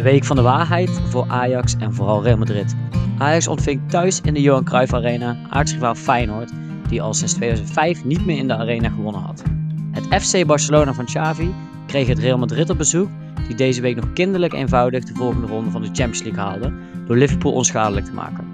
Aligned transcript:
De 0.00 0.06
week 0.06 0.24
van 0.24 0.36
de 0.36 0.42
waarheid 0.42 1.00
voor 1.08 1.24
Ajax 1.28 1.76
en 1.76 1.94
vooral 1.94 2.22
Real 2.22 2.36
Madrid. 2.36 2.76
Ajax 3.18 3.48
ontving 3.48 3.80
thuis 3.88 4.20
in 4.20 4.34
de 4.34 4.40
Johan 4.40 4.64
Cruijff 4.64 4.94
Arena 4.94 5.36
aartsrivaal 5.48 5.94
Feyenoord, 5.94 6.50
die 6.88 7.02
al 7.02 7.14
sinds 7.14 7.32
2005 7.32 8.04
niet 8.04 8.26
meer 8.26 8.36
in 8.36 8.48
de 8.48 8.56
arena 8.56 8.88
gewonnen 8.88 9.20
had. 9.20 9.42
Het 9.92 10.22
FC 10.22 10.46
Barcelona 10.46 10.92
van 10.94 11.04
Xavi 11.04 11.54
kreeg 11.86 12.06
het 12.06 12.18
Real 12.18 12.38
Madrid 12.38 12.70
op 12.70 12.78
bezoek, 12.78 13.08
die 13.46 13.56
deze 13.56 13.80
week 13.80 13.96
nog 13.96 14.12
kinderlijk 14.12 14.52
eenvoudig 14.52 15.04
de 15.04 15.14
volgende 15.14 15.46
ronde 15.46 15.70
van 15.70 15.80
de 15.80 15.86
Champions 15.86 16.22
League 16.22 16.42
haalde, 16.42 16.72
door 17.06 17.16
Liverpool 17.16 17.52
onschadelijk 17.52 18.06
te 18.06 18.12
maken. 18.12 18.46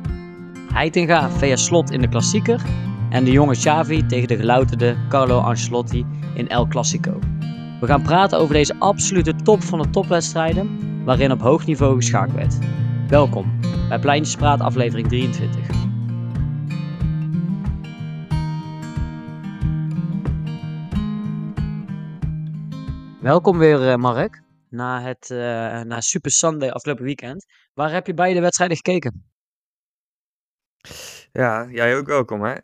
Heitinga 0.72 1.30
via 1.30 1.56
slot 1.56 1.90
in 1.90 2.00
de 2.00 2.08
klassieker 2.08 2.60
en 3.10 3.24
de 3.24 3.30
jonge 3.30 3.56
Xavi 3.56 4.06
tegen 4.06 4.28
de 4.28 4.36
gelouterde 4.36 4.96
Carlo 5.08 5.38
Ancelotti 5.38 6.06
in 6.34 6.48
El 6.48 6.66
Clasico. 6.66 7.18
We 7.80 7.86
gaan 7.86 8.02
praten 8.02 8.38
over 8.38 8.54
deze 8.54 8.74
absolute 8.78 9.34
top 9.34 9.62
van 9.62 9.82
de 9.82 9.90
topwedstrijden, 9.90 10.85
waarin 11.06 11.32
op 11.32 11.40
hoog 11.40 11.66
niveau 11.66 11.96
geschaakt 11.96 12.32
werd. 12.32 12.58
Welkom 13.08 13.60
bij 13.88 13.98
Pleintjespraat 13.98 14.60
aflevering 14.60 15.08
23. 15.08 15.66
Welkom 23.20 23.58
weer 23.58 23.88
eh, 23.88 23.96
Mark, 23.96 24.42
na 24.68 25.02
het 25.02 25.30
uh, 25.30 25.38
na 25.80 26.00
Super 26.00 26.30
Sunday 26.30 26.70
afgelopen 26.70 27.04
weekend. 27.04 27.46
Waar 27.74 27.92
heb 27.92 28.06
je 28.06 28.14
beide 28.14 28.40
wedstrijden 28.40 28.76
gekeken? 28.76 29.24
Ja, 31.32 31.66
jij 31.70 31.96
ook 31.96 32.06
welkom 32.06 32.42
hè. 32.42 32.54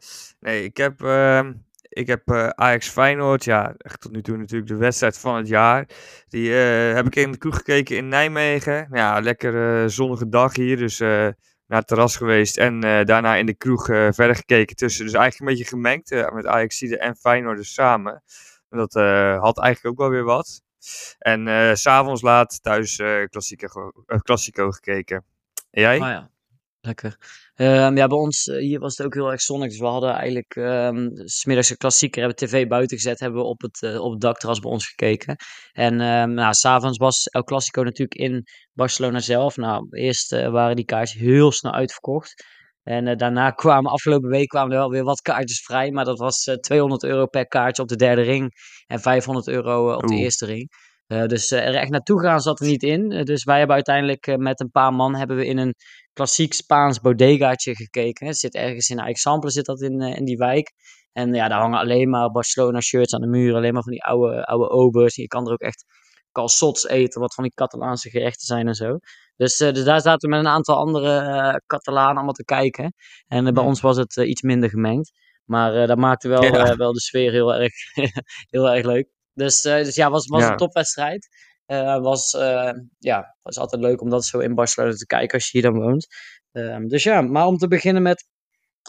Nee, 0.40 0.64
ik 0.64 0.76
heb, 0.76 1.02
uh, 1.02 1.48
ik 1.92 2.06
heb 2.06 2.30
uh, 2.30 2.48
Ajax 2.48 2.88
Feyenoord, 2.88 3.44
ja, 3.44 3.74
echt 3.78 4.00
tot 4.00 4.12
nu 4.12 4.22
toe 4.22 4.36
natuurlijk 4.36 4.70
de 4.70 4.76
wedstrijd 4.76 5.18
van 5.18 5.36
het 5.36 5.48
jaar. 5.48 5.86
Die 6.28 6.48
uh, 6.48 6.94
heb 6.94 7.06
ik 7.06 7.16
in 7.16 7.32
de 7.32 7.38
kroeg 7.38 7.56
gekeken 7.56 7.96
in 7.96 8.08
Nijmegen. 8.08 8.88
Ja, 8.90 9.20
lekker 9.20 9.90
zonnige 9.90 10.28
dag 10.28 10.56
hier, 10.56 10.76
dus 10.76 10.98
naar 10.98 11.80
het 11.80 11.86
terras 11.86 12.16
geweest. 12.16 12.58
En 12.58 12.80
daarna 12.80 13.34
in 13.34 13.46
de 13.46 13.54
kroeg 13.54 13.84
verder 13.86 14.36
gekeken 14.36 14.76
tussen. 14.76 15.04
Dus 15.04 15.14
eigenlijk 15.14 15.40
een 15.40 15.56
beetje 15.56 15.76
gemengd 15.76 16.32
met 16.32 16.46
Ajax 16.46 16.82
en 16.82 17.16
Feyenoord 17.16 17.56
dus 17.56 17.74
samen. 17.74 18.22
En 18.70 18.78
dat 18.78 18.92
had 19.40 19.58
eigenlijk 19.58 19.86
ook 19.86 19.98
wel 19.98 20.10
weer 20.10 20.24
wat. 20.24 20.62
En 21.18 21.76
s 21.76 21.80
s'avonds 21.80 22.22
laat 22.22 22.62
thuis 22.62 23.02
klassico, 23.30 23.92
klassico 24.22 24.70
gekeken. 24.70 25.24
En 25.70 25.80
jij? 25.80 25.96
Oh 26.00 26.06
ja, 26.06 26.30
lekker. 26.80 27.16
Um, 27.62 27.96
ja, 27.96 28.06
bij 28.06 28.18
ons 28.18 28.46
uh, 28.46 28.58
hier 28.58 28.78
was 28.78 28.96
het 28.96 29.06
ook 29.06 29.14
heel 29.14 29.30
erg 29.30 29.40
zonnig. 29.40 29.68
Dus 29.68 29.78
we 29.78 29.86
hadden 29.86 30.12
eigenlijk 30.14 30.56
um, 30.56 31.10
smiddags 31.14 31.70
een 31.70 31.76
klassieker, 31.76 32.22
hebben 32.22 32.48
tv 32.48 32.66
buiten 32.66 32.96
gezet, 32.96 33.20
hebben 33.20 33.40
we 33.40 33.46
op 33.46 33.60
het, 33.60 33.82
uh, 33.82 34.00
op 34.00 34.10
het 34.10 34.20
dakterras 34.20 34.58
bij 34.58 34.70
ons 34.70 34.86
gekeken. 34.86 35.36
En 35.72 36.00
um, 36.00 36.34
nou, 36.34 36.54
s'avonds 36.54 36.98
was 36.98 37.26
El 37.26 37.42
Clasico 37.42 37.82
natuurlijk 37.82 38.20
in 38.20 38.46
Barcelona 38.72 39.20
zelf. 39.20 39.56
Nou, 39.56 39.86
eerst 39.90 40.32
uh, 40.32 40.48
waren 40.48 40.76
die 40.76 40.84
kaartjes 40.84 41.20
heel 41.20 41.52
snel 41.52 41.72
uitverkocht. 41.72 42.44
En 42.82 43.16
daarna 43.16 43.50
kwamen, 43.62 43.90
afgelopen 43.90 44.30
week 44.30 44.48
kwamen 44.48 44.72
er 44.72 44.78
wel 44.78 44.90
weer 44.90 45.04
wat 45.04 45.20
kaartjes 45.20 45.60
vrij. 45.60 45.90
Maar 45.90 46.04
dat 46.04 46.18
was 46.18 46.56
200 46.60 47.04
euro 47.04 47.26
per 47.26 47.46
kaartje 47.46 47.82
op 47.82 47.88
de 47.88 47.96
derde 47.96 48.22
ring 48.22 48.50
en 48.86 49.00
500 49.00 49.48
euro 49.48 49.94
op 49.94 50.06
de 50.06 50.16
eerste 50.16 50.46
ring. 50.46 50.68
Uh, 51.12 51.26
dus 51.26 51.52
uh, 51.52 51.66
er 51.66 51.74
echt 51.74 51.90
naartoe 51.90 52.20
gaan 52.20 52.40
zat 52.40 52.60
er 52.60 52.66
niet 52.66 52.82
in. 52.82 53.10
Uh, 53.10 53.22
dus 53.22 53.44
wij 53.44 53.58
hebben 53.58 53.74
uiteindelijk 53.74 54.36
met 54.36 54.60
een 54.60 54.70
paar 54.70 54.92
man 54.92 55.14
hebben 55.14 55.36
we 55.36 55.46
in 55.46 55.58
een 55.58 55.74
klassiek 56.12 56.52
Spaans 56.52 57.00
bodegaatje 57.00 57.74
gekeken. 57.74 58.26
Het 58.26 58.38
zit 58.38 58.54
ergens 58.54 58.88
in 58.88 59.00
Aixample 59.00 59.50
zit 59.50 59.64
dat 59.64 59.80
in, 59.80 60.00
in 60.00 60.24
die 60.24 60.36
wijk. 60.36 60.72
En 61.12 61.34
ja, 61.34 61.48
daar 61.48 61.60
hangen 61.60 61.78
alleen 61.78 62.10
maar 62.10 62.30
Barcelona 62.30 62.80
shirts 62.80 63.14
aan 63.14 63.20
de 63.20 63.26
muur. 63.26 63.54
Alleen 63.54 63.72
maar 63.72 63.82
van 63.82 63.92
die 63.92 64.04
oude, 64.04 64.44
oude 64.44 64.70
obers. 64.70 65.16
Je 65.16 65.26
kan 65.26 65.46
er 65.46 65.52
ook 65.52 65.60
echt 65.60 65.84
calçots 66.32 66.88
eten, 66.88 67.20
wat 67.20 67.34
van 67.34 67.44
die 67.44 67.54
Catalaanse 67.54 68.10
gerechten 68.10 68.46
zijn 68.46 68.66
en 68.66 68.74
zo. 68.74 68.98
Dus, 69.36 69.56
dus 69.56 69.84
daar 69.84 70.00
zaten 70.00 70.30
we 70.30 70.36
met 70.36 70.44
een 70.44 70.52
aantal 70.52 70.76
andere 70.76 71.62
Catalanen 71.66 72.16
allemaal 72.16 72.32
te 72.32 72.44
kijken. 72.44 72.94
En 73.26 73.54
bij 73.54 73.64
ons 73.64 73.80
was 73.80 73.96
het 73.96 74.16
iets 74.16 74.42
minder 74.42 74.68
gemengd. 74.68 75.10
Maar 75.44 75.86
dat 75.86 75.98
maakte 75.98 76.28
wel, 76.28 76.42
ja. 76.42 76.76
wel 76.76 76.92
de 76.92 77.00
sfeer 77.00 77.32
heel 77.32 77.54
erg, 77.54 77.72
heel 78.54 78.70
erg 78.70 78.84
leuk. 78.86 79.08
Dus, 79.34 79.64
uh, 79.64 79.74
dus 79.74 79.94
ja, 79.94 80.10
was, 80.10 80.26
was 80.26 80.42
ja. 80.42 80.50
een 80.50 80.56
topwedstrijd. 80.56 81.28
Uh, 81.72 81.98
was, 81.98 82.34
uh, 82.34 82.72
ja, 82.98 83.36
was 83.42 83.58
altijd 83.58 83.82
leuk 83.82 84.00
om 84.00 84.10
dat 84.10 84.24
zo 84.24 84.38
in 84.38 84.54
Barcelona 84.54 84.94
te 84.94 85.06
kijken 85.06 85.34
als 85.34 85.50
je 85.50 85.58
hier 85.58 85.70
dan 85.70 85.80
woont. 85.80 86.06
Ehm, 86.52 86.86
dus 86.86 87.02
ja, 87.02 87.20
maar 87.20 87.46
om 87.46 87.56
te 87.56 87.68
beginnen 87.68 88.02
met, 88.02 88.24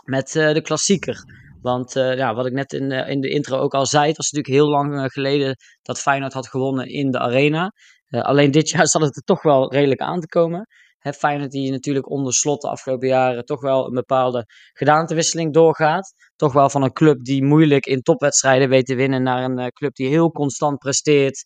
met 0.06 0.32
de 0.32 0.62
klassieker. 0.62 1.24
Want 1.62 1.94
ja, 1.94 2.34
wat 2.34 2.46
ik 2.46 2.54
net 2.54 2.74
in, 2.74 2.92
in 2.92 3.22
de 3.22 3.30
intro 3.30 3.58
ook 3.58 3.74
al 3.74 3.86
zei, 3.86 4.08
het 4.08 4.18
was 4.18 4.32
natuurlijk 4.32 4.62
heel 4.64 4.72
lang 4.72 5.12
geleden 5.12 5.56
dat 5.82 6.00
Feyenoord 6.00 6.34
had 6.34 6.48
gewonnen 6.48 6.88
in 6.88 7.12
de 7.12 7.20
arena. 7.20 7.72
alleen 8.10 8.52
dit 8.52 8.70
jaar 8.70 8.88
zal 8.88 9.02
het 9.02 9.16
er 9.16 9.24
toch 9.24 9.42
wel 9.42 9.72
redelijk 9.74 10.02
aan 10.02 10.20
te 10.20 10.28
komen. 10.28 10.68
Feyenoord 11.12 11.52
die 11.52 11.72
natuurlijk 11.72 12.10
onder 12.10 12.34
slot 12.34 12.62
de 12.62 12.70
afgelopen 12.70 13.08
jaren 13.08 13.46
toch 13.46 13.62
wel 13.62 13.86
een 13.86 13.94
bepaalde 13.94 14.46
gedaantewisseling 14.74 15.54
doorgaat. 15.54 16.14
Toch 16.36 16.54
wel 16.54 16.70
van 16.70 16.84
een 16.84 16.94
club 16.94 17.24
die 17.24 17.44
moeilijk 17.44 17.86
in 17.86 18.02
topwedstrijden 18.02 18.70
weet 18.70 18.86
te 18.86 18.96
winnen 18.96 19.24
naar 19.24 19.44
een 19.44 19.72
club 19.72 19.96
die 19.96 20.08
heel 20.08 20.32
constant 20.32 20.78
presteert. 20.78 21.44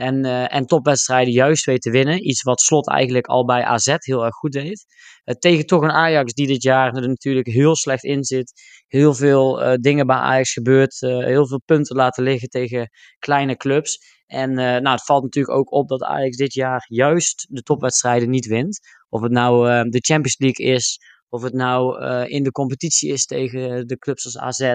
En, 0.00 0.24
uh, 0.24 0.54
en 0.54 0.66
topwedstrijden 0.66 1.32
juist 1.32 1.64
weet 1.64 1.82
te 1.82 1.90
winnen. 1.90 2.28
Iets 2.28 2.42
wat 2.42 2.60
Slot 2.60 2.88
eigenlijk 2.88 3.26
al 3.26 3.44
bij 3.44 3.64
AZ 3.64 3.94
heel 3.98 4.24
erg 4.24 4.34
goed 4.34 4.52
deed. 4.52 4.84
Uh, 5.24 5.34
tegen 5.34 5.66
toch 5.66 5.82
een 5.82 5.90
Ajax 5.90 6.32
die 6.32 6.46
dit 6.46 6.62
jaar 6.62 6.94
er 6.94 7.08
natuurlijk 7.08 7.46
heel 7.46 7.76
slecht 7.76 8.04
in 8.04 8.24
zit. 8.24 8.52
Heel 8.86 9.14
veel 9.14 9.78
dingen 9.80 10.06
bij 10.06 10.16
Ajax 10.16 10.52
gebeurt. 10.52 11.00
heel 11.00 11.46
veel 11.46 11.60
punten 11.64 11.96
laten 11.96 12.22
liggen 12.22 12.48
tegen 12.48 12.90
kleine 13.18 13.56
clubs. 13.56 13.98
En 14.26 14.54
nou, 14.54 14.88
het 14.88 15.04
valt 15.04 15.22
natuurlijk 15.22 15.56
ook 15.56 15.72
op 15.72 15.88
dat 15.88 16.02
Ajax 16.02 16.36
dit 16.36 16.54
jaar 16.54 16.84
juist 16.88 17.46
de 17.48 17.62
topwedstrijden 17.62 18.30
niet 18.30 18.46
wint. 18.46 18.80
Of 19.08 19.22
het 19.22 19.32
nou 19.32 19.66
de 19.90 20.00
Champions 20.00 20.38
League 20.38 20.66
is, 20.66 20.98
of 21.28 21.42
het 21.42 21.54
nou 21.54 22.04
in 22.26 22.42
de 22.42 22.50
competitie 22.50 23.12
is 23.12 23.24
tegen 23.24 23.86
de 23.86 23.98
clubs 23.98 24.24
als 24.24 24.38
AZ, 24.38 24.74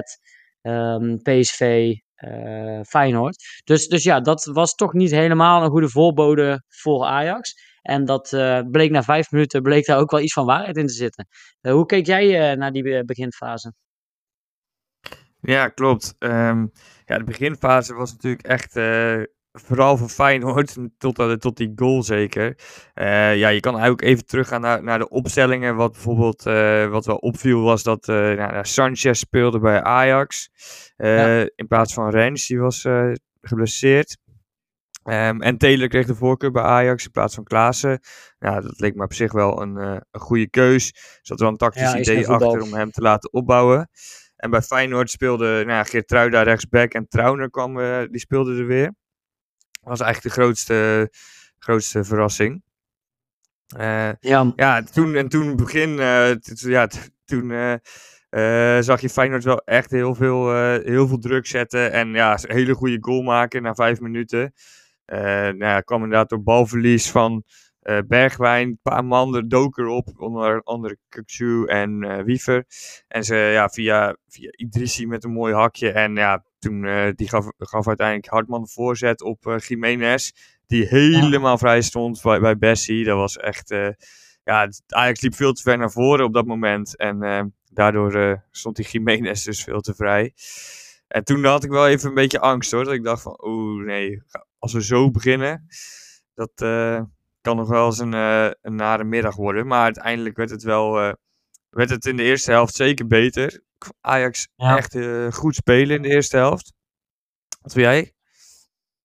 um, 0.61 1.21
PSV, 1.21 1.93
uh, 2.17 2.81
Feyenoord. 2.81 3.61
Dus, 3.63 3.87
dus 3.87 4.03
ja, 4.03 4.19
dat 4.19 4.45
was 4.45 4.75
toch 4.75 4.93
niet 4.93 5.11
helemaal 5.11 5.63
een 5.63 5.69
goede 5.69 5.89
voorbode 5.89 6.63
voor 6.67 7.05
Ajax. 7.05 7.53
En 7.81 8.05
dat 8.05 8.29
bleek 8.71 8.91
na 8.91 9.03
vijf 9.03 9.31
minuten 9.31 9.61
bleek 9.61 9.85
daar 9.85 9.99
ook 9.99 10.11
wel 10.11 10.19
iets 10.19 10.33
van 10.33 10.45
waarheid 10.45 10.77
in 10.77 10.87
te 10.87 10.93
zitten. 10.93 11.27
hoe 11.61 11.85
keek 11.85 12.05
jij 12.05 12.55
naar 12.55 12.71
die 12.71 13.05
beginfase? 13.05 13.73
Ja, 15.41 15.67
klopt. 15.67 16.15
Um, 16.19 16.71
ja, 17.05 17.17
de 17.17 17.23
beginfase 17.23 17.93
was 17.93 18.11
natuurlijk 18.11 18.47
echt 18.47 18.75
vooral 19.55 19.97
van 19.97 20.09
Feyenoord, 20.09 20.75
tot, 20.97 21.41
tot 21.41 21.57
die 21.57 21.71
goal 21.75 22.03
zeker. 22.03 22.57
Uh, 22.95 23.38
ja, 23.38 23.47
je 23.49 23.59
kan 23.59 23.73
eigenlijk 23.73 24.03
even 24.03 24.25
teruggaan 24.25 24.61
naar, 24.61 24.83
naar 24.83 24.99
de 24.99 25.09
opstellingen. 25.09 25.75
Wat 25.75 25.91
bijvoorbeeld, 25.91 26.45
uh, 26.45 26.88
wat 26.88 27.05
wel 27.05 27.16
opviel 27.16 27.61
was 27.61 27.83
dat 27.83 28.07
uh, 28.07 28.16
nou, 28.16 28.66
Sanchez 28.66 29.19
speelde 29.19 29.59
bij 29.59 29.83
Ajax. 29.83 30.49
Ja. 30.97 31.47
In 31.55 31.67
plaats 31.67 31.93
van 31.93 32.09
Rens, 32.09 32.47
die 32.47 32.59
was 32.59 32.88
geblesseerd. 33.41 34.17
Um, 35.03 35.41
en 35.41 35.57
Taylor 35.57 35.87
kreeg 35.87 36.05
de 36.05 36.16
voorkeur 36.16 36.51
bij 36.51 36.63
Ajax 36.63 37.05
in 37.05 37.11
plaats 37.11 37.35
van 37.35 37.43
Klaassen. 37.43 37.99
Ja, 38.39 38.61
dat 38.61 38.79
leek 38.79 38.95
me 38.95 39.03
op 39.03 39.13
zich 39.13 39.31
wel 39.31 39.61
een, 39.61 39.75
een 39.75 40.19
goede 40.19 40.49
keus. 40.49 40.89
Er 40.89 41.19
zat 41.22 41.39
wel 41.39 41.49
een 41.49 41.57
tactisch 41.57 41.91
ja, 41.91 41.97
idee 41.97 42.27
achter 42.27 42.61
om 42.61 42.73
hem 42.73 42.91
te 42.91 43.01
laten 43.01 43.33
opbouwen. 43.33 43.89
En 44.35 44.49
bij 44.49 44.61
Feyenoord 44.61 45.09
speelde 45.09 45.63
nou, 45.66 45.85
Geertruida 45.85 46.41
rechtsback 46.41 46.93
en 46.93 47.07
Trauner 47.07 47.49
kwam, 47.49 47.75
die 48.11 48.19
speelde 48.19 48.57
er 48.57 48.66
weer 48.66 48.93
was 49.85 50.00
eigenlijk 50.00 50.35
de 50.35 50.41
grootste, 50.41 51.09
grootste 51.57 52.03
verrassing. 52.03 52.63
Uh, 53.78 54.12
ja. 54.19 54.53
ja, 54.56 54.84
toen 54.84 55.16
en 55.16 55.29
toen 55.29 55.56
begin, 55.56 55.90
uh, 55.90 56.35
ja, 56.56 56.88
toen 57.25 57.50
uh, 57.50 58.79
zag 58.79 59.02
je 59.02 59.09
Feyenoord 59.09 59.43
wel 59.43 59.61
echt 59.64 59.91
heel 59.91 60.16
veel, 60.16 60.53
heel 60.84 61.08
veel 61.08 61.20
druk 61.20 61.46
zetten. 61.46 61.91
En 61.91 62.14
ja, 62.14 62.34
een 62.41 62.55
hele 62.55 62.73
goede 62.73 62.97
goal 62.99 63.22
maken 63.22 63.61
na 63.61 63.73
vijf 63.73 63.99
minuten. 63.99 64.53
nou 65.05 65.58
ja, 65.58 65.82
kwam 65.82 66.03
inderdaad 66.03 66.29
door 66.29 66.43
balverlies 66.43 67.11
van 67.11 67.43
Bergwijn. 68.08 68.67
Een 68.67 68.79
paar 68.81 69.05
man 69.05 69.35
er 69.35 69.49
doken 69.49 69.84
erop, 69.84 70.14
onder 70.17 70.61
andere 70.64 70.97
Kuksu 71.09 71.66
en 71.66 72.23
Wiever. 72.26 72.66
En 73.08 73.23
ze 73.23 73.35
ja, 73.35 73.70
via, 73.70 74.17
via 74.28 74.49
Idrissi 74.52 75.08
met 75.08 75.23
een 75.23 75.31
mooi 75.31 75.53
hakje. 75.53 75.91
En 75.91 76.16
ja, 76.16 76.43
toen, 76.66 76.84
uh, 76.84 77.08
die 77.16 77.29
gaf, 77.29 77.46
gaf 77.58 77.88
uiteindelijk 77.88 78.28
Hartman 78.28 78.62
de 78.62 78.67
voorzet 78.67 79.22
op 79.22 79.46
uh, 79.46 79.58
Jiménez. 79.58 80.32
Die 80.67 80.85
helemaal 80.85 81.58
vrij 81.58 81.82
stond 81.82 82.22
bij, 82.22 82.40
bij 82.40 82.58
Bessie. 82.58 83.06
Dat 83.06 83.17
was 83.17 83.38
echt... 83.38 83.72
Uh, 83.72 83.90
ja, 84.44 84.70
Ajax 84.88 85.22
liep 85.22 85.35
veel 85.35 85.53
te 85.53 85.62
ver 85.62 85.78
naar 85.78 85.91
voren 85.91 86.26
op 86.26 86.34
dat 86.34 86.46
moment. 86.46 86.97
En 86.97 87.53
daardoor 87.72 88.44
stond 88.52 88.76
die 88.76 88.88
Jiménez 88.88 89.44
dus 89.44 89.64
veel 89.64 89.82
te 89.82 89.94
vrij. 89.96 90.34
En 91.08 91.23
toen 91.23 91.44
had 91.44 91.64
ik 91.64 91.70
wel 91.70 91.88
even 91.88 92.09
een 92.09 92.16
beetje 92.16 92.40
angst 92.40 92.72
hoor. 92.72 92.84
Dat 92.84 92.94
ik 92.94 93.03
dacht 93.03 93.22
van, 93.22 93.38
oeh 93.44 93.85
nee, 93.85 94.22
als 94.59 94.73
we 94.73 94.84
zo 94.84 95.12
beginnen... 95.12 95.67
Dat 96.34 96.52
kan 97.41 97.56
nog 97.56 97.67
wel 97.67 97.85
eens 97.85 98.00
een, 98.00 98.14
een 98.62 98.76
nare 98.76 99.03
middag 99.03 99.35
worden. 99.35 99.67
Maar 99.67 99.84
uiteindelijk 99.84 100.38
werd 100.38 100.50
het 100.50 100.64
wel... 100.64 100.94
werd 101.70 101.90
het 101.90 102.06
in 102.06 102.17
de 102.17 102.23
eerste 102.23 102.52
helft 102.52 102.76
zeker 102.76 103.08
beter. 103.08 103.64
Ajax 104.02 104.47
ja. 104.55 104.78
echt 104.78 104.96
uh, 104.96 105.32
goed 105.32 105.55
spelen 105.55 105.96
in 105.96 106.02
de 106.02 106.09
eerste 106.09 106.37
helft. 106.37 106.73
Wat 107.61 107.73
wil 107.73 107.84
jij? 107.84 108.15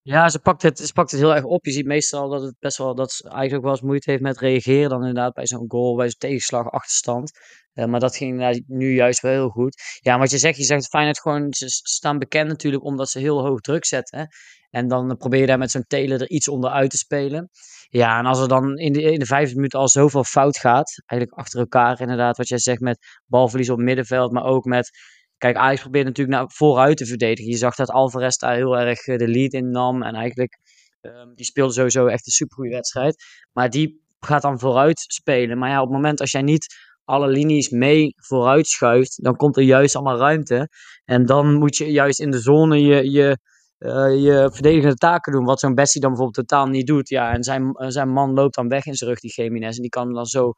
Ja, 0.02 0.29
ze 0.29 0.38
pakt 0.38 0.62
het, 0.62 0.79
ze 0.79 0.93
pakt 0.93 1.11
het 1.11 1.20
heel 1.20 1.35
erg 1.35 1.44
op. 1.44 1.64
Je 1.64 1.70
ziet 1.70 1.87
meestal 1.87 2.29
dat 2.29 2.43
het 2.43 2.55
best 2.58 2.79
wel, 2.79 2.94
dat 2.94 3.12
ze 3.12 3.23
eigenlijk 3.23 3.55
ook 3.56 3.62
wel 3.62 3.73
eens 3.73 3.82
moeite 3.82 4.11
heeft 4.11 4.23
met 4.23 4.38
reageren 4.38 4.88
dan 4.88 4.99
inderdaad 4.99 5.35
bij 5.35 5.47
zo'n 5.47 5.70
goal, 5.70 5.97
bij 5.97 6.08
zo'n 6.08 6.19
tegenslag, 6.19 6.70
achterstand. 6.70 7.31
Eh, 7.73 7.85
maar 7.85 8.00
dat 8.00 8.17
ging 8.17 8.62
nu 8.67 8.94
juist 8.94 9.20
wel 9.20 9.32
heel 9.32 9.49
goed. 9.49 9.82
Ja, 10.00 10.19
wat 10.19 10.31
je 10.31 10.38
zegt, 10.38 10.56
je 10.56 10.64
zegt 10.64 10.88
Feyenoord 10.88 11.20
gewoon, 11.20 11.52
ze 11.52 11.69
staan 11.69 12.19
bekend 12.19 12.49
natuurlijk 12.49 12.85
omdat 12.85 13.08
ze 13.08 13.19
heel 13.19 13.41
hoog 13.47 13.61
druk 13.61 13.85
zetten. 13.85 14.29
En 14.70 14.88
dan 14.88 15.17
probeer 15.17 15.41
je 15.41 15.47
daar 15.47 15.58
met 15.58 15.70
zo'n 15.70 15.85
Taylor 15.87 16.20
er 16.20 16.31
iets 16.31 16.49
onderuit 16.49 16.91
te 16.91 16.97
spelen. 16.97 17.49
Ja, 17.88 18.19
en 18.19 18.26
als 18.26 18.41
er 18.41 18.49
dan 18.49 18.79
in 18.79 18.93
de, 18.93 19.02
in 19.02 19.19
de 19.19 19.26
vijfde 19.26 19.55
minuut 19.55 19.75
al 19.75 19.88
zoveel 19.88 20.25
fout 20.25 20.58
gaat, 20.58 21.02
eigenlijk 21.06 21.41
achter 21.41 21.61
elkaar 21.61 22.00
inderdaad, 22.00 22.37
wat 22.37 22.49
jij 22.49 22.58
zegt 22.58 22.81
met 22.81 22.99
balverlies 23.26 23.70
op 23.70 23.79
middenveld, 23.79 24.32
maar 24.32 24.44
ook 24.44 24.64
met 24.64 24.91
Kijk, 25.40 25.56
Ajax 25.56 25.81
probeert 25.81 26.06
natuurlijk 26.06 26.37
naar 26.37 26.50
vooruit 26.50 26.96
te 26.96 27.06
verdedigen. 27.06 27.50
Je 27.50 27.56
zag 27.56 27.75
dat 27.75 27.90
Alvarez 27.90 28.37
daar 28.37 28.54
heel 28.54 28.78
erg 28.78 29.06
eh, 29.06 29.19
de 29.19 29.28
lead 29.28 29.52
in 29.52 29.70
nam. 29.70 30.02
En 30.02 30.14
eigenlijk, 30.14 30.58
um, 31.00 31.34
die 31.34 31.44
speelde 31.44 31.72
sowieso 31.72 32.06
echt 32.06 32.26
een 32.26 32.32
supergoeie 32.32 32.72
wedstrijd. 32.72 33.25
Maar 33.52 33.70
die 33.70 34.02
gaat 34.20 34.42
dan 34.42 34.58
vooruit 34.58 34.98
spelen. 34.98 35.58
Maar 35.58 35.70
ja, 35.70 35.81
op 35.81 35.87
het 35.87 35.96
moment 35.96 36.20
als 36.20 36.31
jij 36.31 36.42
niet 36.42 36.66
alle 37.04 37.28
linies 37.28 37.69
mee 37.69 38.14
vooruit 38.16 38.66
schuift, 38.66 39.22
dan 39.22 39.37
komt 39.37 39.56
er 39.56 39.62
juist 39.62 39.94
allemaal 39.94 40.19
ruimte. 40.19 40.69
En 41.04 41.26
dan 41.26 41.54
moet 41.54 41.76
je 41.76 41.90
juist 41.90 42.20
in 42.20 42.31
de 42.31 42.40
zone 42.40 42.81
je, 42.81 43.10
je, 43.10 43.38
uh, 43.78 44.22
je 44.22 44.50
verdedigende 44.52 44.96
taken 44.96 45.32
doen. 45.32 45.44
Wat 45.44 45.60
zo'n 45.60 45.75
Bessie 45.75 46.00
dan 46.00 46.10
bijvoorbeeld 46.10 46.48
totaal 46.48 46.66
niet 46.66 46.87
doet. 46.87 47.08
Ja, 47.08 47.32
en 47.32 47.42
zijn, 47.42 47.75
zijn 47.76 48.12
man 48.12 48.32
loopt 48.32 48.54
dan 48.54 48.69
weg 48.69 48.87
in 48.87 48.94
zijn 48.94 49.10
rug, 49.10 49.20
die 49.20 49.32
Gemines. 49.32 49.76
En 49.76 49.82
die 49.82 49.90
kan 49.90 50.04
hem 50.04 50.14
dan 50.14 50.26
zo, 50.26 50.52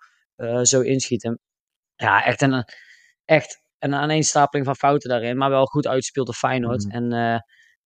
zo 0.62 0.80
inschieten. 0.80 1.38
Ja, 1.96 2.24
echt 2.24 2.42
een, 2.42 2.64
echt 3.24 3.61
een 3.82 3.94
aaneenstapeling 3.94 4.66
van 4.66 4.76
fouten 4.76 5.08
daarin. 5.08 5.36
Maar 5.36 5.50
wel 5.50 5.64
goed 5.64 5.86
uitspeelde 5.86 6.32
Feyenoord. 6.32 6.84
Mm. 6.84 6.90
En 6.90 7.12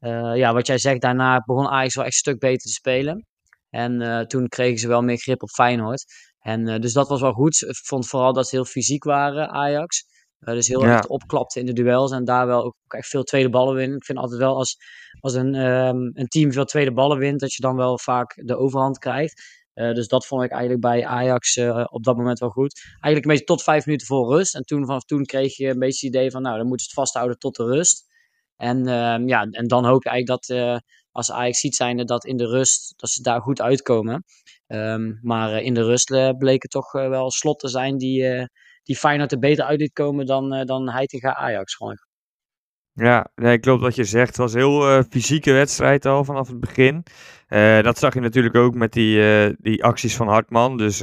uh, 0.00 0.36
ja, 0.36 0.52
wat 0.52 0.66
jij 0.66 0.78
zegt, 0.78 1.00
daarna 1.00 1.42
begon 1.44 1.68
Ajax 1.68 1.94
wel 1.94 2.04
echt 2.04 2.14
een 2.14 2.18
stuk 2.18 2.38
beter 2.38 2.66
te 2.66 2.72
spelen. 2.72 3.26
En 3.70 4.00
uh, 4.00 4.20
toen 4.20 4.48
kregen 4.48 4.78
ze 4.78 4.88
wel 4.88 5.02
meer 5.02 5.16
grip 5.18 5.42
op 5.42 5.50
Feyenoord. 5.50 6.04
En 6.38 6.80
dus 6.80 6.92
dat 6.92 7.08
was 7.08 7.20
wel 7.20 7.32
goed. 7.32 7.62
Ik 7.62 7.76
vond 7.76 8.08
vooral 8.08 8.32
dat 8.32 8.48
ze 8.48 8.54
heel 8.54 8.64
fysiek 8.64 9.04
waren, 9.04 9.48
Ajax. 9.48 10.04
dus 10.38 10.68
heel 10.68 10.84
ja. 10.84 10.96
erg 10.96 11.06
opklapte 11.06 11.60
in 11.60 11.66
de 11.66 11.72
duels. 11.72 12.12
En 12.12 12.24
daar 12.24 12.46
wel 12.46 12.64
ook 12.64 12.76
echt 12.88 13.08
veel 13.08 13.22
tweede 13.22 13.50
ballen 13.50 13.74
winnen. 13.74 13.96
Ik 13.96 14.04
vind 14.04 14.18
altijd 14.18 14.40
wel 14.40 14.56
als, 14.56 14.76
als 15.20 15.34
een, 15.34 15.54
um, 15.54 16.10
een 16.14 16.28
team 16.28 16.52
veel 16.52 16.64
tweede 16.64 16.92
ballen 16.92 17.18
wint, 17.18 17.40
dat 17.40 17.54
je 17.54 17.62
dan 17.62 17.76
wel 17.76 17.98
vaak 17.98 18.42
de 18.44 18.56
overhand 18.56 18.98
krijgt. 18.98 19.42
Uh, 19.76 19.94
dus 19.94 20.08
dat 20.08 20.26
vond 20.26 20.42
ik 20.42 20.50
eigenlijk 20.50 20.80
bij 20.80 21.06
Ajax 21.06 21.56
uh, 21.56 21.84
op 21.90 22.04
dat 22.04 22.16
moment 22.16 22.38
wel 22.38 22.48
goed. 22.48 22.80
Eigenlijk 22.84 23.24
een 23.24 23.30
beetje 23.30 23.44
tot 23.44 23.62
vijf 23.62 23.86
minuten 23.86 24.06
voor 24.06 24.36
rust. 24.36 24.54
En 24.54 24.62
toen, 24.62 24.86
vanaf 24.86 25.04
toen 25.04 25.24
kreeg 25.24 25.56
je 25.56 25.68
een 25.68 25.78
beetje 25.78 26.06
het 26.06 26.16
idee 26.16 26.30
van, 26.30 26.42
nou, 26.42 26.56
dan 26.56 26.66
moeten 26.66 26.86
ze 26.86 26.90
het 26.90 27.00
vasthouden 27.00 27.38
tot 27.38 27.56
de 27.56 27.64
rust. 27.64 28.04
En, 28.56 28.78
uh, 28.78 29.26
ja, 29.26 29.46
en 29.50 29.66
dan 29.66 29.84
hoop 29.84 30.02
je 30.02 30.08
eigenlijk 30.10 30.40
dat 30.46 30.58
eh, 30.58 30.78
als 31.10 31.30
Ajax 31.30 31.60
ziet 31.60 31.74
zijnde 31.74 32.04
dat 32.04 32.24
in 32.24 32.36
de 32.36 32.46
rust, 32.46 32.94
dat 32.96 33.10
ze 33.10 33.22
daar 33.22 33.40
goed 33.40 33.60
uitkomen. 33.60 34.24
Um, 34.66 35.18
maar 35.22 35.62
in 35.62 35.74
de 35.74 35.84
rust 35.84 36.38
bleek 36.38 36.62
het 36.62 36.70
toch 36.70 36.92
wel 36.92 37.30
slot 37.30 37.58
te 37.58 37.68
zijn 37.68 37.98
die, 37.98 38.48
die 38.82 38.96
Feyenoord 38.96 39.32
er 39.32 39.38
beter 39.38 39.64
uit 39.64 39.80
liet 39.80 39.92
komen 39.92 40.26
dan, 40.26 40.66
dan 40.66 40.90
Heitinga 40.90 41.34
Ajax 41.34 41.74
gewoon. 41.74 41.96
Ja, 42.98 43.28
nee, 43.34 43.58
klopt 43.58 43.82
wat 43.82 43.94
je 43.94 44.04
zegt. 44.04 44.28
Het 44.28 44.36
was 44.36 44.52
een 44.52 44.58
heel 44.58 44.96
uh, 44.96 45.02
fysieke 45.10 45.52
wedstrijd 45.52 46.06
al 46.06 46.24
vanaf 46.24 46.48
het 46.48 46.60
begin. 46.60 47.02
Uh, 47.48 47.82
dat 47.82 47.98
zag 47.98 48.14
je 48.14 48.20
natuurlijk 48.20 48.54
ook 48.54 48.74
met 48.74 48.92
die, 48.92 49.18
uh, 49.18 49.54
die 49.58 49.84
acties 49.84 50.16
van 50.16 50.28
Hartman. 50.28 50.76
Dus 50.76 50.98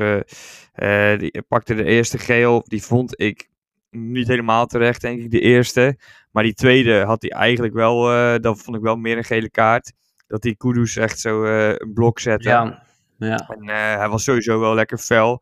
die 1.17 1.43
pakte 1.47 1.75
de 1.75 1.83
eerste 1.83 2.17
geel. 2.17 2.63
Die 2.67 2.83
vond 2.83 3.19
ik 3.19 3.49
niet 3.89 4.27
helemaal 4.27 4.65
terecht, 4.65 5.01
denk 5.01 5.21
ik, 5.21 5.31
de 5.31 5.39
eerste. 5.39 5.97
Maar 6.31 6.43
die 6.43 6.53
tweede 6.53 7.03
had 7.03 7.21
hij 7.21 7.31
eigenlijk 7.31 7.73
wel, 7.73 8.01
dat 8.41 8.61
vond 8.61 8.77
ik 8.77 8.83
wel 8.83 8.95
meer 8.95 9.17
een 9.17 9.23
gele 9.23 9.49
kaart. 9.49 9.93
Dat 10.27 10.41
die 10.41 10.55
Kudus 10.55 10.95
echt 10.95 11.19
zo 11.19 11.43
een 11.43 11.93
blok 11.93 12.19
zette. 12.19 12.49
Ja, 12.49 12.83
ja. 13.17 13.37
En 13.47 13.67
hij 13.97 14.09
was 14.09 14.23
sowieso 14.23 14.59
wel 14.59 14.73
lekker 14.73 14.97
fel. 14.97 15.41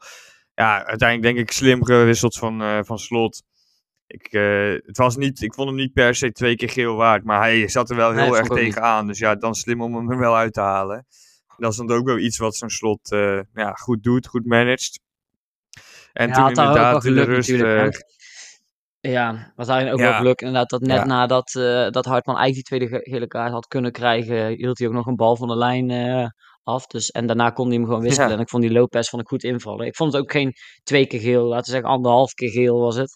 Ja, 0.53 0.86
uiteindelijk 0.86 1.36
denk 1.36 1.48
ik 1.48 1.56
slim 1.56 1.86
gewisseld 1.86 2.38
van, 2.38 2.86
van 2.86 3.00
slot. 3.00 3.44
Ik, 4.12 4.34
uh, 4.34 4.74
het 4.86 4.98
was 4.98 5.16
niet, 5.16 5.42
ik 5.42 5.54
vond 5.54 5.68
hem 5.68 5.78
niet 5.78 5.94
per 5.94 6.16
se 6.16 6.31
twee 6.31 6.56
keer 6.56 6.69
geel 6.69 6.96
waard, 6.96 7.24
maar 7.24 7.40
hij 7.40 7.68
zat 7.68 7.90
er 7.90 7.96
wel 7.96 8.12
heel 8.12 8.30
nee, 8.30 8.40
erg 8.40 8.48
tegenaan. 8.48 9.08
Dus 9.08 9.19
ja, 9.19 9.36
dan 9.36 9.56
slim 9.56 9.81
om 9.81 9.96
hem 9.96 10.12
er 10.12 10.18
wel 10.18 10.36
uit 10.36 10.54
te 10.54 10.62
halen. 10.62 11.06
Dat 11.58 11.72
is 11.72 11.78
dan 11.78 11.92
ook 11.92 12.06
wel 12.06 12.18
iets 12.18 12.38
wat 12.38 12.56
zo'n 12.56 12.69
slot 12.69 13.12
uh, 13.12 13.40
ja, 13.54 13.72
goed 13.72 14.04
doet, 14.04 14.28
goed 14.28 14.46
managed. 14.46 15.00
En 16.13 16.28
ja, 16.28 16.34
toen 16.34 16.48
inderdaad 16.48 17.06
in 17.06 17.16
de 17.16 17.24
rust... 17.24 17.50
Uh, 17.50 17.88
ja, 19.00 19.54
was 19.56 19.68
eigenlijk 19.68 20.00
ook 20.00 20.06
ja. 20.06 20.12
wel 20.12 20.22
geluk 20.22 20.42
inderdaad 20.42 20.69
dat 20.69 20.81
net 20.81 20.98
ja. 20.98 21.06
nadat 21.06 21.52
dat 21.94 22.06
Hartman 22.06 22.38
eigenlijk 22.38 22.54
die 22.54 22.63
tweede 22.63 23.10
gele 23.10 23.28
kaart 23.28 23.52
had 23.52 23.68
kunnen 23.68 23.92
krijgen, 23.92 24.48
hield 24.48 24.78
hij 24.80 24.88
ook 24.88 24.94
nog 24.94 25.06
een 25.06 25.16
bal 25.16 25.36
van 25.36 25.48
de 25.48 25.58
lijn 25.58 25.92
af. 26.63 26.88
Dus, 26.88 27.10
en 27.10 27.25
daarna 27.25 27.50
kon 27.50 27.68
hij 27.68 27.75
hem 27.75 27.86
gewoon 27.86 28.02
wisselen. 28.02 28.31
En 28.31 28.40
ik 28.40 28.50
vond 28.50 28.63
die 28.63 28.72
Lopez 28.72 29.10
vond 29.10 29.22
ik 29.22 29.28
goed 29.28 29.44
invallen. 29.44 29.86
Ik 29.86 29.96
vond 29.96 30.13
het 30.13 30.22
ook 30.22 30.31
geen 30.31 30.54
twee 30.84 31.06
keer 31.06 31.19
geel, 31.19 31.44
laten 31.44 31.66
we 31.66 31.72
zeggen 31.72 31.90
anderhalf 31.90 32.34
keer 32.34 32.50
geel 32.50 32.80
was 32.80 32.96
het. 32.96 33.16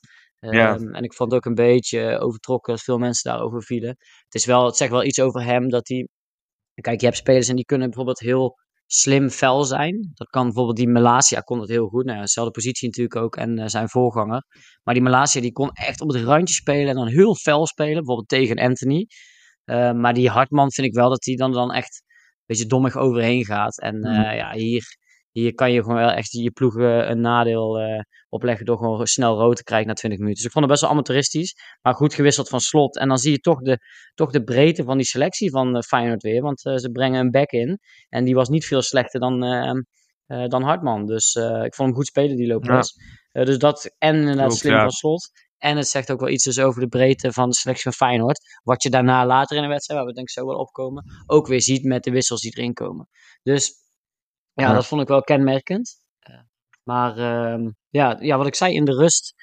Ja. 0.53 0.75
Um, 0.75 0.93
en 0.93 1.03
ik 1.03 1.13
vond 1.13 1.31
het 1.31 1.39
ook 1.39 1.45
een 1.45 1.65
beetje 1.65 2.19
overtrokken 2.19 2.73
dat 2.73 2.83
veel 2.83 2.97
mensen 2.97 3.31
daarover 3.31 3.63
vielen. 3.63 3.89
Het, 4.23 4.33
is 4.35 4.45
wel, 4.45 4.65
het 4.65 4.77
zegt 4.77 4.91
wel 4.91 5.03
iets 5.03 5.19
over 5.19 5.43
hem 5.43 5.69
dat 5.69 5.87
hij. 5.87 6.07
Kijk, 6.81 6.99
je 6.99 7.05
hebt 7.05 7.17
spelers 7.17 7.47
en 7.47 7.55
die 7.55 7.65
kunnen 7.65 7.87
bijvoorbeeld 7.87 8.19
heel 8.19 8.55
slim 8.85 9.29
fel 9.29 9.63
zijn. 9.63 10.11
Dat 10.13 10.27
kan 10.27 10.43
bijvoorbeeld 10.43 10.77
die 10.77 10.87
Malasia 10.87 11.39
kon 11.39 11.59
het 11.59 11.69
heel 11.69 11.87
goed. 11.87 12.05
Nou, 12.05 12.21
dezelfde 12.21 12.51
positie 12.51 12.87
natuurlijk 12.87 13.15
ook 13.15 13.35
en 13.35 13.59
uh, 13.59 13.65
zijn 13.65 13.89
voorganger. 13.89 14.43
Maar 14.83 14.93
die 14.93 15.03
Malasia 15.03 15.41
die 15.41 15.51
kon 15.51 15.69
echt 15.69 16.01
op 16.01 16.09
het 16.09 16.23
randje 16.23 16.53
spelen 16.53 16.87
en 16.87 16.95
dan 16.95 17.07
heel 17.07 17.35
fel 17.35 17.67
spelen. 17.67 17.93
Bijvoorbeeld 17.93 18.27
tegen 18.27 18.59
Anthony. 18.59 19.07
Uh, 19.65 19.91
maar 19.91 20.13
die 20.13 20.29
Hartman 20.29 20.71
vind 20.71 20.87
ik 20.87 20.93
wel 20.93 21.09
dat 21.09 21.25
hij 21.25 21.35
dan, 21.35 21.51
dan 21.51 21.71
echt 21.73 22.03
een 22.05 22.43
beetje 22.45 22.65
dommig 22.65 22.97
overheen 22.97 23.45
gaat. 23.45 23.79
En 23.79 23.95
uh, 23.95 24.17
mm. 24.17 24.35
ja, 24.35 24.53
hier 24.53 24.97
hier 25.41 25.53
kan 25.53 25.71
je 25.71 25.81
gewoon 25.81 25.97
wel 25.97 26.11
echt 26.11 26.31
je 26.31 26.51
ploeg 26.51 26.75
een 26.75 27.21
nadeel 27.21 27.81
uh, 27.81 27.99
opleggen 28.29 28.65
door 28.65 28.77
gewoon 28.77 29.07
snel 29.07 29.37
rood 29.37 29.55
te 29.55 29.63
krijgen 29.63 29.87
na 29.87 29.93
20 29.93 30.19
minuten. 30.19 30.43
Dus 30.43 30.51
ik 30.51 30.51
vond 30.57 30.63
het 30.63 30.73
best 30.73 30.83
wel 30.83 30.91
amateuristisch, 30.91 31.55
maar 31.81 31.93
goed 31.93 32.13
gewisseld 32.13 32.49
van 32.49 32.59
slot. 32.59 32.97
En 32.97 33.07
dan 33.07 33.17
zie 33.17 33.31
je 33.31 33.39
toch 33.39 33.61
de, 33.61 33.79
toch 34.13 34.31
de 34.31 34.43
breedte 34.43 34.83
van 34.83 34.97
die 34.97 35.05
selectie 35.05 35.49
van 35.51 35.75
uh, 35.75 35.81
Feyenoord 35.81 36.21
weer, 36.21 36.41
want 36.41 36.65
uh, 36.65 36.75
ze 36.75 36.91
brengen 36.91 37.19
een 37.19 37.31
back 37.31 37.51
in. 37.51 37.79
En 38.09 38.23
die 38.23 38.35
was 38.35 38.49
niet 38.49 38.65
veel 38.65 38.81
slechter 38.81 39.19
dan, 39.19 39.39
dan 40.27 40.63
Hartman. 40.63 41.05
Dus 41.05 41.35
ik 41.35 41.75
vond 41.75 41.87
hem 41.87 41.93
goed 41.93 42.05
spelen, 42.05 42.35
die 42.35 42.47
Lopez. 42.47 42.91
Ja. 43.31 43.43
dus 43.43 43.57
dat, 43.57 43.95
en 43.97 44.15
inderdaad 44.15 44.53
slim 44.53 44.73
ja. 44.73 44.81
van 44.81 44.91
slot. 44.91 45.29
En 45.57 45.77
het 45.77 45.87
zegt 45.87 46.11
ook 46.11 46.19
wel 46.19 46.29
iets 46.29 46.43
dus 46.43 46.59
over 46.59 46.81
de 46.81 46.87
breedte 46.87 47.31
van 47.31 47.49
de 47.49 47.55
selectie 47.55 47.83
van 47.83 48.07
Feyenoord. 48.07 48.39
Wat 48.63 48.83
je 48.83 48.89
daarna 48.89 49.25
later 49.25 49.55
in 49.55 49.63
de 49.63 49.69
wedstrijd, 49.69 49.99
waar 49.99 50.09
we 50.09 50.15
denk 50.15 50.27
ik 50.27 50.33
zo 50.33 50.45
wel 50.45 50.57
opkomen, 50.57 51.03
ook 51.25 51.47
weer 51.47 51.61
ziet 51.61 51.83
met 51.83 52.03
de 52.03 52.11
wissels 52.11 52.41
die 52.41 52.57
erin 52.57 52.73
komen. 52.73 53.09
Dus 53.43 53.73
ja, 54.55 54.73
dat 54.73 54.87
vond 54.87 55.01
ik 55.01 55.07
wel 55.07 55.21
kenmerkend. 55.21 56.03
Maar 56.83 57.17
uh, 57.17 57.69
ja, 57.89 58.17
ja, 58.19 58.37
wat 58.37 58.47
ik 58.47 58.55
zei, 58.55 58.73
in 58.73 58.85
de 58.85 58.95
rust 58.95 59.33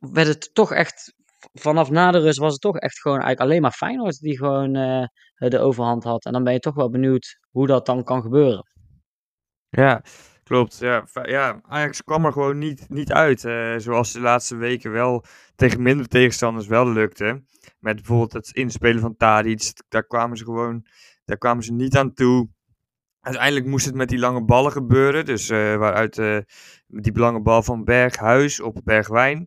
werd 0.00 0.26
het 0.26 0.54
toch 0.54 0.72
echt, 0.72 1.14
vanaf 1.52 1.90
na 1.90 2.10
de 2.10 2.18
rust 2.18 2.38
was 2.38 2.52
het 2.52 2.60
toch 2.60 2.78
echt 2.78 3.00
gewoon 3.00 3.20
eigenlijk 3.20 3.50
alleen 3.50 3.62
maar 3.62 3.72
Feyenoord 3.72 4.18
die 4.18 4.36
gewoon 4.36 4.76
uh, 4.76 5.06
de 5.36 5.58
overhand 5.58 6.04
had. 6.04 6.24
En 6.24 6.32
dan 6.32 6.44
ben 6.44 6.52
je 6.52 6.58
toch 6.58 6.74
wel 6.74 6.90
benieuwd 6.90 7.38
hoe 7.50 7.66
dat 7.66 7.86
dan 7.86 8.04
kan 8.04 8.22
gebeuren. 8.22 8.72
Ja, 9.68 10.02
klopt. 10.42 10.78
Ja, 10.78 11.06
ja 11.22 11.60
Ajax 11.62 12.02
kwam 12.02 12.24
er 12.24 12.32
gewoon 12.32 12.58
niet, 12.58 12.88
niet 12.88 13.12
uit. 13.12 13.44
Uh, 13.44 13.78
zoals 13.78 14.12
de 14.12 14.20
laatste 14.20 14.56
weken 14.56 14.90
wel 14.90 15.24
tegen 15.56 15.82
minder 15.82 16.08
tegenstanders 16.08 16.66
wel 16.66 16.92
lukte. 16.92 17.42
Met 17.78 17.96
bijvoorbeeld 17.96 18.32
het 18.32 18.50
inspelen 18.50 19.00
van 19.00 19.16
Tadic. 19.16 19.72
Daar 19.88 20.06
kwamen 20.06 20.36
ze 20.36 20.44
gewoon 20.44 20.86
daar 21.24 21.38
kwamen 21.38 21.64
ze 21.64 21.72
niet 21.72 21.96
aan 21.96 22.12
toe. 22.12 22.48
Uiteindelijk 23.24 23.66
moest 23.66 23.86
het 23.86 23.94
met 23.94 24.08
die 24.08 24.18
lange 24.18 24.44
ballen 24.44 24.72
gebeuren. 24.72 25.24
Dus 25.24 25.50
uh, 25.50 25.76
waaruit 25.76 26.18
uh, 26.18 26.38
die 26.86 27.18
lange 27.18 27.42
bal 27.42 27.62
van 27.62 27.84
Berghuis 27.84 28.60
op 28.60 28.80
Bergwijn. 28.84 29.46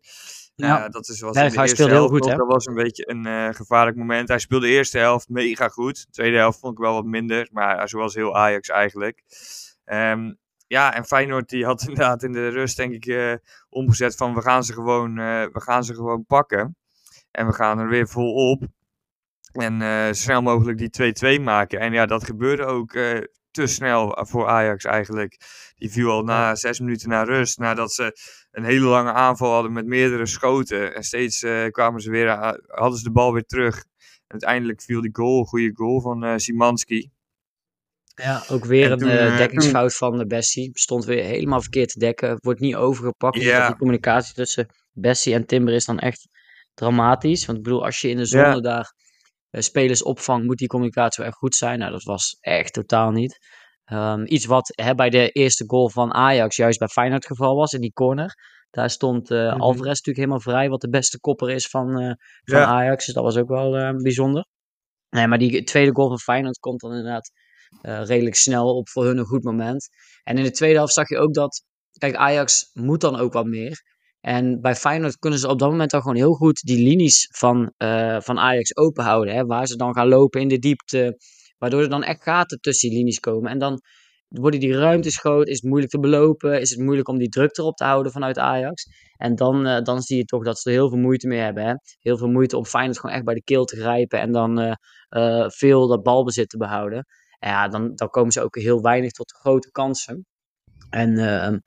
Ja, 0.55 0.86
uh, 0.86 0.89
dat 0.89 1.10
is, 1.10 1.19
was 1.19 1.34
Berghuis 1.34 1.72
speelde 1.72 1.93
heel 1.93 2.07
goed, 2.07 2.25
hè? 2.25 2.36
Dat 2.36 2.48
was 2.48 2.65
een 2.65 2.74
beetje 2.74 3.10
een 3.10 3.55
gevaarlijk 3.55 3.98
moment. 3.98 4.27
Hij 4.27 4.39
speelde 4.39 4.65
de 4.65 4.72
eerste 4.72 4.98
helft 4.98 5.29
mega 5.29 5.67
goed. 5.67 6.05
De 6.05 6.12
tweede 6.12 6.38
helft 6.38 6.60
vond 6.60 6.74
ik 6.74 6.79
wel 6.79 6.93
wat 6.93 7.05
minder. 7.05 7.50
Maar 7.51 7.89
zoals 7.89 8.15
heel 8.15 8.36
Ajax 8.36 8.69
eigenlijk. 8.69 9.24
Um, 9.86 10.38
ja, 10.67 10.93
en 10.93 11.05
Feyenoord 11.05 11.50
die 11.50 11.65
had 11.65 11.81
inderdaad 11.88 12.24
in 12.24 12.31
de 12.31 12.48
rust 12.48 12.77
denk 12.77 13.05
ik 13.05 13.39
omgezet 13.69 14.15
van 14.15 14.34
we 14.34 14.41
gaan 14.41 14.63
ze 14.63 14.74
gewoon, 14.74 15.15
we 15.15 15.62
gaan 15.62 15.84
ze 15.84 15.93
gewoon 15.93 16.25
pakken. 16.25 16.75
En 17.31 17.48
we 17.48 17.53
gaan 17.53 17.79
er 17.79 17.89
weer 17.89 18.07
vol 18.07 18.34
op. 18.34 18.63
En 19.51 19.81
uh, 19.81 20.07
snel 20.12 20.41
mogelijk 20.41 20.77
die 20.77 21.38
2-2 21.39 21.43
maken. 21.43 21.79
En 21.79 21.93
ja, 21.93 22.05
dat 22.05 22.24
gebeurde 22.24 22.65
ook 22.65 22.93
uh, 22.93 23.19
te 23.58 23.68
snel 23.68 24.18
voor 24.20 24.48
Ajax 24.48 24.84
eigenlijk. 24.84 25.38
Die 25.76 25.92
viel 25.92 26.12
al 26.12 26.24
na 26.24 26.56
zes 26.56 26.80
minuten 26.80 27.10
naar 27.10 27.26
rust. 27.26 27.58
Nadat 27.58 27.94
ze 27.94 28.18
een 28.52 28.64
hele 28.64 28.86
lange 28.86 29.12
aanval 29.12 29.52
hadden 29.54 29.74
met 29.74 29.86
meerdere 29.86 30.26
schoten. 30.26 30.96
En 30.96 31.04
steeds 31.04 31.44
uh, 31.44 31.68
kwamen 31.68 32.02
ze 32.02 32.10
weer, 32.10 32.30
hadden 32.68 32.98
ze 32.98 33.04
de 33.04 33.12
bal 33.12 33.34
weer 33.34 33.46
terug. 33.46 33.76
En 33.76 33.84
uiteindelijk 34.28 34.82
viel 34.82 35.02
die 35.02 35.16
goal, 35.16 35.44
goede 35.44 35.72
goal 35.74 36.02
van 36.02 36.26
uh, 36.26 36.34
Simanski. 36.36 37.10
Ja, 38.16 38.44
ook 38.50 38.66
weer 38.66 38.92
een 38.92 39.38
dekkingsfout 39.38 39.96
van 39.96 40.18
de 40.18 40.28
Bessie. 40.28 40.70
Stond 40.74 41.06
weer 41.06 41.24
helemaal 41.24 41.62
verkeerd 41.62 41.90
te 41.90 42.00
dekken. 42.00 42.38
Wordt 42.42 42.60
niet 42.60 42.76
overgepakt. 42.76 43.42
Ja. 43.42 43.58
Dus 43.58 43.68
die 43.68 43.78
communicatie 43.78 44.34
tussen 44.34 44.68
Bessie 44.92 45.34
en 45.34 45.46
Timber 45.46 45.74
is 45.74 45.86
dan 45.86 46.00
echt 46.00 46.30
dramatisch. 46.74 47.46
Want 47.46 47.58
ik 47.58 47.64
bedoel, 47.64 47.86
als 47.86 48.02
je 48.02 48.10
in 48.10 48.18
de 48.18 48.26
zone 48.26 48.56
ja. 48.56 48.60
daar 48.60 48.94
spelers 49.51 50.04
opvangt, 50.04 50.46
moet 50.46 50.58
die 50.58 50.68
communicatie 50.68 51.24
wel 51.24 51.32
echt 51.32 51.38
goed 51.38 51.56
zijn. 51.56 51.80
Nou, 51.80 51.92
dat 51.92 52.04
was 52.04 52.38
echt 52.39 52.74
totaal 52.74 53.12
niet. 53.12 53.38
Ehm, 53.86 54.24
iets 54.25 54.46
wat 54.46 54.74
hè, 54.75 54.96
bij 54.96 55.10
de 55.10 55.30
eerste 55.30 55.63
goal 55.68 55.89
van 55.89 56.13
Ajax 56.13 56.56
juist 56.56 56.80
bij 56.80 56.88
Feyenoord 56.88 57.24
het 57.24 57.38
geval 57.38 57.56
was, 57.56 57.74
in 57.74 57.82
die 57.82 57.94
corner. 57.94 58.36
Daar 58.70 58.89
stond 58.89 59.32
uh, 59.32 59.54
Alvarez 59.54 59.86
natuurlijk 59.86 60.18
helemaal 60.18 60.39
vrij, 60.39 60.70
wat 60.70 60.82
de 60.82 60.89
beste 60.89 61.20
kopper 61.20 61.50
is 61.50 61.68
van, 61.68 62.01
uh, 62.01 62.12
van 62.44 62.60
Ajax. 62.60 63.06
Dus 63.06 63.13
dat 63.13 63.24
was 63.24 63.38
ook 63.38 63.48
wel 63.48 63.77
uh, 63.77 63.89
bijzonder. 63.96 64.46
Nee, 65.10 65.27
maar 65.27 65.38
die 65.38 65.63
tweede 65.63 65.96
goal 65.96 66.08
van 66.08 66.20
Feyenoord 66.20 66.60
komt 66.60 66.80
dan 66.80 66.92
inderdaad 66.92 67.32
redelijk 67.82 68.36
snel 68.36 68.75
op 68.75 68.89
voor 68.89 69.06
hun 69.06 69.18
een 69.18 69.25
goed 69.25 69.44
moment. 69.44 69.89
En 70.24 70.38
in 70.38 70.44
de 70.44 70.51
tweede 70.51 70.75
helft 70.75 70.94
zag 70.94 71.10
je 71.10 71.18
ook 71.18 71.34
dat, 71.34 71.63
kijk, 71.98 72.16
Ajax 72.16 72.70
moet 72.74 73.01
dan 73.01 73.16
ook 73.16 73.34
wat 73.34 73.46
meer. 73.46 73.82
En 74.22 74.62
bij 74.62 74.76
Feyenoord 74.76 75.18
kunnen 75.18 75.40
ze 75.40 75.48
op 75.48 75.60
dat 75.60 75.70
moment 75.70 75.92
dan 75.92 76.02
gewoon 76.02 76.18
heel 76.18 76.34
goed 76.34 76.62
die 76.62 76.84
linies 76.84 77.30
van, 77.32 77.74
van 78.20 78.40
Ajax 78.40 78.76
open 78.76 79.04
houden. 79.04 79.36
Hè, 79.36 79.46
waar 79.46 79.68
ze 79.68 79.76
dan 79.76 79.94
gaan 79.94 80.08
lopen 80.08 80.42
in 80.42 80.48
de 80.48 80.60
diepte. 80.60 81.18
Waardoor 81.58 81.82
er 81.82 81.90
dan 81.90 82.04
echt 82.04 82.24
gaten 82.24 82.60
tussen 82.60 82.90
die 82.90 82.98
linies 82.98 83.20
komen. 83.20 83.52
En 83.52 83.60
dan 83.60 83.82
worden 84.28 84.60
die 84.60 84.78
ruimtes 84.78 85.18
groot, 85.18 85.48
is 85.48 85.56
het 85.56 85.70
moeilijk 85.70 85.92
te 85.92 86.00
belopen, 86.00 86.62
is 86.62 86.70
het 86.70 86.80
moeilijk 86.80 87.08
om 87.08 87.18
die 87.18 87.30
druk 87.30 87.58
erop 87.58 87.76
te 87.76 87.84
houden 87.84 88.12
vanuit 88.12 88.38
Ajax. 88.38 88.86
En 89.18 89.36
dan, 89.36 89.68
uh, 89.68 89.82
dan 89.82 90.02
zie 90.02 90.18
je 90.18 90.26
toch 90.26 90.44
dat 90.44 90.60
ze 90.60 90.70
er 90.70 90.76
heel 90.76 90.90
veel 90.90 90.98
moeite 90.98 91.28
mee 91.28 91.40
hebben. 91.40 91.66
Hè? 91.66 91.74
Heel 92.00 92.18
veel 92.18 92.30
moeite 92.30 92.58
om 92.58 92.66
Feyenoord 92.66 93.00
gewoon 93.00 93.16
echt 93.16 93.26
bij 93.26 93.34
de 93.34 93.44
keel 93.44 93.66
te 93.66 93.76
grijpen 93.76 94.20
en 94.20 94.32
dan 94.32 94.60
uh, 94.60 95.48
veel 95.48 95.88
dat 95.88 96.04
balbezit 96.04 96.50
te 96.50 96.58
behouden. 96.58 97.06
En 97.40 97.50
ja, 97.50 97.68
dan, 97.68 97.96
dan 97.96 98.10
komen 98.10 98.32
ze 98.32 98.42
ook 98.42 98.56
heel 98.56 98.82
weinig 98.82 99.12
tot 99.12 99.32
grote 99.32 99.72
kansen. 99.72 100.26
En 100.90 101.18
ehm, 101.18 101.58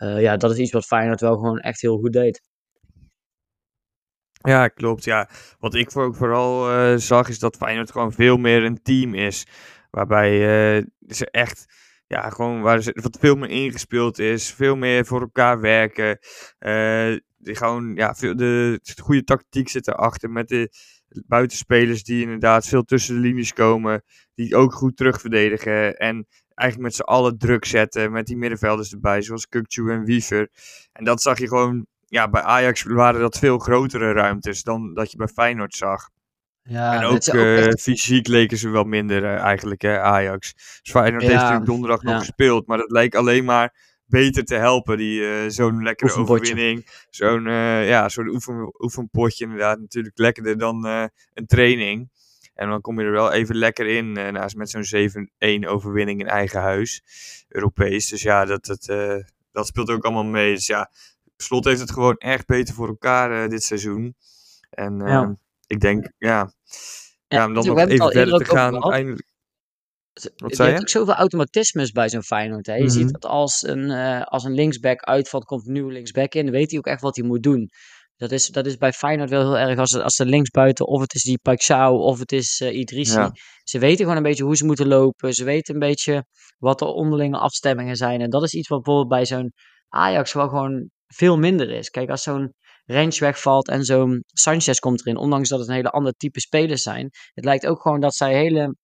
ja, 0.00 0.36
dat 0.36 0.50
is 0.50 0.58
iets 0.58 0.72
wat 0.72 0.86
Feyenoord 0.86 1.20
wel 1.20 1.34
gewoon 1.34 1.58
echt 1.58 1.80
heel 1.80 1.98
goed 1.98 2.12
deed. 2.12 2.42
Ja, 4.32 4.68
klopt. 4.68 5.04
Ja. 5.04 5.28
Wat 5.58 5.74
ik 5.74 5.90
vooral 5.90 6.98
zag 6.98 7.28
is 7.28 7.38
dat 7.38 7.56
Feyenoord 7.56 7.90
gewoon 7.90 8.12
veel 8.12 8.36
meer 8.36 8.64
een 8.64 8.82
team 8.82 9.14
is. 9.14 9.46
Waarbij 9.90 10.38
ze 11.06 11.30
echt 11.30 11.66
ja, 12.06 12.30
gewoon 12.30 12.60
waar 12.60 12.82
ze, 12.82 12.98
wat 13.02 13.18
veel 13.20 13.36
meer 13.36 13.50
ingespeeld 13.50 14.18
is. 14.18 14.52
Veel 14.52 14.76
meer 14.76 15.06
voor 15.06 15.20
elkaar 15.20 15.60
werken. 15.60 16.18
Die 17.38 17.56
gewoon, 17.56 17.94
ja, 17.94 18.14
veel, 18.14 18.36
de, 18.36 18.80
de 18.82 19.02
goede 19.02 19.24
tactiek 19.24 19.68
zit 19.68 19.88
erachter. 19.88 20.30
Met 20.30 20.48
de 20.48 20.72
buitenspelers 21.26 22.04
die 22.04 22.22
inderdaad 22.22 22.66
veel 22.66 22.82
tussen 22.82 23.14
de 23.14 23.20
linies 23.20 23.52
komen. 23.52 24.02
Die 24.34 24.56
ook 24.56 24.72
goed 24.72 24.96
terugverdedigen. 24.96 25.96
En 25.96 26.26
eigenlijk 26.60 26.82
met 26.82 26.94
z'n 26.94 27.12
allen 27.14 27.38
druk 27.38 27.64
zetten. 27.64 28.12
Met 28.12 28.26
die 28.26 28.36
middenvelders 28.36 28.92
erbij, 28.92 29.22
zoals 29.22 29.48
Kukcu 29.48 29.90
en 29.90 30.04
Wiever. 30.04 30.48
En 30.92 31.04
dat 31.04 31.22
zag 31.22 31.38
je 31.38 31.48
gewoon, 31.48 31.86
ja, 32.06 32.28
bij 32.28 32.42
Ajax 32.42 32.82
waren 32.82 33.20
dat 33.20 33.38
veel 33.38 33.58
grotere 33.58 34.12
ruimtes 34.12 34.62
dan 34.62 34.94
dat 34.94 35.10
je 35.10 35.16
bij 35.16 35.28
Feyenoord 35.28 35.74
zag. 35.74 36.08
Ja, 36.62 36.94
en 36.94 37.04
ook, 37.04 37.26
uh, 37.26 37.68
fysiek 37.68 38.26
leken 38.26 38.58
ze 38.58 38.68
wel 38.68 38.84
minder 38.84 39.22
uh, 39.22 39.34
eigenlijk, 39.34 39.82
hè, 39.82 40.00
Ajax. 40.00 40.52
Dus 40.54 40.90
Feyenoord 40.90 41.22
ja, 41.22 41.28
heeft 41.28 41.40
natuurlijk 41.40 41.66
donderdag 41.66 42.02
nog 42.02 42.18
gespeeld, 42.18 42.66
maar 42.66 42.78
dat 42.78 42.90
leek 42.90 43.14
alleen 43.14 43.44
maar 43.44 43.74
beter 44.06 44.44
te 44.44 44.54
helpen. 44.54 44.96
Die 44.96 45.20
uh, 45.20 45.48
zo'n 45.48 45.82
lekkere 45.82 46.14
overwinning, 46.14 46.86
zo'n 47.10 47.44
ja, 47.84 48.08
zo'n 48.08 48.28
oefen, 48.28 48.72
oefenpotje 48.78 49.44
inderdaad, 49.44 49.78
natuurlijk 49.78 50.18
lekkerder 50.18 50.58
dan 50.58 50.84
een 51.34 51.46
training. 51.46 52.10
En 52.60 52.68
dan 52.68 52.80
kom 52.80 53.00
je 53.00 53.06
er 53.06 53.12
wel 53.12 53.32
even 53.32 53.56
lekker 53.56 53.86
in, 53.86 54.12
naast 54.12 54.56
met 54.56 54.70
zo'n 54.70 55.10
7-1 55.64 55.68
overwinning 55.68 56.20
in 56.20 56.28
eigen 56.28 56.60
huis, 56.60 57.02
Europees. 57.48 58.08
Dus 58.08 58.22
ja, 58.22 58.44
dat, 58.44 58.64
dat, 58.64 58.86
dat 59.52 59.66
speelt 59.66 59.90
ook 59.90 60.04
allemaal 60.04 60.24
mee. 60.24 60.54
Dus 60.54 60.66
ja, 60.66 60.90
Slot 61.36 61.64
heeft 61.64 61.80
het 61.80 61.90
gewoon 61.90 62.16
echt 62.16 62.46
beter 62.46 62.74
voor 62.74 62.88
elkaar 62.88 63.48
dit 63.48 63.62
seizoen. 63.62 64.14
En 64.70 64.98
ja 65.06 65.36
ik 65.70 65.80
denk, 65.80 66.12
ja, 66.18 66.52
ja, 67.28 67.46
om 67.46 67.54
dan 67.54 67.66
nog 67.66 67.78
even 67.78 68.12
verder 68.12 68.38
te 68.38 68.44
gaan. 68.44 68.72
Uiteindelijk... 68.72 69.28
Wat 70.36 70.56
je 70.56 70.62
hebt 70.62 70.80
ook 70.80 70.88
zoveel 70.88 71.14
automatismes 71.14 71.92
bij 71.92 72.08
zo'n 72.08 72.22
Feyenoord. 72.22 72.66
Hè? 72.66 72.74
Je 72.74 72.88
ziet 72.88 73.04
mhm. 73.04 73.12
dat 73.12 73.24
als 73.24 73.62
een, 73.62 73.90
uh, 73.90 74.22
als 74.22 74.44
een 74.44 74.54
linksback 74.54 75.00
uitvalt, 75.00 75.44
komt 75.44 75.66
een 75.66 75.72
nieuwe 75.72 75.92
linksback 75.92 76.34
in. 76.34 76.44
Dan 76.44 76.54
weet 76.54 76.70
hij 76.70 76.78
ook 76.78 76.86
echt 76.86 77.00
wat 77.00 77.16
hij 77.16 77.24
moet 77.24 77.42
doen. 77.42 77.70
Dat 78.20 78.32
is, 78.32 78.46
dat 78.46 78.66
is 78.66 78.76
bij 78.76 78.92
Feyenoord 78.92 79.30
wel 79.30 79.40
heel 79.40 79.68
erg. 79.68 79.78
Als, 79.78 79.94
als 79.94 80.16
de 80.16 80.26
linksbuiten, 80.26 80.86
of 80.86 81.00
het 81.00 81.14
is 81.14 81.22
die 81.22 81.38
Paixão, 81.38 81.92
of 81.92 82.18
het 82.18 82.32
is 82.32 82.60
uh, 82.60 82.78
Idrissi. 82.78 83.30
Ze 83.62 83.78
weten 83.78 83.98
gewoon 83.98 84.16
een 84.16 84.22
beetje 84.22 84.44
hoe 84.44 84.56
ze 84.56 84.64
moeten 84.64 84.86
lopen. 84.86 85.32
Ze 85.34 85.44
weten 85.44 85.74
een 85.74 85.80
beetje 85.80 86.24
wat 86.58 86.78
de 86.78 86.84
onderlinge 86.84 87.38
afstemmingen 87.38 87.96
zijn. 87.96 88.20
En 88.20 88.30
dat 88.30 88.42
is 88.42 88.54
iets 88.54 88.68
wat 88.68 88.82
bijvoorbeeld 88.82 89.14
bij 89.14 89.26
zo'n 89.26 89.52
Ajax 89.88 90.32
wel 90.32 90.48
gewoon 90.48 90.90
veel 91.06 91.38
minder 91.38 91.70
is. 91.70 91.90
Kijk, 91.90 92.10
als 92.10 92.22
zo'n 92.22 92.54
Range 92.84 93.16
wegvalt 93.18 93.68
en 93.68 93.84
zo'n 93.84 94.24
Sanchez 94.26 94.78
komt 94.78 95.00
erin. 95.00 95.16
Ondanks 95.16 95.48
dat 95.48 95.58
het 95.58 95.68
een 95.68 95.74
hele 95.74 95.90
ander 95.90 96.12
type 96.12 96.40
spelers 96.40 96.82
zijn. 96.82 97.08
Het 97.32 97.44
lijkt 97.44 97.66
ook 97.66 97.82
gewoon 97.82 98.00
dat 98.00 98.14
zij 98.14 98.34
hele, 98.34 98.76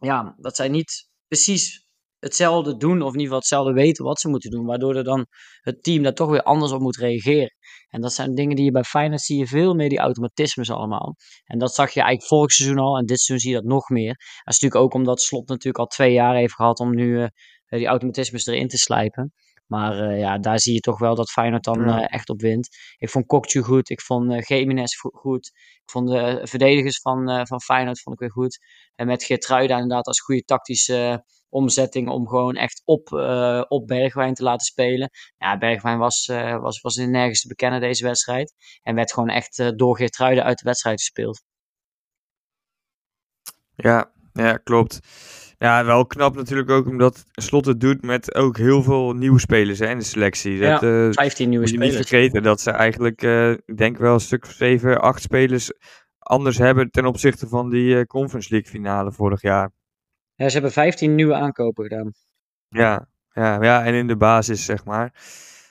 ja, 0.00 0.34
dat 0.38 0.56
zij 0.56 0.68
niet 0.68 1.08
precies 1.28 1.86
hetzelfde 2.22 2.76
doen. 2.76 3.02
Of 3.02 3.12
in 3.12 3.20
ieder 3.20 3.22
geval 3.22 3.38
hetzelfde 3.38 3.72
weten 3.72 4.04
wat 4.04 4.20
ze 4.20 4.28
moeten 4.28 4.50
doen. 4.50 4.66
Waardoor 4.66 4.96
er 4.96 5.04
dan 5.04 5.26
het 5.60 5.82
team 5.82 6.02
daar 6.02 6.14
toch 6.14 6.30
weer 6.30 6.42
anders 6.42 6.72
op 6.72 6.80
moet 6.80 6.96
reageren. 6.96 7.56
En 7.88 8.00
dat 8.00 8.12
zijn 8.12 8.34
dingen 8.34 8.56
die 8.56 8.64
je 8.64 8.70
bij 8.70 8.84
Feyenoord 8.84 9.20
zie 9.20 9.38
je 9.38 9.46
veel 9.46 9.74
meer 9.74 9.88
die 9.88 9.98
automatismes 9.98 10.70
allemaal. 10.70 11.16
En 11.44 11.58
dat 11.58 11.74
zag 11.74 11.90
je 11.90 12.00
eigenlijk 12.00 12.28
vorig 12.28 12.52
seizoen 12.52 12.78
al. 12.78 12.96
En 12.96 13.06
dit 13.06 13.20
seizoen 13.20 13.38
zie 13.38 13.50
je 13.50 13.62
dat 13.62 13.72
nog 13.72 13.88
meer. 13.88 14.14
Dat 14.14 14.54
is 14.54 14.60
natuurlijk 14.60 14.82
ook 14.82 14.94
omdat 14.94 15.20
Slot 15.20 15.48
natuurlijk 15.48 15.78
al 15.78 15.86
twee 15.86 16.12
jaar 16.12 16.34
heeft 16.34 16.54
gehad 16.54 16.78
om 16.78 16.94
nu 16.94 17.18
uh, 17.18 17.28
die 17.68 17.86
automatismes 17.86 18.46
erin 18.46 18.68
te 18.68 18.78
slijpen. 18.78 19.32
Maar 19.66 20.10
uh, 20.10 20.18
ja, 20.18 20.38
daar 20.38 20.60
zie 20.60 20.74
je 20.74 20.80
toch 20.80 20.98
wel 20.98 21.14
dat 21.14 21.30
Feyenoord 21.30 21.64
dan 21.64 21.88
uh, 21.88 22.12
echt 22.12 22.28
op 22.28 22.40
wint. 22.40 22.68
Ik 22.98 23.10
vond 23.10 23.26
Kokju 23.26 23.62
goed. 23.62 23.90
Ik 23.90 24.00
vond 24.00 24.32
uh, 24.32 24.84
goed. 25.12 25.46
Ik 25.82 25.90
vond 25.90 26.08
de 26.08 26.40
verdedigers 26.42 27.00
van, 27.00 27.46
van 27.46 27.60
Feyenoord 27.60 28.00
vond 28.00 28.14
ik 28.14 28.20
weer 28.20 28.32
goed. 28.32 28.58
En 28.94 29.06
met 29.06 29.24
Geertruida 29.24 29.74
inderdaad 29.74 30.06
als 30.06 30.20
goede 30.20 30.42
tactische 30.42 31.24
omzetting 31.52 32.08
om 32.08 32.28
gewoon 32.28 32.56
echt 32.56 32.82
op, 32.84 33.12
op 33.68 33.86
Bergwijn 33.86 34.34
te 34.34 34.42
laten 34.42 34.66
spelen. 34.66 35.10
Ja, 35.36 35.58
Bergwijn 35.58 35.98
was, 35.98 36.26
was, 36.60 36.80
was 36.80 36.96
nergens 36.96 37.40
te 37.40 37.48
bekennen 37.48 37.80
deze 37.80 38.04
wedstrijd. 38.04 38.54
En 38.82 38.94
werd 38.94 39.12
gewoon 39.12 39.28
echt 39.28 39.78
door 39.78 39.96
Geertruida 39.96 40.42
uit 40.42 40.58
de 40.58 40.64
wedstrijd 40.64 41.00
gespeeld. 41.00 41.42
Ja, 43.74 44.12
ja, 44.32 44.56
klopt. 44.56 45.00
Ja, 45.58 45.84
wel 45.84 46.06
knap 46.06 46.34
natuurlijk 46.34 46.70
ook 46.70 46.86
omdat 46.86 47.24
Slot 47.32 47.64
het 47.64 47.80
doet 47.80 48.02
met 48.02 48.34
ook 48.34 48.56
heel 48.56 48.82
veel 48.82 49.12
nieuwe 49.12 49.40
spelers 49.40 49.78
hè, 49.78 49.88
in 49.88 49.98
de 49.98 50.04
selectie. 50.04 50.60
Dat, 50.60 50.80
ja, 50.80 51.12
15 51.12 51.48
nieuwe 51.48 51.70
je 51.70 51.78
niet 51.78 51.94
vergeten 51.94 52.42
dat 52.42 52.60
ze 52.60 52.70
eigenlijk, 52.70 53.22
uh, 53.22 53.50
ik 53.50 53.76
denk 53.76 53.98
wel 53.98 54.14
een 54.14 54.20
stuk 54.20 54.44
7, 54.44 55.00
8 55.00 55.22
spelers 55.22 55.72
anders 56.18 56.58
hebben 56.58 56.90
ten 56.90 57.06
opzichte 57.06 57.48
van 57.48 57.70
die 57.70 57.94
uh, 57.94 58.02
Conference 58.02 58.50
League 58.50 58.70
finale 58.70 59.12
vorig 59.12 59.42
jaar. 59.42 59.70
Ja, 60.42 60.48
ze 60.48 60.54
hebben 60.54 60.72
15 60.72 61.14
nieuwe 61.14 61.34
aankopen 61.34 61.84
gedaan. 61.84 62.12
Ja, 62.68 63.08
ja, 63.32 63.62
ja 63.62 63.84
en 63.84 63.94
in 63.94 64.06
de 64.06 64.16
basis 64.16 64.64
zeg 64.64 64.84
maar. 64.84 65.12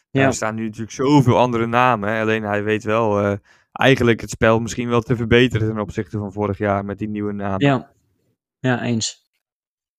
Ja. 0.09 0.25
Er 0.25 0.33
staan 0.33 0.55
nu 0.55 0.63
natuurlijk 0.63 0.91
zoveel 0.91 1.37
andere 1.37 1.65
namen. 1.65 2.09
Hè. 2.09 2.21
Alleen 2.21 2.43
hij 2.43 2.63
weet 2.63 2.83
wel 2.83 3.23
uh, 3.23 3.37
eigenlijk 3.71 4.21
het 4.21 4.29
spel 4.29 4.59
misschien 4.59 4.89
wel 4.89 5.01
te 5.01 5.15
verbeteren 5.15 5.67
ten 5.67 5.79
opzichte 5.79 6.17
van 6.17 6.31
vorig 6.31 6.57
jaar 6.57 6.85
met 6.85 6.97
die 6.97 7.09
nieuwe 7.09 7.33
namen. 7.33 7.65
Ja, 7.65 7.91
ja 8.59 8.81
eens. 8.81 9.21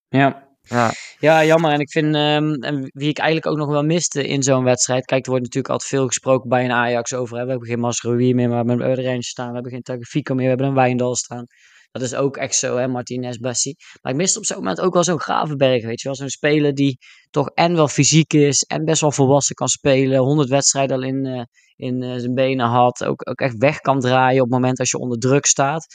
Ja. 0.09 0.51
Ja. 0.63 0.93
ja, 1.19 1.45
jammer. 1.45 1.73
En 1.73 1.81
ik 1.81 1.91
vind, 1.91 2.15
um, 2.15 2.55
en 2.55 2.91
wie 2.93 3.09
ik 3.09 3.19
eigenlijk 3.19 3.47
ook 3.47 3.59
nog 3.59 3.69
wel 3.69 3.85
miste 3.85 4.27
in 4.27 4.43
zo'n 4.43 4.65
wedstrijd. 4.65 5.05
Kijk, 5.05 5.25
er 5.25 5.31
wordt 5.31 5.45
natuurlijk 5.45 5.73
altijd 5.73 5.91
veel 5.91 6.07
gesproken 6.07 6.49
bij 6.49 6.65
een 6.65 6.73
Ajax 6.73 7.15
over. 7.15 7.37
Hè. 7.37 7.45
We 7.45 7.51
hebben 7.51 7.69
geen 7.69 7.81
Masrowi 7.81 8.35
meer, 8.35 8.49
maar 8.49 8.65
we 8.65 8.71
hebben 8.71 9.07
een 9.07 9.23
staan. 9.23 9.49
We 9.49 9.55
hebben 9.55 9.73
geen 9.73 9.83
Tagliafico 9.83 10.35
meer, 10.35 10.45
we 10.45 10.49
hebben 10.49 10.67
een 10.67 10.75
Wijndal 10.75 11.17
staan. 11.17 11.47
Dat 11.93 12.03
is 12.03 12.15
ook 12.15 12.37
echt 12.37 12.55
zo, 12.55 12.77
hè, 12.77 12.89
Martinez, 12.89 13.37
Bessie. 13.37 13.77
Maar 14.01 14.13
ik 14.13 14.19
miste 14.19 14.39
op 14.39 14.45
zo'n 14.45 14.57
moment 14.57 14.81
ook 14.81 14.95
wel 14.95 15.05
zo'n 15.05 15.21
Gravenberg, 15.21 15.85
weet 15.85 16.01
je 16.01 16.09
wel. 16.09 16.17
Zo'n 16.17 16.29
speler 16.29 16.75
die 16.75 16.99
toch 17.31 17.51
en 17.55 17.75
wel 17.75 17.89
fysiek 17.89 18.33
is 18.33 18.63
en 18.63 18.85
best 18.85 19.01
wel 19.01 19.13
volwassen 19.13 19.55
kan 19.55 19.69
spelen. 19.69 20.19
100 20.19 20.49
wedstrijden 20.49 20.97
al 20.97 21.03
in, 21.03 21.27
uh, 21.27 21.43
in 21.77 22.03
uh, 22.03 22.17
zijn 22.17 22.35
benen 22.35 22.67
had. 22.67 23.05
Ook, 23.05 23.29
ook 23.29 23.41
echt 23.41 23.57
weg 23.57 23.79
kan 23.79 24.01
draaien 24.01 24.43
op 24.43 24.51
het 24.51 24.61
moment 24.61 24.79
als 24.79 24.91
je 24.91 24.99
onder 24.99 25.19
druk 25.19 25.47
staat. 25.47 25.87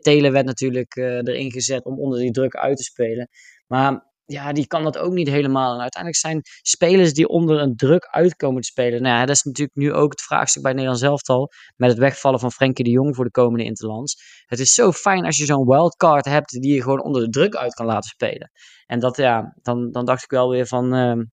Telen 0.00 0.32
werd 0.32 0.46
natuurlijk 0.46 0.96
uh, 0.96 1.04
erin 1.04 1.50
gezet 1.50 1.84
om 1.84 1.98
onder 1.98 2.18
die 2.18 2.30
druk 2.30 2.54
uit 2.54 2.76
te 2.76 2.82
spelen. 2.82 3.28
Maar 3.66 4.13
ja, 4.24 4.52
die 4.52 4.66
kan 4.66 4.82
dat 4.82 4.98
ook 4.98 5.12
niet 5.12 5.28
helemaal. 5.28 5.74
En 5.74 5.80
uiteindelijk 5.80 6.22
zijn 6.22 6.40
spelers 6.62 7.12
die 7.12 7.28
onder 7.28 7.60
een 7.60 7.76
druk 7.76 8.04
uitkomen 8.04 8.60
te 8.60 8.68
spelen. 8.68 9.02
Nou 9.02 9.14
ja, 9.14 9.26
dat 9.26 9.36
is 9.36 9.42
natuurlijk 9.42 9.76
nu 9.76 9.92
ook 9.92 10.10
het 10.10 10.22
vraagstuk 10.22 10.62
bij 10.62 10.72
Nederland 10.72 10.98
zelftal. 10.98 11.50
Met 11.76 11.90
het 11.90 11.98
wegvallen 11.98 12.40
van 12.40 12.52
Frenkie 12.52 12.84
de 12.84 12.90
Jong 12.90 13.14
voor 13.14 13.24
de 13.24 13.30
komende 13.30 13.64
Interlands. 13.64 14.42
Het 14.46 14.58
is 14.58 14.74
zo 14.74 14.92
fijn 14.92 15.24
als 15.24 15.36
je 15.36 15.44
zo'n 15.44 15.66
wildcard 15.66 16.24
hebt 16.24 16.50
die 16.50 16.74
je 16.74 16.82
gewoon 16.82 17.02
onder 17.02 17.22
de 17.22 17.28
druk 17.28 17.54
uit 17.54 17.74
kan 17.74 17.86
laten 17.86 18.10
spelen. 18.10 18.50
En 18.86 18.98
dat 18.98 19.16
ja, 19.16 19.56
dan, 19.62 19.90
dan 19.90 20.04
dacht 20.04 20.22
ik 20.22 20.30
wel 20.30 20.50
weer 20.50 20.66
van. 20.66 20.94
Uh, 20.94 21.24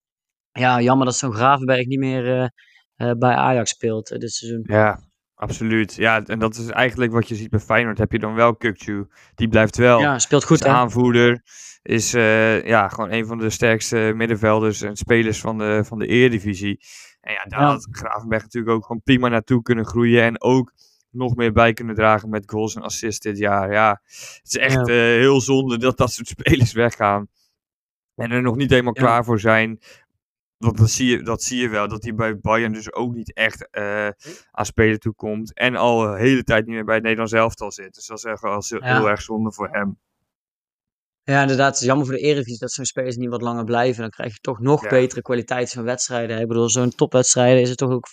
ja, 0.52 0.80
jammer 0.80 1.06
dat 1.06 1.16
zo'n 1.16 1.34
Gravenberg 1.34 1.86
niet 1.86 1.98
meer 1.98 2.40
uh, 2.40 2.46
uh, 2.96 3.12
bij 3.18 3.34
Ajax 3.34 3.70
speelt 3.70 4.20
dit 4.20 4.32
seizoen. 4.32 4.60
Ja, 4.62 5.00
Absoluut. 5.42 5.94
Ja, 5.94 6.24
en 6.24 6.38
dat 6.38 6.56
is 6.56 6.68
eigenlijk 6.68 7.12
wat 7.12 7.28
je 7.28 7.34
ziet 7.34 7.50
bij 7.50 7.60
Feyenoord. 7.60 7.98
Heb 7.98 8.12
je 8.12 8.18
dan 8.18 8.34
wel 8.34 8.56
Kukcu. 8.56 9.06
Die 9.34 9.48
blijft 9.48 9.76
wel. 9.76 10.00
Ja, 10.00 10.18
speelt 10.18 10.44
goed. 10.44 10.66
aanvoerder. 10.66 11.42
Is 11.82 12.14
uh, 12.14 12.64
ja, 12.64 12.88
gewoon 12.88 13.12
een 13.12 13.26
van 13.26 13.38
de 13.38 13.50
sterkste 13.50 14.12
middenvelders 14.14 14.82
en 14.82 14.96
spelers 14.96 15.40
van 15.40 15.58
de, 15.58 15.84
van 15.84 15.98
de 15.98 16.06
Eredivisie. 16.06 16.80
En 17.20 17.32
ja, 17.32 17.44
daar 17.44 17.60
ja. 17.60 17.66
had 17.66 17.88
Gravenberg 17.90 18.42
natuurlijk 18.42 18.72
ook 18.72 18.84
gewoon 18.86 19.02
prima 19.02 19.28
naartoe 19.28 19.62
kunnen 19.62 19.86
groeien. 19.86 20.22
En 20.22 20.42
ook 20.42 20.72
nog 21.10 21.36
meer 21.36 21.52
bij 21.52 21.72
kunnen 21.72 21.94
dragen 21.94 22.28
met 22.28 22.50
goals 22.50 22.74
en 22.74 22.82
assists 22.82 23.20
dit 23.20 23.38
jaar. 23.38 23.72
Ja, 23.72 24.00
het 24.06 24.40
is 24.42 24.56
echt 24.56 24.86
heel 24.86 25.40
zonde 25.40 25.78
dat 25.78 25.96
dat 25.96 26.12
soort 26.12 26.28
spelers 26.28 26.72
weggaan. 26.72 27.28
En 28.14 28.30
er 28.30 28.42
nog 28.42 28.56
niet 28.56 28.70
helemaal 28.70 28.92
klaar 28.92 29.24
voor 29.24 29.40
zijn. 29.40 29.80
Want 30.62 30.78
dat 30.78 30.90
zie, 30.90 31.10
je, 31.10 31.22
dat 31.22 31.42
zie 31.42 31.60
je 31.60 31.68
wel, 31.68 31.88
dat 31.88 32.02
hij 32.02 32.14
bij 32.14 32.38
Bayern 32.38 32.72
dus 32.72 32.92
ook 32.92 33.14
niet 33.14 33.34
echt 33.34 33.68
uh, 33.72 34.08
aan 34.50 34.66
spelen 34.66 34.98
toe 34.98 35.14
komt. 35.14 35.54
En 35.54 35.76
al 35.76 36.00
de 36.00 36.18
hele 36.18 36.42
tijd 36.42 36.66
niet 36.66 36.74
meer 36.74 36.84
bij 36.84 36.94
het 36.94 37.02
Nederlands 37.02 37.32
elftal 37.32 37.72
zit. 37.72 37.94
Dus 37.94 38.06
dat 38.06 38.18
is 38.18 38.24
echt 38.24 38.40
wel 38.40 38.62
heel, 38.68 39.08
erg 39.08 39.22
zonde 39.22 39.52
voor 39.52 39.68
hem. 39.68 39.98
Ja, 41.22 41.40
inderdaad. 41.40 41.72
Het 41.72 41.80
is 41.80 41.86
jammer 41.86 42.06
voor 42.06 42.14
de 42.14 42.20
Eredivisie 42.20 42.58
dat 42.58 42.72
zo'n 42.72 42.84
spelers 42.84 43.16
niet 43.16 43.28
wat 43.28 43.42
langer 43.42 43.64
blijven. 43.64 44.00
Dan 44.00 44.10
krijg 44.10 44.32
je 44.32 44.38
toch 44.40 44.60
nog 44.60 44.88
betere 44.88 45.22
kwaliteit 45.22 45.70
van 45.70 45.84
wedstrijden. 45.84 46.40
Ik 46.40 46.48
bedoel, 46.48 46.70
zo'n 46.70 46.90
topwedstrijden 46.90 47.62
is 47.62 47.68
het 47.68 47.78
toch 47.78 47.90
ook 47.90 48.08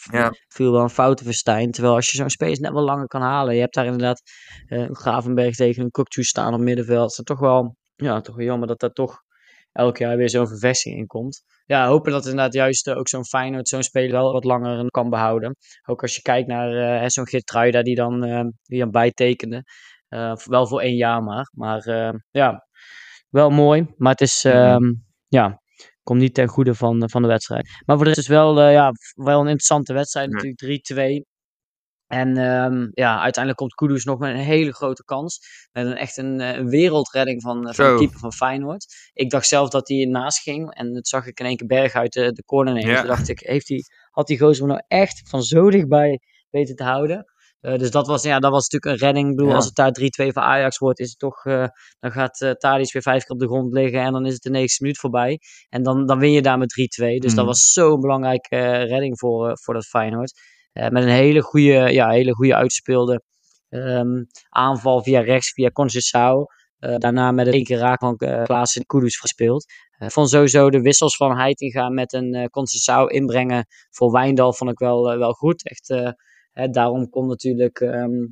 veel 0.48 0.72
wel 0.72 0.82
een 0.82 0.90
foutenverstijn. 0.90 1.72
Terwijl 1.72 1.96
als 1.96 2.12
je 2.12 2.18
zo'n 2.18 2.30
spelers 2.30 2.60
net 2.60 2.74
wel 2.74 2.84
langer 2.84 3.08
kan 3.08 3.22
halen. 3.22 3.54
Je 3.54 3.62
hebt 3.62 3.74
daar 3.74 3.86
inderdaad 3.86 4.22
uh, 4.68 4.80
een 4.80 4.96
Gravenberg 4.96 5.56
tegen 5.56 5.84
een 5.84 5.92
Kokju 5.92 6.24
staan 6.24 6.54
op 6.54 6.60
middenveld. 6.60 7.10
Het 7.10 7.20
is 7.20 7.24
toch 7.24 7.40
wel, 7.40 7.76
ja, 7.96 8.22
toch 8.22 8.36
wel 8.36 8.46
jammer 8.46 8.68
dat 8.68 8.80
dat 8.80 8.96
toch 8.96 9.22
elk 9.80 9.98
jaar 9.98 10.18
weer 10.18 10.30
zo'n 10.30 10.48
verversing 10.48 10.98
in 10.98 11.08
komt. 11.08 11.44
Ja, 11.66 11.88
hopen 11.88 12.12
dat 12.12 12.26
inderdaad 12.26 12.54
juist 12.54 12.88
uh, 12.88 12.98
ook 12.98 13.08
zo'n 13.08 13.26
Feyenoord 13.26 13.68
zo'n 13.68 13.84
speler 13.84 14.12
wel 14.12 14.34
wat 14.34 14.44
langer 14.44 14.90
kan 14.90 15.10
behouden. 15.10 15.56
Ook 15.86 16.02
als 16.02 16.16
je 16.16 16.22
kijkt 16.22 16.48
naar 16.48 17.02
uh, 17.02 17.08
zo'n 17.08 17.28
Geertruida 17.28 17.82
die 17.82 17.96
dan, 17.96 18.26
uh, 18.26 18.46
die 18.64 18.80
dan 18.80 18.92
bijtekende. 18.92 19.64
wel 20.46 20.68
voor 20.68 20.82
één 20.82 20.96
jaar 20.96 21.24
maar. 21.24 21.50
Maar 21.56 21.84
ja, 22.32 22.68
wel 23.30 23.50
mooi. 23.50 23.88
Maar 23.98 24.12
het 24.12 24.22
is, 24.22 24.44
ehm, 24.46 24.94
ja, 25.28 25.62
komt 26.04 26.20
niet 26.20 26.34
ten 26.34 26.48
goede 26.48 26.76
van, 26.76 27.10
van 27.10 27.22
de 27.22 27.28
wedstrijd. 27.28 27.70
Maar 27.86 27.96
voor 27.96 28.06
de 28.06 28.12
rest 28.12 28.22
is 28.22 28.28
wel, 28.28 28.70
ja, 28.70 28.92
wel 29.14 29.40
een 29.40 29.48
interessante 29.48 29.94
wedstrijd. 29.94 30.30
Natuurlijk 30.30 30.60
3-2. 30.60 31.38
En 32.10 32.38
um, 32.38 32.90
ja, 32.94 33.20
uiteindelijk 33.22 33.58
komt 33.58 33.74
Kudus 33.74 34.04
nog 34.04 34.20
met 34.20 34.30
een 34.30 34.40
hele 34.40 34.74
grote 34.74 35.04
kans. 35.04 35.40
Met 35.72 35.86
een, 35.86 35.96
echt 35.96 36.18
een, 36.18 36.42
eh, 36.42 36.56
een 36.56 36.70
wereldredding 36.70 37.42
van, 37.42 37.68
eh, 37.68 37.74
van 37.74 37.92
de 37.92 37.98
keeper 37.98 38.20
van 38.20 38.34
Feyenoord. 38.34 38.86
Ik 39.14 39.30
dacht 39.30 39.48
zelf 39.48 39.70
dat 39.70 39.88
hij 39.88 40.06
naast 40.06 40.42
ging. 40.42 40.74
En 40.74 40.94
dat 40.94 41.08
zag 41.08 41.26
ik 41.28 41.40
in 41.40 41.46
één 41.46 41.58
keer 41.58 41.68
berg 41.68 41.94
uit 41.94 42.14
de, 42.14 42.32
de 42.32 42.44
corner 42.46 42.74
nemen. 42.74 42.96
Toen 42.96 43.08
dacht 43.08 43.30
ik, 43.30 43.40
heeft 43.40 43.68
hij, 43.68 43.84
had 44.10 44.28
die 44.28 44.40
gozer 44.40 44.68
nou 44.68 44.82
echt 44.88 45.30
van 45.30 45.44
zo 45.44 45.70
dichtbij 45.70 46.20
weten 46.50 46.76
te 46.76 46.84
houden? 46.84 47.26
Uh, 47.62 47.78
dus 47.78 47.92
dat 47.92 48.08
was, 48.08 48.24
ja, 48.24 48.40
dat 48.40 48.52
was 48.52 48.70
natuurlijk 48.70 49.02
een 49.02 49.08
redding. 49.08 49.30
Ik 49.30 49.36
bedoel, 49.36 49.56
als 49.56 49.66
het 49.66 49.76
daar 49.76 49.92
3-2 49.92 50.34
voor 50.34 50.42
Ajax 50.42 50.78
wordt, 50.78 51.00
is 51.00 51.10
het 51.10 51.20
toch, 51.20 51.46
uh, 51.46 51.68
dan 52.00 52.12
gaat 52.12 52.42
uh, 52.42 52.52
Thadis 52.52 52.94
weer 52.94 53.02
vijf 53.02 53.24
keer 53.24 53.32
op 53.32 53.40
de 53.40 53.48
grond 53.48 53.74
liggen 53.74 54.02
en 54.02 54.12
dan 54.12 54.26
is 54.26 54.34
het 54.34 54.42
de 54.42 54.50
90 54.50 54.80
minuut 54.80 54.98
voorbij. 54.98 55.40
En 55.70 55.84
dan, 55.84 56.06
dan 56.06 56.20
win 56.20 56.32
je 56.32 56.42
daar 56.42 56.58
met 56.58 57.00
3-2. 57.02 57.06
Dus 57.16 57.34
dat 57.34 57.44
mm. 57.44 57.46
was 57.46 57.72
zo'n 57.72 58.00
belangrijke 58.00 58.58
redding 58.78 59.20
voor, 59.20 59.58
voor 59.58 59.74
dat 59.74 59.86
Feyenoord. 59.86 60.40
Eh, 60.72 60.90
met 60.90 61.04
een 61.04 61.10
hele 61.10 61.42
goede, 61.42 61.94
ja, 61.94 62.10
hele 62.10 62.34
goede 62.34 62.56
uitspeelde 62.56 63.22
um, 63.70 64.28
aanval 64.50 65.04
via 65.04 65.22
rechts, 65.22 65.52
via 65.52 65.70
Conceição. 65.72 66.46
Uh, 66.80 66.96
daarna 66.98 67.32
met 67.32 67.48
een 67.48 67.54
één 67.54 67.64
keer 67.64 67.78
raak 67.78 68.00
van 68.00 68.16
uh, 68.18 68.44
Klaas 68.44 68.76
en 68.76 68.86
Kudus 68.86 69.18
gespeeld. 69.18 69.66
Uh, 70.00 70.10
vond 70.10 70.30
sowieso 70.30 70.70
de 70.70 70.82
wissels 70.82 71.16
van 71.16 71.38
Heitinga 71.38 71.90
met 71.90 72.14
een 72.14 72.36
uh, 72.36 72.46
Conceição 72.50 73.08
inbrengen 73.08 73.66
voor 73.90 74.12
Wijndal 74.12 74.54
vond 74.54 74.72
ik 74.72 74.80
wel, 74.80 75.18
wel 75.18 75.32
goed. 75.32 75.64
Echt, 75.70 75.88
daarom 76.74 77.10
kon 77.10 77.28
natuurlijk 77.28 77.80
um, 77.80 78.32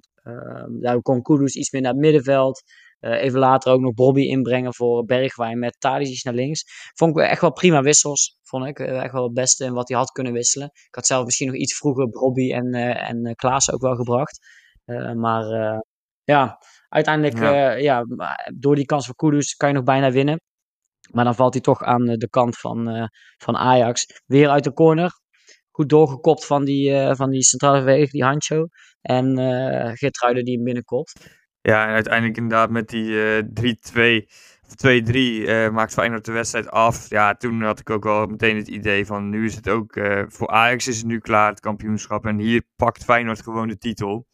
kon 1.01 1.21
Kudus 1.21 1.55
iets 1.55 1.71
meer 1.71 1.81
naar 1.81 1.91
het 1.91 2.01
middenveld. 2.01 2.63
Uh, 2.99 3.21
even 3.21 3.39
later 3.39 3.71
ook 3.71 3.79
nog 3.79 3.93
Bobby 3.93 4.21
inbrengen 4.21 4.73
voor 4.73 5.05
Bergwijn 5.05 5.59
met 5.59 5.75
Tadic 5.79 6.23
naar 6.23 6.33
links. 6.33 6.63
Vond 6.95 7.17
ik 7.17 7.23
echt 7.23 7.41
wel 7.41 7.51
prima 7.51 7.81
wissels. 7.81 8.39
Vond 8.43 8.65
ik 8.65 8.79
uh, 8.79 9.03
echt 9.03 9.13
wel 9.13 9.23
het 9.23 9.33
beste 9.33 9.65
in 9.65 9.73
wat 9.73 9.87
hij 9.87 9.97
had 9.97 10.11
kunnen 10.11 10.33
wisselen. 10.33 10.67
Ik 10.67 10.95
had 10.95 11.05
zelf 11.05 11.25
misschien 11.25 11.47
nog 11.47 11.55
iets 11.55 11.77
vroeger 11.77 12.09
Bobby 12.09 12.53
en, 12.53 12.75
uh, 12.75 13.09
en 13.09 13.35
Klaas 13.35 13.71
ook 13.71 13.81
wel 13.81 13.95
gebracht. 13.95 14.39
maar 15.15 15.45
ja, 16.23 16.57
uiteindelijk 16.89 17.37
ja. 17.37 17.71
ja. 17.71 18.05
door 18.55 18.75
die 18.75 18.85
kans 18.85 19.05
van 19.05 19.15
Kudus 19.15 19.55
kan 19.55 19.69
je 19.69 19.75
nog 19.75 19.83
bijna 19.83 20.11
winnen. 20.11 20.41
Maar 21.11 21.23
dan 21.23 21.35
valt 21.35 21.53
hij 21.53 21.61
toch 21.61 21.81
aan 21.83 22.05
de 22.05 22.29
kant 22.29 22.57
van, 22.57 23.09
van 23.37 23.57
Ajax. 23.57 24.21
Weer 24.25 24.49
uit 24.49 24.63
de 24.63 24.73
corner. 24.73 25.11
Goed 25.71 25.89
doorgekopt 25.89 26.45
van 26.45 26.65
die, 26.65 27.15
van 27.15 27.29
die 27.29 27.43
centrale 27.43 27.77
verdediger, 27.77 28.11
die 28.11 28.23
Hancho. 28.23 28.67
En 29.01 29.39
uh, 29.39 29.91
Geertruiden 29.93 30.45
die 30.45 30.55
hem 30.55 30.63
binnenkopt. 30.63 31.45
Ja, 31.67 31.87
en 31.87 31.93
uiteindelijk 31.93 32.37
inderdaad 32.37 32.69
met 32.69 32.89
die 32.89 33.09
uh, 33.09 34.23
3-2 34.23 34.27
of 34.67 34.73
2-3 34.87 35.11
uh, 35.11 35.69
maakt 35.69 35.93
Feyenoord 35.93 36.25
de 36.25 36.31
wedstrijd 36.31 36.69
af. 36.69 37.09
Ja, 37.09 37.35
toen 37.35 37.61
had 37.61 37.79
ik 37.79 37.89
ook 37.89 38.03
wel 38.03 38.25
meteen 38.25 38.55
het 38.55 38.67
idee 38.67 39.05
van 39.05 39.29
nu 39.29 39.45
is 39.45 39.55
het 39.55 39.69
ook 39.69 39.95
uh, 39.95 40.23
voor 40.27 40.47
Ajax 40.47 40.87
is 40.87 40.97
het 40.97 41.05
nu 41.05 41.19
klaar 41.19 41.49
het 41.49 41.59
kampioenschap 41.59 42.25
en 42.25 42.37
hier 42.37 42.63
pakt 42.75 43.03
Feyenoord 43.03 43.41
gewoon 43.41 43.67
de 43.67 43.77
titel. 43.77 44.27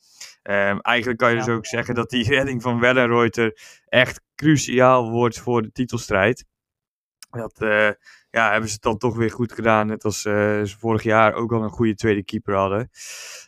Um, 0.43 0.79
eigenlijk 0.79 1.19
kan 1.19 1.29
je 1.29 1.35
ja. 1.35 1.45
dus 1.45 1.55
ook 1.55 1.65
zeggen 1.65 1.95
dat 1.95 2.09
die 2.09 2.29
redding 2.35 2.61
van 2.61 2.79
Wellenreuter 2.79 3.57
echt 3.85 4.21
cruciaal 4.35 5.09
wordt 5.09 5.39
voor 5.39 5.61
de 5.61 5.71
titelstrijd. 5.71 6.45
Dat 7.29 7.61
uh, 7.61 7.89
ja, 8.29 8.51
hebben 8.51 8.69
ze 8.69 8.77
dan 8.79 8.97
toch 8.97 9.15
weer 9.15 9.31
goed 9.31 9.53
gedaan. 9.53 9.87
Net 9.87 10.03
als 10.03 10.21
ze 10.21 10.75
vorig 10.79 11.03
jaar 11.03 11.33
ook 11.33 11.51
al 11.51 11.63
een 11.63 11.69
goede 11.69 11.95
tweede 11.95 12.23
keeper 12.23 12.55
hadden. 12.55 12.89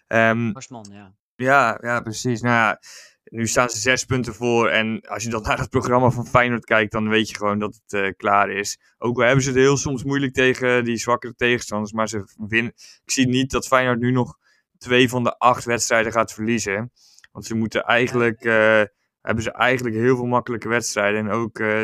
Um, 0.08 0.52
Marsman, 0.52 0.86
ja. 0.92 1.14
Ja, 1.36 1.78
ja, 1.82 2.02
precies. 2.02 2.42
Nou 2.42 2.56
ja, 2.56 2.80
nu 3.26 3.48
staan 3.48 3.70
ze 3.70 3.78
zes 3.78 4.06
punten 4.06 4.34
voor. 4.34 4.70
En 4.70 5.02
als 5.02 5.24
je 5.24 5.30
dan 5.30 5.42
naar 5.42 5.60
het 5.60 5.70
programma 5.70 6.10
van 6.10 6.28
Feyenoord 6.28 6.66
kijkt, 6.66 6.92
dan 6.92 7.10
weet 7.10 7.30
je 7.30 7.36
gewoon 7.36 7.60
dat 7.60 7.82
het 7.86 8.02
uh, 8.02 8.12
klaar 8.18 8.50
is. 8.50 8.80
Ook 8.98 9.18
al 9.18 9.24
hebben 9.26 9.44
ze 9.44 9.50
het 9.50 9.58
heel 9.58 9.78
soms 9.78 10.04
moeilijk 10.04 10.34
tegen 10.34 10.84
die 10.84 10.98
zwakkere 10.98 11.36
tegenstanders. 11.36 11.92
Maar 11.92 12.10
ze 12.10 12.24
winnen. 12.48 12.74
Ik 13.04 13.12
zie 13.12 13.28
niet 13.28 13.52
dat 13.52 13.68
Feyenoord 13.68 14.00
nu 14.00 14.12
nog 14.12 14.38
twee 14.78 15.10
van 15.10 15.24
de 15.24 15.38
acht 15.38 15.66
wedstrijden 15.66 16.12
gaat 16.12 16.34
verliezen. 16.34 16.92
Want 17.32 17.46
ze 17.46 17.56
moeten 17.56 17.84
eigenlijk. 17.84 18.44
Uh, 18.44 18.84
hebben 19.22 19.44
ze 19.44 19.52
eigenlijk 19.52 19.96
heel 19.96 20.16
veel 20.16 20.26
makkelijke 20.26 20.68
wedstrijden. 20.68 21.20
En 21.20 21.30
ook 21.30 21.60
uh, 21.60 21.82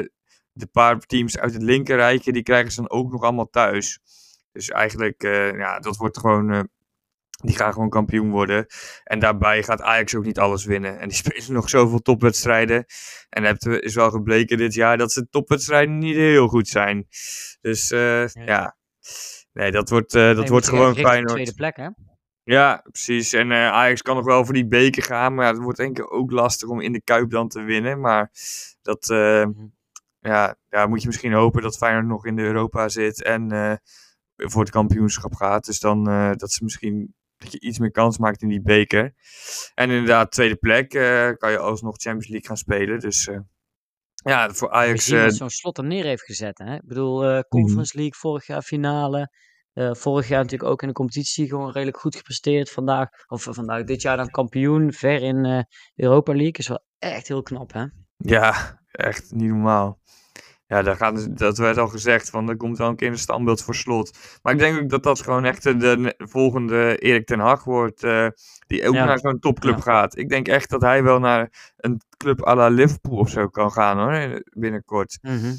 de 0.52 0.68
paar 0.72 1.00
teams 1.00 1.38
uit 1.38 1.54
het 1.54 1.62
linkerrijtje, 1.62 2.32
die 2.32 2.44
krijgen 2.44 2.72
ze 2.72 2.82
dan 2.82 2.90
ook 2.90 3.12
nog 3.12 3.22
allemaal 3.22 3.50
thuis. 3.50 4.00
Dus 4.52 4.70
eigenlijk, 4.70 5.22
ja, 5.58 5.80
dat 5.80 5.98
wordt 5.98 6.18
gewoon 6.18 6.70
die 7.42 7.56
gaan 7.56 7.74
gewoon 7.74 7.90
kampioen 7.90 8.32
worden. 8.32 8.66
En 9.04 9.20
daarbij 9.20 9.64
gaat 9.64 9.82
Ajax 9.82 10.16
ook 10.16 10.26
niet 10.26 10.40
alles 10.40 10.66
winnen. 10.66 11.00
En 11.00 11.08
die 11.08 11.18
spelen 11.24 11.54
nog 11.54 11.70
zoveel 11.70 12.00
topwedstrijden. 12.00 12.86
En 13.30 13.44
het 13.44 13.66
is 13.66 13.96
wel 13.96 14.12
gebleken 14.12 14.58
dit 14.58 14.74
jaar 14.74 14.98
dat 14.98 15.12
ze 15.12 15.30
topwedstrijden 15.30 15.98
niet 15.98 16.16
heel 16.16 16.48
goed 16.48 16.68
zijn. 16.68 17.08
Dus 17.62 17.92
uh, 17.92 18.28
ja. 18.28 18.44
ja. 18.46 18.76
Nee, 19.54 19.72
dat 19.72 19.90
wordt, 19.90 20.14
uh, 20.14 20.28
dat 20.28 20.38
nee, 20.38 20.48
wordt 20.48 20.70
gewoon 20.70 20.96
fijn. 20.96 21.26
tweede 21.26 21.54
plek, 21.54 21.76
hè? 21.76 21.90
Ja, 22.44 22.84
precies. 22.92 23.34
En 23.34 23.52
uh, 23.52 23.68
Ajax 23.68 24.02
kan 24.02 24.16
nog 24.16 24.26
wel 24.26 24.46
voor 24.46 24.54
die 24.54 24.68
beker 24.68 25.04
gaan. 25.04 25.34
Maar 25.36 25.46
ja, 25.46 25.52
het 25.52 25.62
wordt 25.62 25.78
denk 25.78 26.00
ik 26.00 26.14
ook 26.14 26.32
lastig 26.32 26.70
om 26.70 26.82
in 26.82 26.92
de 26.92 27.02
Kuip 27.02 27.30
dan 27.30 27.48
te 27.48 27.62
winnen. 27.62 28.00
Maar 28.00 28.32
dat... 28.82 29.06
-hmm. 29.08 29.74
ja, 30.20 30.56
ja, 30.70 30.88
moet 30.88 31.02
je 31.02 31.08
misschien 31.08 31.34
hopen 31.34 31.62
dat 31.62 31.78
Feyenoord 31.78 32.06
nog 32.06 32.26
in 32.26 32.36
de 32.36 32.42
Europa 32.42 32.90
zit. 32.90 33.24
En 33.24 33.50
voor 34.36 34.62
het 34.62 34.72
kampioenschap 34.72 35.34
gaat. 35.36 35.66
Dus 35.66 35.80
dan 35.80 36.04
dat 36.38 36.52
ze 36.52 36.64
misschien 36.64 37.16
dat 37.42 37.52
je 37.52 37.60
iets 37.60 37.80
meer 37.80 37.92
kans 37.92 38.18
maakt 38.18 38.42
in 38.42 38.48
die 38.48 38.62
beker. 38.62 39.14
En 39.74 39.90
inderdaad, 39.90 40.32
tweede 40.32 40.56
plek 40.56 40.94
uh, 40.94 41.30
kan 41.38 41.52
je 41.52 41.58
alsnog 41.58 41.96
Champions 41.96 42.28
League 42.28 42.48
gaan 42.48 42.58
spelen. 42.58 43.00
Dus 43.00 43.28
uh, 43.28 43.40
ja, 44.14 44.50
voor 44.50 44.72
Ajax... 44.72 45.10
Uh, 45.10 45.28
zo'n 45.28 45.50
slot 45.50 45.78
er 45.78 45.84
neer 45.84 46.04
heeft 46.04 46.24
gezet. 46.26 46.58
Hè? 46.58 46.76
Ik 46.76 46.86
bedoel, 46.86 47.22
mhm. 47.24 47.42
Conference 47.42 47.98
League, 47.98 48.16
vorig 48.16 48.48
jaar 48.48 48.62
finale. 48.62 49.32
vorig 49.74 50.28
jaar 50.28 50.42
natuurlijk 50.42 50.72
ook 50.72 50.82
in 50.82 50.88
de 50.88 50.94
competitie 50.94 51.48
gewoon 51.48 51.72
redelijk 51.72 51.98
goed 51.98 52.16
gepresteerd. 52.16 52.70
Vandaag, 52.70 53.10
of 53.28 53.48
vandaag, 53.50 53.84
dit 53.84 54.02
jaar 54.02 54.18
dan 54.18 54.30
kampioen. 54.30 54.94
Ver 54.94 55.22
in 55.22 55.66
Europa 55.96 56.32
League. 56.32 56.54
Is 56.54 56.68
wel 56.68 56.84
echt 57.00 57.28
heel 57.28 57.42
knap, 57.42 57.74
hè? 57.74 57.86
Ja, 58.18 58.80
echt 58.92 59.32
niet 59.32 59.50
normaal. 59.50 60.00
Ja, 60.72 60.82
dat, 60.82 60.98
gaat, 60.98 61.38
dat 61.38 61.58
werd 61.58 61.78
al 61.78 61.88
gezegd, 61.88 62.30
van 62.30 62.50
er 62.50 62.58
komt 62.58 62.78
wel 62.78 62.90
een 62.90 62.96
keer 62.96 63.08
een 63.08 63.18
standbeeld 63.18 63.64
voor 63.64 63.76
slot. 63.76 64.18
Maar 64.42 64.54
ik 64.54 64.60
denk 64.60 64.82
ook 64.82 64.90
dat 64.90 65.04
dat 65.04 65.22
gewoon 65.22 65.46
echt 65.46 65.64
de, 65.64 66.16
volgende 66.18 66.98
Erik 66.98 67.26
ten 67.26 67.40
Hag 67.40 67.64
wordt, 67.64 68.04
uh, 68.04 68.28
die 68.68 68.88
ook 68.88 68.94
naar 68.94 69.20
zo'n 69.20 69.40
topclub 69.40 69.76
ja. 69.76 69.82
gaat. 69.82 70.18
Ik 70.18 70.30
denk 70.30 70.48
echt 70.48 70.70
dat 70.70 70.82
hij 70.82 71.04
wel 71.04 71.20
naar 71.20 71.74
een 71.78 72.02
club 72.18 72.48
à 72.48 72.56
la 72.56 72.68
Liverpool 72.68 73.18
of 73.18 73.30
zo 73.30 73.48
kan 73.48 73.72
gaan 73.72 73.98
hoor, 73.98 74.42
binnenkort. 74.44 75.18
Mm 75.22 75.40
-hmm. 75.40 75.56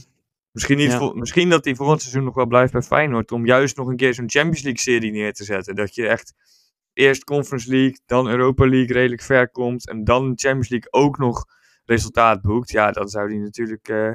Misschien, 0.53 0.77
niet 0.77 0.93
ja. 0.93 1.13
misschien 1.15 1.49
dat 1.49 1.65
hij 1.65 1.75
volgend 1.75 2.01
seizoen 2.01 2.25
nog 2.25 2.35
wel 2.35 2.47
blijft 2.47 2.73
bij 2.73 2.83
Feyenoord, 2.83 3.33
om 3.33 3.47
juist 3.47 3.77
nog 3.77 3.89
een 3.89 3.97
keer 3.97 4.15
zo'n 4.15 4.31
Champions 4.31 4.63
League 4.63 4.81
serie 4.81 5.13
neer 5.13 5.33
te 5.33 5.45
zetten. 5.45 5.75
Dat 5.75 5.95
je 5.95 6.07
echt 6.09 6.35
eerst 6.93 7.25
Conference 7.25 7.71
League, 7.71 8.01
dan 8.07 8.29
Europa 8.29 8.67
League 8.67 8.93
redelijk 8.93 9.23
ver 9.23 9.51
komt 9.51 9.89
en 9.89 10.05
dan 10.05 10.33
Champions 10.35 10.69
League 10.69 10.93
ook 10.93 11.19
nog 11.19 11.45
resultaat 11.85 12.43
boekt. 12.43 12.71
Ja, 12.71 12.91
dan 12.91 13.09
zou 13.09 13.29
hij 13.29 13.39
natuurlijk... 13.39 13.89
Uh, 13.89 14.11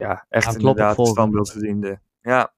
ja, 0.00 0.26
echt 0.28 0.44
ja, 0.44 0.52
inderdaad 0.52 0.96
het 0.96 1.06
standbeeld 1.06 1.50
verdiende. 1.50 2.00
Ja. 2.22 2.52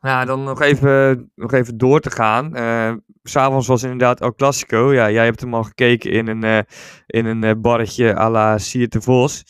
Nou, 0.00 0.26
dan 0.26 0.44
nog 0.44 0.60
even, 0.60 1.30
nog 1.34 1.52
even 1.52 1.78
door 1.78 2.00
te 2.00 2.10
gaan. 2.10 2.56
Uh, 2.56 2.92
S'avonds 3.22 3.66
was 3.66 3.82
inderdaad 3.82 4.20
El 4.20 4.34
Clasico. 4.34 4.92
Ja, 4.92 5.10
jij 5.10 5.24
hebt 5.24 5.40
hem 5.40 5.54
al 5.54 5.62
gekeken 5.62 6.10
in 6.10 6.26
een, 6.26 6.44
uh, 6.44 6.58
in 7.06 7.26
een 7.26 7.44
uh, 7.44 7.52
barretje 7.58 8.16
à 8.16 8.30
la 8.30 8.58
Sierte 8.58 9.00
Vos. 9.00 9.44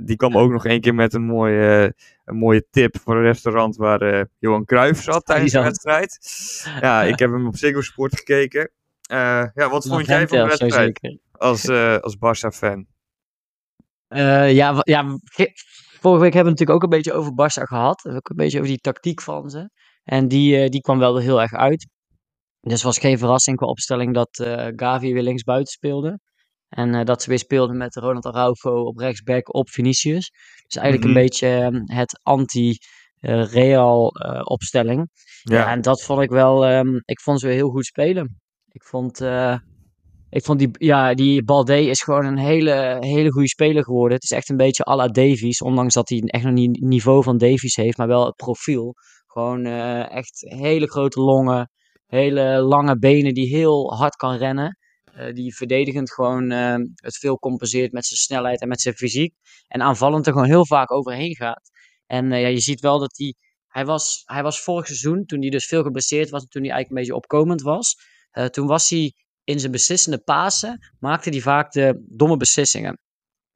die 0.00 0.16
kwam 0.16 0.36
ook 0.36 0.50
nog 0.50 0.66
één 0.66 0.80
keer 0.80 0.94
met 0.94 1.14
een 1.14 1.24
mooie, 1.24 1.94
een 2.24 2.36
mooie 2.36 2.66
tip 2.70 2.98
voor 3.04 3.16
een 3.16 3.22
restaurant 3.22 3.76
waar 3.76 4.26
Johan 4.38 4.64
Cruijff 4.64 5.02
zat 5.02 5.26
tijdens 5.26 5.52
de 5.52 5.62
wedstrijd. 5.62 6.18
Ja, 6.80 7.02
ik 7.02 7.18
heb 7.18 7.30
hem 7.30 7.46
op 7.46 7.56
Ziggo 7.56 7.80
Sport 7.80 8.16
gekeken. 8.16 8.70
Ja, 9.02 9.52
wat 9.54 9.86
vond 9.86 10.06
jij 10.06 10.28
van 10.28 10.38
de 10.38 10.44
wedstrijd 10.44 11.18
als, 11.32 11.68
als 12.00 12.16
Barça-fan? 12.16 12.86
Uh, 14.08 14.52
ja, 14.52 14.80
ja, 14.82 15.18
vorige 16.00 16.22
week 16.22 16.34
hebben 16.34 16.52
we 16.54 16.60
het 16.60 16.68
natuurlijk 16.68 16.70
ook 16.70 16.82
een 16.82 16.88
beetje 16.88 17.12
over 17.12 17.32
Barça 17.32 17.62
gehad. 17.62 18.04
Ook 18.04 18.28
een 18.28 18.36
beetje 18.36 18.58
over 18.58 18.70
die 18.70 18.80
tactiek 18.80 19.20
van 19.20 19.50
ze. 19.50 19.70
En 20.04 20.28
die, 20.28 20.68
die 20.68 20.80
kwam 20.80 20.98
wel 20.98 21.16
heel 21.16 21.40
erg 21.40 21.52
uit. 21.52 21.88
Dus 22.60 22.82
was 22.82 22.98
geen 22.98 23.18
verrassing 23.18 23.56
qua 23.56 23.66
opstelling 23.66 24.14
dat 24.14 24.46
Gavi 24.76 25.12
weer 25.12 25.22
linksbuiten 25.22 25.72
speelde. 25.72 26.20
En 26.68 27.04
dat 27.04 27.22
ze 27.22 27.28
weer 27.28 27.38
speelden 27.38 27.76
met 27.76 27.94
Ronald 27.96 28.26
Araujo 28.26 28.84
op 28.84 28.98
rechtsback 28.98 29.54
op 29.54 29.70
Vinicius. 29.70 30.30
Dus 30.66 30.76
eigenlijk 30.76 31.04
een 31.04 31.10
mhm. 31.10 31.20
beetje 31.20 31.48
ehm, 31.48 31.80
het 31.84 32.20
anti-Real 32.22 34.08
opstelling. 34.44 35.10
Ja. 35.42 35.56
ja. 35.56 35.70
en 35.70 35.80
dat 35.80 36.02
vond 36.02 36.22
ik 36.22 36.30
wel, 36.30 36.68
um, 36.70 37.00
ik 37.04 37.20
vond 37.20 37.40
ze 37.40 37.46
weer 37.46 37.56
heel 37.56 37.70
goed 37.70 37.86
spelen. 37.86 38.40
Ik 38.68 38.82
vond, 38.82 39.20
ik 40.28 40.44
vond 40.44 40.58
die, 40.58 40.70
ja, 40.72 41.14
die 41.14 41.44
Balde 41.44 41.86
is 41.86 42.02
gewoon 42.02 42.24
een 42.24 42.38
hele, 42.38 42.96
hele 43.00 43.32
goede 43.32 43.48
speler 43.48 43.84
geworden. 43.84 44.14
Het 44.14 44.22
is 44.22 44.30
echt 44.30 44.48
een 44.48 44.56
beetje 44.56 44.86
à 44.86 44.96
la 44.96 45.08
Davies, 45.08 45.62
ondanks 45.62 45.94
dat 45.94 46.08
hij 46.08 46.20
echt 46.20 46.44
nog 46.44 46.52
niet 46.52 46.76
het 46.76 46.84
niveau 46.84 47.22
van 47.22 47.38
Davies 47.38 47.76
heeft, 47.76 47.96
maar 47.96 48.06
wel 48.06 48.26
het 48.26 48.36
profiel. 48.36 48.94
Gewoon 49.26 49.66
uh, 49.66 50.10
echt 50.10 50.40
hele 50.40 50.90
grote 50.90 51.20
longen, 51.20 51.70
hele 52.06 52.60
lange 52.60 52.98
benen 52.98 53.34
die 53.34 53.48
heel 53.48 53.94
hard 53.94 54.16
kan 54.16 54.36
rennen. 54.36 54.78
Uh, 55.16 55.32
die 55.32 55.56
verdedigend 55.56 56.12
gewoon 56.12 56.52
uh, 56.52 56.74
het 56.94 57.16
veel 57.16 57.38
compenseert 57.38 57.92
met 57.92 58.06
zijn 58.06 58.20
snelheid 58.20 58.60
en 58.60 58.68
met 58.68 58.80
zijn 58.80 58.94
fysiek. 58.94 59.34
En 59.68 59.82
aanvallend 59.82 60.26
er 60.26 60.32
gewoon 60.32 60.48
heel 60.48 60.66
vaak 60.66 60.92
overheen 60.92 61.34
gaat. 61.34 61.70
En 62.06 62.30
ja, 62.30 62.46
je 62.46 62.60
ziet 62.60 62.80
wel 62.80 62.98
dat 62.98 63.16
hij 63.16 63.34
hij 63.66 63.84
was, 63.84 64.22
hij 64.24 64.42
was 64.42 64.60
vorig 64.60 64.86
seizoen, 64.86 65.24
toen 65.24 65.40
hij 65.40 65.50
dus 65.50 65.66
veel 65.66 65.82
geblesseerd 65.82 66.30
was 66.30 66.42
en 66.42 66.48
toen 66.48 66.62
hij 66.62 66.70
eigenlijk 66.70 66.90
een 66.90 67.06
beetje 67.06 67.22
opkomend 67.22 67.62
was. 67.62 67.96
Toen 68.50 68.66
was 68.66 68.90
hij 68.90 69.12
in 69.46 69.60
zijn 69.60 69.72
beslissende 69.72 70.18
Pasen, 70.18 70.78
maakte 70.98 71.30
hij 71.30 71.40
vaak 71.40 71.72
de 71.72 72.04
domme 72.08 72.36
beslissingen. 72.36 72.98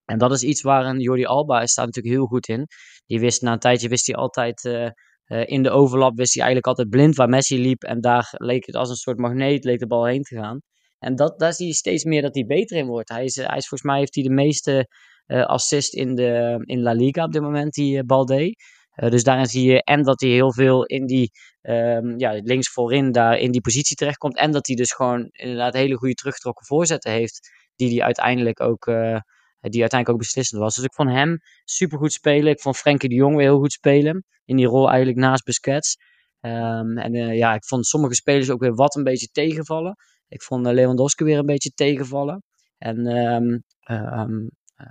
En 0.04 0.18
dat 0.18 0.32
is 0.32 0.42
iets 0.42 0.62
waar 0.62 0.96
Jordi 0.96 1.24
Alba 1.24 1.66
staat 1.66 1.86
natuurlijk 1.86 2.14
heel 2.14 2.26
goed 2.26 2.48
in. 2.48 2.66
Die 3.06 3.20
wist 3.20 3.42
na 3.42 3.52
een 3.52 3.58
tijdje, 3.58 3.88
wist 3.88 4.06
hij 4.06 4.16
altijd 4.16 4.64
uh, 4.64 4.82
uh, 4.82 5.46
in 5.46 5.62
de 5.62 5.70
overlap, 5.70 6.16
wist 6.16 6.34
hij 6.34 6.42
eigenlijk 6.44 6.66
altijd 6.66 6.88
blind 6.88 7.16
waar 7.16 7.28
Messi 7.28 7.60
liep. 7.60 7.82
En 7.82 8.00
daar 8.00 8.28
leek 8.36 8.66
het 8.66 8.74
als 8.74 8.88
een 8.88 8.96
soort 8.96 9.18
magneet, 9.18 9.64
leek 9.64 9.78
de 9.78 9.86
bal 9.86 10.06
heen 10.06 10.22
te 10.22 10.36
gaan. 10.36 10.60
En 10.98 11.16
dat, 11.16 11.38
daar 11.38 11.52
zie 11.52 11.66
je 11.66 11.74
steeds 11.74 12.04
meer 12.04 12.22
dat 12.22 12.34
hij 12.34 12.44
beter 12.44 12.76
in 12.76 12.86
wordt. 12.86 13.08
Hij 13.08 13.24
is, 13.24 13.36
hij 13.36 13.56
is 13.56 13.68
volgens 13.68 13.82
mij 13.82 13.98
heeft 13.98 14.14
hij 14.14 14.24
de 14.24 14.30
meeste 14.30 14.88
assist 15.26 15.94
in, 15.94 16.14
de, 16.14 16.62
in 16.64 16.82
La 16.82 16.92
Liga 16.92 17.24
op 17.24 17.32
dit 17.32 17.42
moment, 17.42 17.72
die 17.72 18.04
Balde. 18.04 18.54
Uh, 19.02 19.10
dus 19.10 19.24
daarin 19.24 19.46
zie 19.46 19.70
je 19.70 19.82
en 19.82 20.02
dat 20.02 20.20
hij 20.20 20.30
heel 20.30 20.52
veel 20.52 20.84
in 20.84 21.06
die 21.06 21.30
um, 21.62 22.18
ja, 22.18 22.40
links 22.42 22.68
voorin 22.68 23.12
daar 23.12 23.38
in 23.38 23.50
die 23.50 23.60
positie 23.60 23.96
terechtkomt. 23.96 24.36
En 24.36 24.50
dat 24.50 24.66
hij 24.66 24.76
dus 24.76 24.92
gewoon 24.92 25.28
inderdaad 25.30 25.74
hele 25.74 25.96
goede 25.96 26.14
teruggetrokken 26.14 26.66
voorzetten 26.66 27.12
heeft. 27.12 27.50
Die 27.74 27.90
hij 27.90 28.04
uiteindelijk 28.04 28.60
ook, 28.60 28.86
uh, 28.86 29.20
die 29.60 29.80
uiteindelijk 29.80 30.08
ook 30.08 30.18
beslissend 30.18 30.60
was. 30.60 30.74
Dus 30.74 30.84
ik 30.84 30.94
vond 30.94 31.10
hem 31.10 31.38
super 31.64 31.98
goed 31.98 32.12
spelen. 32.12 32.52
Ik 32.52 32.60
vond 32.60 32.76
Frenkie 32.76 33.08
de 33.08 33.14
Jong 33.14 33.36
weer 33.36 33.46
heel 33.46 33.58
goed 33.58 33.72
spelen. 33.72 34.24
In 34.44 34.56
die 34.56 34.66
rol 34.66 34.88
eigenlijk 34.88 35.18
naast 35.18 35.44
Busquets. 35.44 35.96
Um, 36.40 36.98
en 36.98 37.14
uh, 37.14 37.36
ja, 37.36 37.54
ik 37.54 37.64
vond 37.64 37.86
sommige 37.86 38.14
spelers 38.14 38.50
ook 38.50 38.60
weer 38.60 38.74
wat 38.74 38.94
een 38.94 39.04
beetje 39.04 39.28
tegenvallen. 39.32 39.96
Ik 40.28 40.42
vond 40.42 40.66
Lewandowski 40.66 41.24
weer 41.24 41.38
een 41.38 41.46
beetje 41.46 41.70
tegenvallen. 41.70 42.42
En 42.78 43.06
um, 43.06 43.64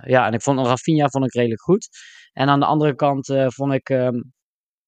ja, 0.06 0.26
en 0.26 0.32
ik 0.32 0.42
vond 0.42 0.66
Rafinha 0.66 1.08
vond 1.08 1.24
ik 1.24 1.32
redelijk 1.32 1.62
goed. 1.62 1.88
En 2.32 2.48
aan 2.48 2.60
de 2.60 2.66
andere 2.66 2.94
kant 2.94 3.28
uh, 3.28 3.46
vond 3.48 3.72
ik, 3.72 3.90
uh, 3.90 4.08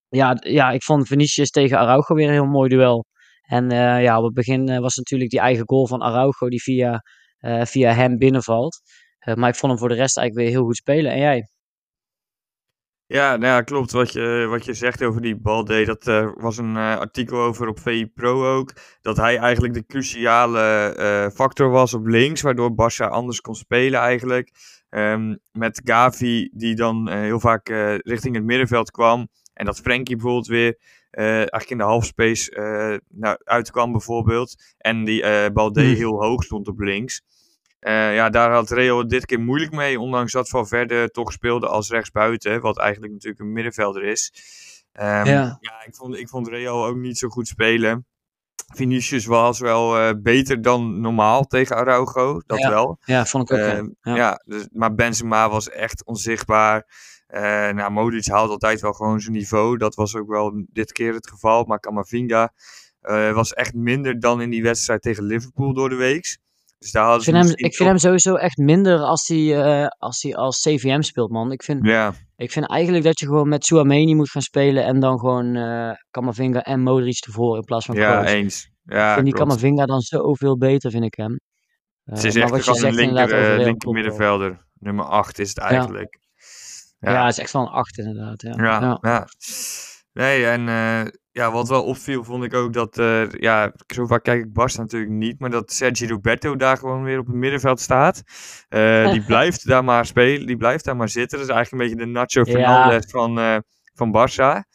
ja, 0.09 0.37
ja, 0.39 0.71
ik 0.71 0.83
vond 0.83 1.07
Vinicius 1.07 1.49
tegen 1.49 1.77
Araujo 1.77 2.15
weer 2.15 2.27
een 2.27 2.33
heel 2.33 2.45
mooi 2.45 2.69
duel. 2.69 3.05
En 3.41 3.71
uh, 3.71 4.01
ja, 4.01 4.17
op 4.17 4.23
het 4.23 4.33
begin 4.33 4.69
uh, 4.69 4.79
was 4.79 4.95
natuurlijk 4.95 5.29
die 5.29 5.39
eigen 5.39 5.63
goal 5.65 5.87
van 5.87 6.01
Araujo 6.01 6.49
die 6.49 6.61
via, 6.61 7.01
via 7.65 7.93
hem 7.93 8.17
binnenvalt. 8.17 8.81
maar 9.35 9.49
ik 9.49 9.55
vond 9.55 9.71
hem 9.71 9.81
voor 9.81 9.89
de 9.89 9.95
rest 9.95 10.17
eigenlijk 10.17 10.47
weer 10.47 10.57
heel 10.57 10.67
goed 10.67 10.75
spelen. 10.75 11.11
En 11.11 11.19
jij? 11.19 11.47
Ja, 13.05 13.35
nou 13.35 13.53
ja, 13.53 13.61
klopt. 13.61 13.91
Wat 13.91 14.11
je, 14.11 14.45
wat 14.49 14.65
je 14.65 14.73
zegt 14.73 15.03
over 15.03 15.21
die 15.21 15.35
Balde, 15.35 15.85
dat 15.85 16.33
was 16.35 16.57
een 16.57 16.75
artikel 16.77 17.37
over 17.37 17.67
op 17.67 17.79
VI 17.79 18.05
Pro 18.05 18.55
ook. 18.57 18.73
Dat 19.01 19.17
hij 19.17 19.37
eigenlijk 19.37 19.73
de 19.73 19.85
cruciale 19.85 21.31
factor 21.33 21.69
was 21.69 21.93
op 21.93 22.05
links, 22.05 22.41
waardoor 22.41 22.71
Barça 22.71 23.09
anders 23.09 23.41
kon 23.41 23.55
spelen 23.55 23.99
eigenlijk. 23.99 24.51
Um, 24.95 25.39
met 25.51 25.81
Gavi, 25.83 26.49
die 26.53 26.75
dan 26.75 27.09
heel 27.09 27.39
vaak 27.39 27.67
richting 28.03 28.35
het 28.35 28.43
middenveld 28.43 28.91
kwam. 28.91 29.27
En 29.53 29.65
dat 29.65 29.79
Frenkie 29.79 30.15
bijvoorbeeld 30.15 30.47
weer 30.47 30.77
eigenlijk 31.11 31.69
in 31.69 31.77
de 31.77 31.83
halfspace 31.83 32.51
nou, 33.09 33.37
uitkwam 33.43 33.91
bijvoorbeeld. 33.91 34.55
En 34.77 35.03
die 35.03 35.51
Balde 35.51 35.83
hmm. 35.83 35.95
heel 35.95 36.23
hoog 36.23 36.43
stond 36.43 36.67
op 36.67 36.79
links. 36.79 37.21
Uh, 37.87 38.15
ja, 38.15 38.29
daar 38.29 38.51
had 38.51 38.71
Real 38.71 39.07
dit 39.07 39.25
keer 39.25 39.39
moeilijk 39.39 39.71
mee, 39.71 39.99
ondanks 39.99 40.31
dat 40.31 40.49
Valverde 40.49 41.09
toch 41.09 41.31
speelde 41.31 41.67
als 41.67 41.89
rechtsbuiten, 41.89 42.61
wat 42.61 42.79
eigenlijk 42.79 43.13
natuurlijk 43.13 43.41
een 43.41 43.51
middenvelder 43.51 44.03
is. 44.03 44.31
Um, 44.93 45.03
ja. 45.03 45.57
ja, 45.59 45.83
ik, 45.85 45.95
vond, 45.95 46.17
ik 46.17 46.29
vond 46.29 46.47
Real 46.47 46.85
ook 46.85 46.95
niet 46.95 47.17
zo 47.17 47.27
goed 47.27 47.47
spelen. 47.47 48.05
Vinicius 48.67 49.25
was 49.25 49.59
wel 49.59 49.99
uh, 49.99 50.09
beter 50.17 50.61
dan 50.61 51.01
normaal 51.01 51.43
tegen 51.43 51.75
Araujo, 51.75 52.41
dat 52.45 52.59
ja. 52.59 52.69
wel. 52.69 52.97
Ja, 53.05 53.25
vond 53.25 53.51
ik 53.51 53.57
ook. 53.57 53.63
Uh, 53.63 53.83
ja, 54.01 54.15
ja 54.15 54.41
dus, 54.45 54.67
maar 54.71 54.93
Benzema 54.93 55.49
was 55.49 55.69
echt 55.69 56.05
onzichtbaar. 56.05 56.87
Uh, 57.29 57.41
nou, 57.69 57.91
Modric 57.91 58.25
haalt 58.25 58.49
altijd 58.49 58.81
wel 58.81 58.93
gewoon 58.93 59.19
zijn 59.19 59.33
niveau. 59.33 59.77
Dat 59.77 59.95
was 59.95 60.15
ook 60.15 60.27
wel 60.27 60.63
dit 60.67 60.91
keer 60.91 61.13
het 61.13 61.29
geval. 61.29 61.63
Maar 61.63 61.79
Camavinga 61.79 62.53
was 63.33 63.53
echt 63.53 63.73
minder 63.73 64.19
dan 64.19 64.41
in 64.41 64.49
die 64.49 64.63
wedstrijd 64.63 65.01
tegen 65.01 65.23
Liverpool 65.23 65.73
door 65.73 65.89
de 65.89 65.95
week. 65.95 66.37
Dus 66.79 66.91
daar 66.91 67.15
ik 67.15 67.21
vind, 67.21 67.37
hem, 67.37 67.49
ik 67.55 67.75
vind 67.75 67.89
hem 67.89 67.97
sowieso 67.97 68.35
echt 68.35 68.57
minder 68.57 68.99
als 68.99 69.27
hij, 69.27 69.89
als, 69.89 70.21
hij 70.21 70.35
als 70.35 70.61
CVM 70.61 71.01
speelt, 71.01 71.31
man. 71.31 71.51
Ik 71.51 71.63
vind, 71.63 71.85
ja. 71.85 72.13
Ik 72.43 72.51
vind 72.51 72.67
eigenlijk 72.69 73.03
dat 73.03 73.19
je 73.19 73.25
gewoon 73.25 73.47
met 73.47 73.65
Suameni 73.65 74.15
moet 74.15 74.29
gaan 74.29 74.41
spelen 74.41 74.85
en 74.85 74.99
dan 74.99 75.19
gewoon 75.19 75.55
uh, 75.55 75.91
Kamavinga 76.11 76.61
en 76.61 76.81
Modric 76.81 77.25
ervoor 77.25 77.55
in 77.55 77.63
plaats 77.63 77.85
van 77.85 77.95
Ja, 77.95 78.11
Kroos. 78.11 78.31
eens. 78.31 78.69
Ja, 78.83 79.07
ik 79.07 79.13
vind 79.13 79.25
die 79.25 79.35
Kamavinga 79.35 79.85
dan 79.85 80.01
zoveel 80.01 80.57
beter, 80.57 80.91
vind 80.91 81.03
ik 81.03 81.15
hem. 81.15 81.31
Uh, 81.31 82.15
het 82.15 82.23
is 82.23 82.35
echt 82.35 82.63
gewoon 82.63 82.83
een 82.83 82.93
linker, 82.93 83.57
linker 83.57 83.91
middenvelder. 83.91 84.65
Nummer 84.79 85.05
8 85.05 85.39
is 85.39 85.49
het 85.49 85.57
eigenlijk. 85.57 86.19
Ja, 86.99 87.11
ja. 87.11 87.25
het 87.25 87.31
is 87.31 87.39
echt 87.39 87.51
wel 87.51 87.61
een 87.61 87.67
8 87.67 87.97
inderdaad. 87.97 88.41
Ja, 88.41 88.53
ja. 88.57 88.97
ja. 89.01 89.27
Nee, 90.13 90.45
en 90.45 90.67
ja, 91.33 91.51
wat 91.51 91.69
wel 91.69 91.83
opviel 91.83 92.23
vond 92.23 92.43
ik 92.43 92.53
ook 92.53 92.73
dat, 92.73 92.97
uh, 92.97 93.29
ja, 93.29 93.73
zo 93.87 94.05
vaak 94.05 94.23
kijk 94.23 94.43
ik 94.43 94.53
Barca 94.53 94.81
natuurlijk 94.81 95.11
niet, 95.11 95.39
maar 95.39 95.49
dat 95.49 95.71
Sergio 95.71 96.07
Roberto 96.07 96.55
daar 96.55 96.77
gewoon 96.77 97.03
weer 97.03 97.19
op 97.19 97.25
het 97.25 97.35
middenveld 97.35 97.79
staat. 97.79 98.23
Uh, 98.69 99.11
die 99.11 99.23
blijft 99.31 99.67
daar 99.67 99.83
maar 99.83 100.05
spelen, 100.05 100.47
die 100.47 100.57
blijft 100.57 100.85
daar 100.85 100.95
maar 100.95 101.09
zitten. 101.09 101.37
Dat 101.37 101.47
is 101.47 101.53
eigenlijk 101.53 101.83
een 101.83 101.89
beetje 101.89 102.05
de 102.05 102.11
Nacho 102.11 102.43
Fernandez 102.43 103.03
ja. 103.03 103.09
van, 103.09 103.39
uh, 103.39 103.57
van 103.93 104.09
Barça. 104.09 104.67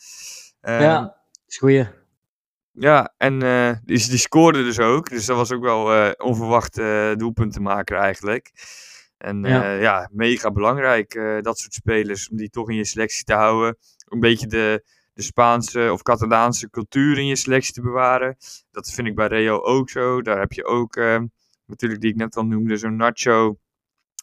ja, 0.61 1.17
is 1.47 1.59
goeie. 1.59 1.89
Ja, 2.73 3.15
en 3.17 3.39
die, 3.85 4.09
die 4.09 4.19
scoorde 4.19 4.65
dus 4.65 4.79
ook, 4.79 5.11
dus 5.11 5.27
dat 5.27 5.37
was 5.37 5.53
ook 5.53 5.63
wel 5.63 6.13
onverwacht 6.17 6.75
doelpunt 7.19 7.53
te 7.53 7.61
maken 7.61 7.97
eigenlijk. 7.97 8.51
En 9.19 9.43
ja. 9.43 9.73
ja, 9.73 10.09
mega 10.13 10.51
belangrijk, 10.51 11.21
dat 11.43 11.59
soort 11.59 11.75
spelers, 11.75 12.29
om 12.29 12.37
die 12.37 12.51
toch 12.51 12.71
in 12.71 12.77
je 12.77 12.85
selectie 12.85 13.25
te 13.25 13.35
houden. 13.35 13.77
Een 14.07 14.21
beetje 14.21 14.47
de 14.47 14.85
de 15.19 15.25
Spaanse 15.25 15.93
of 15.93 16.03
Catalaanse 16.03 16.71
cultuur 16.71 17.19
in 17.19 17.27
je 17.27 17.37
selectie 17.37 17.73
te 17.73 17.81
bewaren. 17.81 18.37
Dat 18.71 18.91
vind 18.91 19.07
ik 19.07 19.15
bij 19.15 19.27
Real 19.27 19.67
ook 19.67 19.91
zo. 19.91 20.23
Daar 20.23 20.39
heb 20.39 20.53
je 20.53 20.65
ook, 20.65 20.97
uh, 20.97 21.21
natuurlijk 21.67 22.01
die 22.01 22.11
ik 22.11 22.17
net 22.17 22.37
al 22.37 22.45
noemde, 22.45 22.77
zo'n 22.77 22.97
Nacho. 22.97 23.59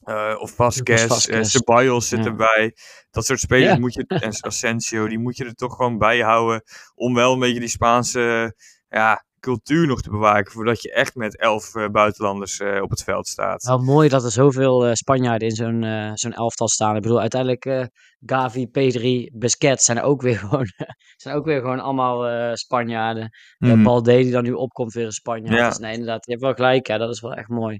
Uh, 0.05 0.35
of 0.39 0.51
Vasquez, 0.51 1.27
uh, 1.27 1.43
Ceballos 1.43 2.07
zit 2.07 2.19
ja. 2.19 2.25
erbij. 2.25 2.75
Dat 3.11 3.25
soort 3.25 3.39
spelers 3.39 3.73
ja. 3.73 3.79
moet 3.79 3.93
je, 3.93 4.05
en 4.07 4.33
Asensio, 4.39 5.07
die 5.07 5.19
moet 5.19 5.37
je 5.37 5.45
er 5.45 5.53
toch 5.53 5.75
gewoon 5.75 5.97
bij 5.97 6.19
houden. 6.19 6.63
Om 6.95 7.13
wel 7.13 7.33
een 7.33 7.39
beetje 7.39 7.59
die 7.59 7.69
Spaanse 7.69 8.55
ja, 8.89 9.24
cultuur 9.45 9.87
nog 9.87 10.01
te 10.01 10.09
bewaken. 10.09 10.51
Voordat 10.51 10.81
je 10.81 10.93
echt 10.93 11.15
met 11.15 11.37
elf 11.37 11.75
uh, 11.75 11.87
buitenlanders 11.87 12.59
uh, 12.59 12.81
op 12.81 12.89
het 12.89 13.03
veld 13.03 13.27
staat. 13.27 13.63
Wel 13.63 13.77
mooi 13.77 14.09
dat 14.09 14.23
er 14.23 14.31
zoveel 14.31 14.87
uh, 14.87 14.93
Spanjaarden 14.93 15.47
in 15.47 15.55
zo'n 15.55 16.11
zo'n 16.13 16.33
elftal 16.33 16.67
staan. 16.67 16.95
Ik 16.95 17.01
bedoel, 17.01 17.19
uiteindelijk 17.19 17.89
Gavi, 18.25 18.67
Pedri, 18.67 19.29
Busquets 19.33 19.85
zijn 19.85 20.01
ook 20.01 20.21
weer 20.21 20.37
gewoon, 20.43 20.67
zijn 21.15 21.35
ook 21.35 21.45
weer 21.45 21.59
gewoon 21.59 21.79
allemaal 21.79 22.55
Spanjaarden. 22.55 23.29
Mm. 23.57 23.83
Balde 23.83 24.17
die 24.17 24.31
dan 24.31 24.43
nu 24.43 24.53
opkomt 24.53 24.93
weer 24.93 25.05
een 25.05 25.11
Spanjaard. 25.11 25.57
Ja. 25.57 25.69
Dus 25.69 25.77
nee, 25.77 25.91
inderdaad, 25.91 26.25
je 26.25 26.31
hebt 26.31 26.43
wel 26.43 26.53
gelijk. 26.53 26.87
Ja, 26.87 26.97
dat 26.97 27.09
is 27.09 27.21
wel 27.21 27.33
echt 27.33 27.49
mooi. 27.49 27.79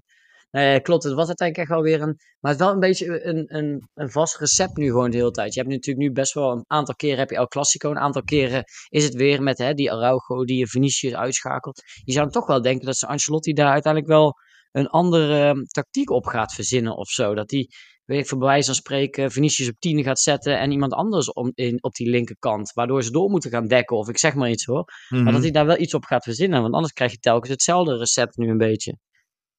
Nee, 0.56 0.82
klopt. 0.82 1.04
Het 1.04 1.14
was 1.14 1.28
uiteindelijk 1.28 1.70
echt 1.70 1.80
wel 1.80 1.90
weer 1.90 2.02
een. 2.02 2.16
Maar 2.40 2.52
het 2.52 2.60
is 2.60 2.66
wel 2.66 2.74
een 2.74 2.80
beetje 2.80 3.26
een, 3.26 3.56
een, 3.56 3.90
een 3.94 4.10
vast 4.10 4.38
recept 4.38 4.78
nu 4.78 4.86
gewoon 4.86 5.12
de 5.12 5.18
hele 5.18 5.32
tijd. 5.32 5.54
Je 5.54 5.60
hebt 5.60 5.72
natuurlijk 5.72 6.08
nu 6.08 6.12
best 6.14 6.34
wel 6.34 6.52
een 6.52 6.64
aantal 6.68 6.96
keren 6.96 7.18
heb 7.18 7.30
je 7.30 7.36
El 7.36 7.48
Clasico. 7.48 7.90
Een 7.90 8.00
aantal 8.00 8.24
keren 8.24 8.64
is 8.90 9.04
het 9.04 9.14
weer 9.14 9.44
met 9.44 9.58
hè, 9.58 9.74
die 9.74 9.92
Araujo 9.92 10.46
die 10.46 10.58
je 10.58 10.68
Vinicius 10.68 11.14
uitschakelt. 11.14 11.82
Je 12.04 12.12
zou 12.12 12.24
dan 12.24 12.34
toch 12.34 12.48
wel 12.48 12.62
denken 12.62 12.86
dat 12.86 12.98
ze 12.98 13.08
Ancelotti 13.08 13.54
daar 13.54 13.72
uiteindelijk 13.72 14.12
wel 14.14 14.34
een 14.72 14.88
andere 14.88 15.48
um, 15.48 15.66
tactiek 15.66 16.10
op 16.10 16.26
gaat 16.26 16.54
verzinnen 16.54 16.96
of 16.98 17.10
zo. 17.10 17.34
Dat 17.36 17.48
die 17.50 17.68
weet 18.06 18.20
ik 18.20 18.28
voor 18.28 18.38
bij 18.38 18.48
wijze 18.48 18.66
van 18.66 18.76
spreken, 18.76 19.32
Vinicius 19.32 19.70
op 19.70 19.80
10 19.80 20.04
gaat 20.04 20.20
zetten 20.20 20.60
en 20.60 20.72
iemand 20.72 20.94
anders 20.94 21.34
om, 21.34 21.52
in, 21.54 21.84
op 21.84 21.94
die 21.94 22.10
linkerkant. 22.10 22.74
Waardoor 22.74 23.04
ze 23.04 23.12
door 23.12 23.30
moeten 23.30 23.52
gaan 23.52 23.68
dekken, 23.68 23.98
of 23.98 24.10
ik 24.10 24.18
zeg 24.18 24.34
maar 24.36 24.50
iets 24.50 24.66
hoor. 24.66 24.84
Maar 25.10 25.24
dat 25.24 25.34
Mhm. 25.34 25.42
hij 25.42 25.52
daar 25.52 25.66
wel 25.66 25.80
iets 25.80 25.94
op 25.94 26.04
gaat 26.04 26.24
verzinnen, 26.24 26.62
want 26.62 26.74
anders 26.74 26.94
krijg 26.94 27.12
je 27.12 27.18
telkens 27.18 27.50
hetzelfde 27.50 27.98
recept 27.98 28.38
nu 28.38 28.50
een 28.50 28.58
beetje. 28.58 28.98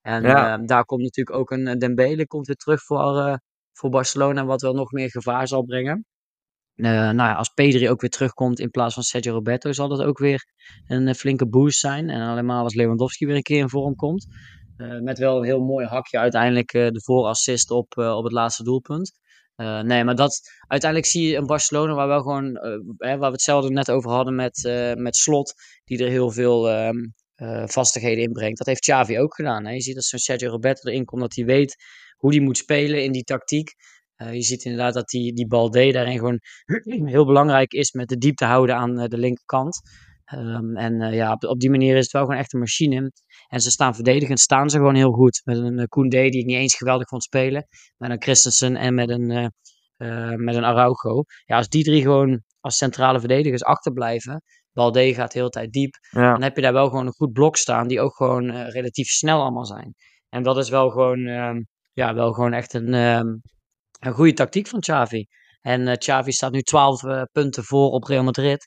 En 0.07 0.23
Ja. 0.23 0.59
eh, 0.59 0.67
daar 0.67 0.85
komt 0.85 1.03
natuurlijk 1.03 1.37
ook 1.37 1.51
een 1.51 1.67
eh, 1.67 1.77
Dembele 1.79 2.27
komt 2.27 2.47
weer 2.47 2.57
terug 2.57 2.83
voor, 2.83 3.19
eh, 3.19 3.35
voor 3.73 3.91
Barcelona, 3.91 4.45
wat 4.45 4.63
wel 4.63 4.75
nog 4.75 4.93
meer 4.93 5.11
gevaar 5.11 5.49
zal 5.49 5.63
brengen. 5.65 6.05
Eh, 6.75 6.91
nou 6.91 7.17
ja, 7.17 7.35
als 7.35 7.49
Pedri 7.49 7.91
ook 7.91 8.01
weer 8.01 8.11
terugkomt 8.11 8.59
in 8.61 8.71
plaats 8.71 8.95
van 8.95 9.03
Sergio 9.03 9.33
Roberto, 9.33 9.73
zal 9.73 9.89
dat 9.89 10.03
ook 10.03 10.19
weer 10.19 10.45
een 10.87 11.15
flinke 11.15 11.49
boost 11.49 11.79
zijn. 11.81 12.11
En 12.11 12.21
alleen 12.21 12.51
als 12.51 12.75
Lewandowski 12.75 13.27
weer 13.27 13.37
een 13.37 13.43
keer 13.43 13.59
in 13.59 13.69
vorm 13.69 13.95
komt. 13.95 14.27
Met 15.01 15.19
wel 15.19 15.37
een 15.39 15.45
heel 15.45 15.61
mooi 15.61 15.87
hakje 15.87 16.19
uiteindelijk 16.19 16.73
de 16.73 17.03
voorassist 17.05 17.71
op, 17.71 17.99
op 17.99 18.25
het 18.25 18.33
laatste 18.33 18.63
doelpunt. 18.63 19.13
Nee, 19.57 20.05
maar 20.05 20.15
dat, 20.15 20.41
uiteindelijk 20.67 21.11
zie 21.11 21.29
je 21.29 21.37
een 21.37 21.47
Barcelona 21.47 21.95
waar, 21.95 22.09
wel 22.09 22.23
gewoon, 22.23 22.59
hè, 22.97 23.17
waar 23.17 23.19
we 23.19 23.37
hetzelfde 23.37 23.71
net 23.71 23.91
over 23.91 24.11
hadden 24.11 24.35
met, 24.35 24.63
met 24.99 25.17
Slot, 25.17 25.55
die 25.85 26.05
er 26.05 26.11
heel 26.11 26.31
veel 26.31 26.69
eh, 27.37 27.63
vastigheden 27.67 28.25
in 28.25 28.33
brengt. 28.33 28.59
Dat 28.59 28.67
heeft 28.67 28.81
Xavi 28.81 29.19
ook 29.19 29.35
gedaan. 29.35 29.65
Hè? 29.65 29.73
Je 29.73 29.81
ziet 29.81 29.95
dat 29.95 30.05
zo'n 30.05 30.19
Sergio 30.19 30.51
Roberto 30.51 30.91
erin 30.91 31.05
komt, 31.05 31.21
dat 31.21 31.35
hij 31.35 31.45
weet 31.45 31.77
hoe 32.17 32.35
hij 32.35 32.41
moet 32.41 32.57
spelen 32.57 33.05
in 33.05 33.13
die 33.13 33.25
tactiek. 33.25 33.71
Eh, 34.15 34.33
je 34.33 34.43
ziet 34.43 34.65
inderdaad 34.65 34.95
dat 34.95 35.09
die, 35.09 35.33
die 35.33 35.47
Balde 35.47 35.93
daarin 35.93 36.19
gewoon 36.19 36.41
heel 37.15 37.27
belangrijk 37.27 37.73
is 37.73 37.93
met 37.93 38.09
de 38.09 38.17
diepte 38.17 38.45
houden 38.45 38.77
aan 38.77 38.99
eh, 38.99 39.09
de 39.09 39.19
linkerkant. 39.19 39.81
Ehm, 40.25 40.77
en 40.77 41.13
ja, 41.15 41.37
op, 41.41 41.61
die 41.61 41.71
manier 41.71 41.97
is 41.97 42.03
het 42.03 42.13
wel 42.13 42.23
gewoon 42.23 42.39
echt 42.39 42.53
een 42.53 42.61
machine. 42.61 43.13
En 43.49 43.61
ze 43.61 43.71
staan 43.71 43.95
verdedigend, 43.95 44.41
staan 44.41 44.71
ze 44.71 44.77
gewoon 44.77 44.95
heel 44.95 45.13
goed. 45.13 45.41
Met 45.45 45.57
een 45.57 45.89
Koundé 45.89 46.29
die 46.29 46.41
ik 46.41 46.47
niet 46.47 46.57
eens 46.57 46.75
geweldig 46.75 47.09
vond 47.09 47.23
spelen. 47.23 47.67
Met 47.97 48.11
een 48.11 48.23
Christensen 48.23 48.77
en 48.77 48.95
met 48.95 49.11
een, 49.11 49.53
met 50.37 50.55
een 50.55 50.65
Araujo. 50.65 51.25
Ja, 51.45 51.57
als 51.57 51.69
die 51.69 51.85
drie 51.85 52.03
gewoon 52.03 52.43
als 52.61 52.77
centrale 52.77 53.19
verdedigers 53.19 53.63
achterblijven. 53.63 54.43
Balde 54.77 55.15
gaat 55.15 55.33
de 55.33 55.39
hele 55.39 55.51
tijd 55.51 55.73
diep. 55.73 55.95
Ja. 56.11 56.33
Dan 56.33 56.43
heb 56.43 56.57
je 56.57 56.63
daar 56.63 56.73
wel 56.73 56.89
gewoon 56.89 57.07
een 57.07 57.13
goed 57.13 57.33
blok 57.33 57.57
staan. 57.57 57.89
Die 57.89 58.01
ook 58.01 58.17
gewoon 58.17 58.45
uh, 58.45 58.69
relatief 58.69 59.09
snel 59.09 59.41
allemaal 59.41 59.67
zijn. 59.67 59.95
En 60.29 60.43
dat 60.43 60.57
is 60.57 60.69
wel 60.69 60.91
gewoon, 60.91 61.21
ja, 61.93 62.15
wel 62.15 62.33
gewoon 62.33 62.53
echt 62.53 62.75
een, 62.75 62.93
een 62.93 64.13
goede 64.13 64.33
tactiek 64.33 64.69
van 64.69 64.81
Xavi. 64.81 65.27
En 65.67 65.81
uh, 65.81 65.95
Xavi 65.95 66.33
staat 66.33 66.53
nu 66.53 66.63
12 66.63 67.03
uh, 67.03 67.23
punten 67.33 67.65
voor 67.65 67.91
op 67.91 68.05
Real 68.05 68.25
Madrid. 68.25 68.67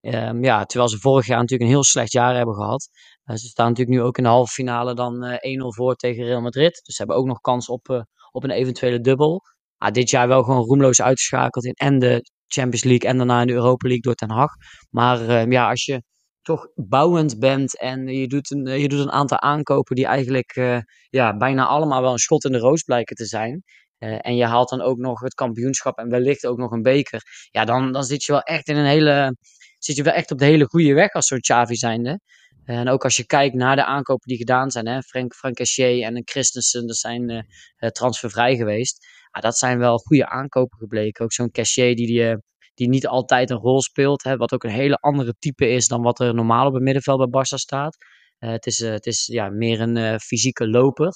Um, 0.00 0.44
ja, 0.44 0.64
terwijl 0.64 0.90
ze 0.90 0.98
vorig 0.98 1.26
jaar 1.26 1.38
natuurlijk 1.38 1.70
een 1.70 1.74
heel 1.76 1.84
slecht 1.84 2.12
jaar 2.12 2.36
hebben 2.36 2.54
gehad. 2.54 2.88
Uh, 3.24 3.36
ze 3.36 3.46
staan 3.46 3.68
natuurlijk 3.68 3.98
nu 3.98 4.04
ook 4.04 4.16
in 4.16 4.22
de 4.22 4.28
halve 4.28 4.52
finale 4.52 4.94
dan 4.94 5.24
1-0 5.24 5.38
voor 5.66 5.94
tegen 5.94 6.24
Real 6.24 6.40
Madrid. 6.40 6.80
Dus 6.84 6.94
ze 6.94 7.02
hebben 7.02 7.16
ook 7.16 7.26
nog 7.26 7.40
kans 7.40 7.68
op, 7.68 8.06
op 8.30 8.44
een 8.44 8.50
eventuele 8.50 9.00
dubbel. 9.00 9.42
Ah, 9.76 9.92
dit 9.92 10.10
jaar 10.10 10.28
wel 10.28 10.42
gewoon 10.42 10.64
roemloos 10.64 11.02
uitgeschakeld 11.02 11.64
in 11.64 11.72
en 11.72 11.98
de 11.98 12.30
Champions 12.48 12.84
League 12.84 13.08
en 13.08 13.16
daarna 13.16 13.40
in 13.40 13.46
de 13.46 13.52
Europa 13.52 13.86
League 13.86 14.02
door 14.02 14.14
Ten 14.14 14.30
Hag. 14.30 14.50
Maar 14.90 15.50
ja, 15.50 15.68
als 15.68 15.84
je 15.84 16.02
toch 16.48 16.68
bouwend 16.74 17.38
bent 17.38 17.78
en 17.78 18.06
je 18.06 18.26
doet 18.26 18.50
een, 18.50 18.80
je 18.80 18.88
doet 18.88 19.00
een 19.00 19.10
aantal 19.10 19.40
aankopen 19.40 19.96
die 19.96 20.06
eigenlijk 20.06 20.56
uh, 20.56 20.78
ja, 21.10 21.36
bijna 21.36 21.66
allemaal 21.66 22.02
wel 22.02 22.12
een 22.12 22.18
schot 22.18 22.44
in 22.44 22.52
de 22.52 22.58
roos 22.58 22.82
blijken 22.82 23.16
te 23.16 23.24
zijn. 23.26 23.62
Uh, 23.98 24.18
en 24.20 24.36
je 24.36 24.44
haalt 24.44 24.68
dan 24.68 24.80
ook 24.80 24.98
nog 24.98 25.20
het 25.20 25.34
kampioenschap 25.34 25.98
en 25.98 26.08
wellicht 26.08 26.46
ook 26.46 26.58
nog 26.58 26.70
een 26.70 26.82
beker. 26.82 27.22
Ja, 27.50 27.64
dan, 27.64 27.92
dan 27.92 28.04
zit 28.04 28.24
je 28.24 28.32
wel 28.32 28.40
echt 28.40 28.68
in 28.68 28.76
een 28.76 28.86
hele. 28.86 29.36
Zit 29.78 29.96
je 29.96 30.02
wel 30.02 30.12
echt 30.12 30.30
op 30.30 30.38
de 30.38 30.44
hele 30.44 30.64
goede 30.64 30.94
weg 30.94 31.12
als 31.12 31.26
zo'n 31.26 31.40
Xavi 31.40 31.74
zijnde. 31.74 32.20
En 32.64 32.88
ook 32.88 33.04
als 33.04 33.16
je 33.16 33.26
kijkt 33.26 33.54
naar 33.54 33.76
de 33.76 33.84
aankopen 33.84 34.28
die 34.28 34.36
gedaan 34.36 34.70
zijn. 34.70 34.86
Hè, 34.86 35.02
Frank, 35.02 35.54
Cassier 35.54 36.02
en 36.02 36.22
Christensen, 36.24 36.86
dat 36.86 36.96
zijn 36.96 37.46
transfervrij 37.92 38.56
geweest. 38.56 39.06
Dat 39.40 39.58
zijn 39.58 39.78
wel 39.78 39.98
goede 39.98 40.28
aankopen 40.28 40.78
gebleken. 40.78 41.24
Ook 41.24 41.32
zo'n 41.32 41.50
Cassier 41.50 41.96
die, 41.96 42.06
die, 42.06 42.36
die 42.74 42.88
niet 42.88 43.06
altijd 43.06 43.50
een 43.50 43.56
rol 43.56 43.82
speelt. 43.82 44.22
Hè, 44.22 44.36
wat 44.36 44.52
ook 44.52 44.64
een 44.64 44.70
hele 44.70 44.96
andere 44.96 45.34
type 45.38 45.68
is 45.68 45.86
dan 45.88 46.02
wat 46.02 46.20
er 46.20 46.34
normaal 46.34 46.66
op 46.66 46.72
het 46.72 46.82
middenveld 46.82 47.30
bij 47.30 47.42
Barça 47.42 47.54
staat. 47.54 47.96
Uh, 48.38 48.50
het 48.50 48.66
is, 48.66 48.80
uh, 48.80 48.90
het 48.90 49.06
is 49.06 49.26
ja, 49.26 49.48
meer 49.48 49.80
een 49.80 50.20
fysieke 50.20 50.68
loper. 50.68 51.12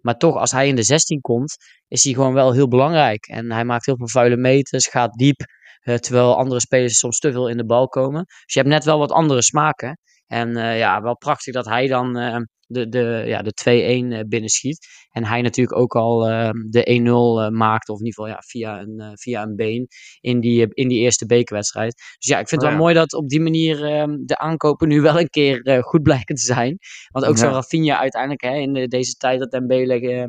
Maar 0.00 0.18
toch, 0.18 0.36
als 0.36 0.52
hij 0.52 0.68
in 0.68 0.76
de 0.76 0.82
16 0.82 1.20
komt, 1.20 1.56
is 1.88 2.04
hij 2.04 2.12
gewoon 2.12 2.34
wel 2.34 2.52
heel 2.52 2.68
belangrijk. 2.68 3.26
En 3.26 3.52
hij 3.52 3.64
maakt 3.64 3.86
heel 3.86 3.96
veel 3.96 4.08
vuile 4.08 4.36
meters, 4.36 4.86
gaat 4.86 5.12
diep. 5.12 5.40
Terwijl 5.84 6.36
andere 6.36 6.60
spelers 6.60 6.98
soms 6.98 7.18
te 7.18 7.32
veel 7.32 7.48
in 7.48 7.56
de 7.56 7.64
bal 7.64 7.88
komen. 7.88 8.24
Dus 8.24 8.54
je 8.54 8.58
hebt 8.58 8.72
net 8.72 8.84
wel 8.84 8.98
wat 8.98 9.12
andere 9.12 9.42
smaken. 9.42 9.98
En 10.26 10.48
uh, 10.56 10.78
ja, 10.78 11.02
wel 11.02 11.16
prachtig 11.16 11.54
dat 11.54 11.64
hij 11.64 11.86
dan 11.86 12.18
uh, 12.18 12.36
de, 12.66 12.88
de, 12.88 13.22
ja, 13.26 13.42
de 13.42 14.22
2-1 14.24 14.28
binnenschiet. 14.28 14.86
En 15.10 15.24
hij 15.24 15.42
natuurlijk 15.42 15.78
ook 15.78 15.94
al 15.96 16.30
uh, 16.30 16.50
de 16.68 17.48
1-0 17.50 17.54
maakt. 17.56 17.88
Of 17.88 17.98
in 18.00 18.04
ieder 18.06 18.22
geval 18.24 18.36
ja, 18.36 18.42
via, 18.46 18.80
een, 18.80 19.16
via 19.18 19.42
een 19.42 19.56
been 19.56 19.86
in 20.20 20.40
die, 20.40 20.66
in 20.74 20.88
die 20.88 20.98
eerste 20.98 21.26
bekerwedstrijd. 21.26 21.94
Dus 22.18 22.28
ja, 22.28 22.38
ik 22.38 22.48
vind 22.48 22.60
het 22.62 22.70
Oh, 22.70 22.76
wel 22.76 22.76
ja. 22.76 22.78
mooi 22.78 22.94
dat 22.94 23.12
op 23.12 23.28
die 23.28 23.40
manier 23.40 23.84
ehm, 23.84 24.16
de 24.24 24.38
aankopen 24.38 24.88
nu 24.88 25.00
wel 25.10 25.20
een 25.20 25.28
keer 25.30 25.82
goed 25.82 26.02
blijken 26.02 26.34
te 26.34 26.42
zijn. 26.42 26.78
Want 27.10 27.24
ook 27.24 27.36
Ja. 27.36 27.40
zo'n 27.40 27.52
Rafinha 27.52 27.98
uiteindelijk 27.98 28.42
hè, 28.42 28.54
in 28.54 28.72
de, 28.72 28.88
deze 28.88 29.12
tijd 29.12 29.38
dat 29.40 29.50
Dembele 29.50 30.00
eh, 30.00 30.24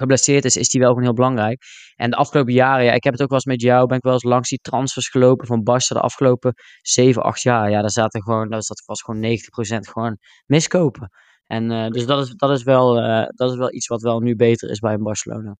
geblesseerd 0.00 0.44
is, 0.44 0.56
is 0.56 0.68
die 0.68 0.80
wel 0.80 0.88
gewoon 0.88 1.04
heel 1.04 1.14
belangrijk. 1.14 1.62
En 1.96 2.10
de 2.10 2.16
afgelopen 2.16 2.52
jaren, 2.52 2.84
ja, 2.84 2.92
ik 2.92 3.04
heb 3.04 3.12
het 3.12 3.22
ook 3.22 3.28
wel 3.28 3.38
eens 3.38 3.46
met 3.46 3.60
jou, 3.60 3.86
ben 3.86 3.96
ik 3.96 4.02
wel 4.02 4.12
eens 4.12 4.22
langs 4.22 4.48
die 4.48 4.58
transfers 4.58 5.08
gelopen 5.08 5.46
van 5.46 5.60
Barça 5.60 5.94
de 5.94 6.00
afgelopen 6.00 6.54
7, 6.82 7.22
8 7.22 7.42
jaar. 7.42 7.70
Ja, 7.70 7.80
daar 7.80 7.90
zaten 7.90 8.22
gewoon, 8.22 8.48
daar 8.48 8.62
zat 8.62 8.82
was 8.86 9.02
gewoon 9.02 9.20
90% 9.22 9.90
gewoon 9.90 10.18
miskopen. 10.46 11.10
En 11.46 11.70
uh, 11.70 11.88
dus 11.88 12.06
dat 12.06 12.26
is, 12.26 12.34
dat, 12.36 12.50
is 12.50 12.62
wel, 12.62 12.98
uh, 12.98 13.26
dat 13.28 13.50
is 13.50 13.56
wel 13.56 13.74
iets 13.74 13.86
wat 13.86 14.02
wel 14.02 14.20
nu 14.20 14.36
beter 14.36 14.70
is 14.70 14.78
bij 14.78 14.92
een 14.92 15.02
Barcelona. 15.02 15.56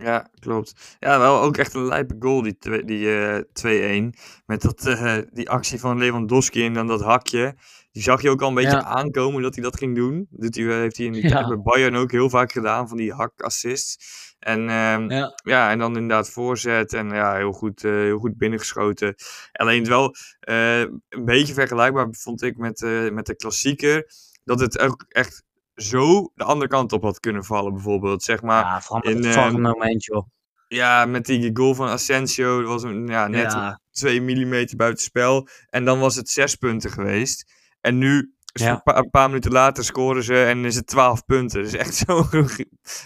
Ja, 0.00 0.28
klopt. 0.38 0.96
Ja, 0.98 1.18
wel 1.18 1.40
ook 1.40 1.56
echt 1.56 1.74
een 1.74 1.86
lijpe 1.86 2.16
goal, 2.18 2.42
die, 2.42 2.56
twe- 2.58 2.84
die 2.84 3.04
uh, 3.06 4.10
2-1. 4.12 4.18
Met 4.46 4.62
dat, 4.62 4.86
uh, 4.86 5.18
die 5.32 5.50
actie 5.50 5.80
van 5.80 5.98
Lewandowski 5.98 6.64
en 6.64 6.72
dan 6.72 6.86
dat 6.86 7.02
hakje. 7.02 7.54
Die 7.92 8.02
zag 8.02 8.22
je 8.22 8.30
ook 8.30 8.42
al 8.42 8.48
een 8.48 8.54
beetje 8.54 8.70
Ja. 8.70 8.84
aankomen 8.84 9.42
dat 9.42 9.54
hij 9.54 9.64
dat 9.64 9.76
ging 9.76 9.94
doen. 9.96 10.26
Dat 10.30 10.54
hij, 10.54 10.64
heeft 10.64 10.96
hij 10.96 11.06
in 11.06 11.12
die 11.12 11.28
Ja. 11.28 11.48
bij 11.48 11.58
Bayern 11.62 11.96
ook 11.96 12.10
heel 12.10 12.30
vaak 12.30 12.52
gedaan, 12.52 12.88
van 12.88 12.96
die 12.96 13.12
hak-assists. 13.12 13.96
En, 14.38 14.68
ehm, 14.68 15.10
Ja. 15.10 15.32
ja, 15.44 15.70
en 15.70 15.78
dan 15.78 15.94
inderdaad 15.96 16.30
voorzet 16.30 16.92
en 16.92 17.10
ja, 17.10 17.34
heel 17.36 17.52
goed, 17.52 17.84
eh, 17.84 17.90
heel 17.90 18.18
goed 18.18 18.36
binnengeschoten. 18.36 19.14
Alleen 19.52 19.78
het 19.78 19.88
wel 19.88 20.14
eh, 20.40 20.80
een 20.80 21.24
beetje 21.24 21.54
vergelijkbaar 21.54 22.06
vond 22.10 22.42
ik 22.42 22.56
met, 22.56 22.82
eh, 22.82 23.10
met 23.10 23.26
de 23.26 23.36
klassieker. 23.36 24.10
Dat 24.44 24.60
het 24.60 24.78
ook 24.78 25.04
echt 25.08 25.42
zo 25.82 26.30
de 26.34 26.44
andere 26.44 26.68
kant 26.70 26.92
op 26.92 27.02
had 27.02 27.20
kunnen 27.20 27.44
vallen, 27.44 27.72
bijvoorbeeld. 27.72 28.22
Zeg 28.22 28.42
maar, 28.42 28.64
ja, 28.64 28.80
vooral 28.80 29.02
met 29.04 29.10
in, 29.10 29.16
het 29.16 29.24
ehm, 29.24 29.34
vlaggen 29.34 29.60
moment, 29.60 30.04
joh. 30.04 30.26
ja, 30.68 31.04
met 31.06 31.24
die 31.26 31.50
goal 31.56 31.74
van 31.74 31.88
Asensio. 31.88 32.60
Dat 32.60 32.68
was 32.68 32.82
een, 32.82 33.06
ja, 33.06 33.26
net 33.28 33.52
Ja. 33.52 33.80
2 33.90 34.20
mm 34.20 34.66
buitenspel. 34.76 35.48
En 35.70 35.84
dan 35.84 35.98
was 36.00 36.14
het 36.16 36.28
6 36.28 36.54
punten 36.56 36.90
geweest. 36.90 37.52
En 37.80 37.98
nu, 37.98 38.32
Ja. 38.52 38.70
een, 38.70 38.82
pa- 38.82 38.96
een 38.96 39.10
paar 39.10 39.28
minuten 39.28 39.52
later, 39.52 39.84
scoren 39.84 40.22
ze 40.22 40.44
en 40.44 40.64
is 40.64 40.74
het 40.74 40.86
12 40.86 41.24
punten. 41.24 41.62
Dat 41.62 41.72
is 41.72 41.78
echt 41.78 41.94
zo'n 42.06 42.48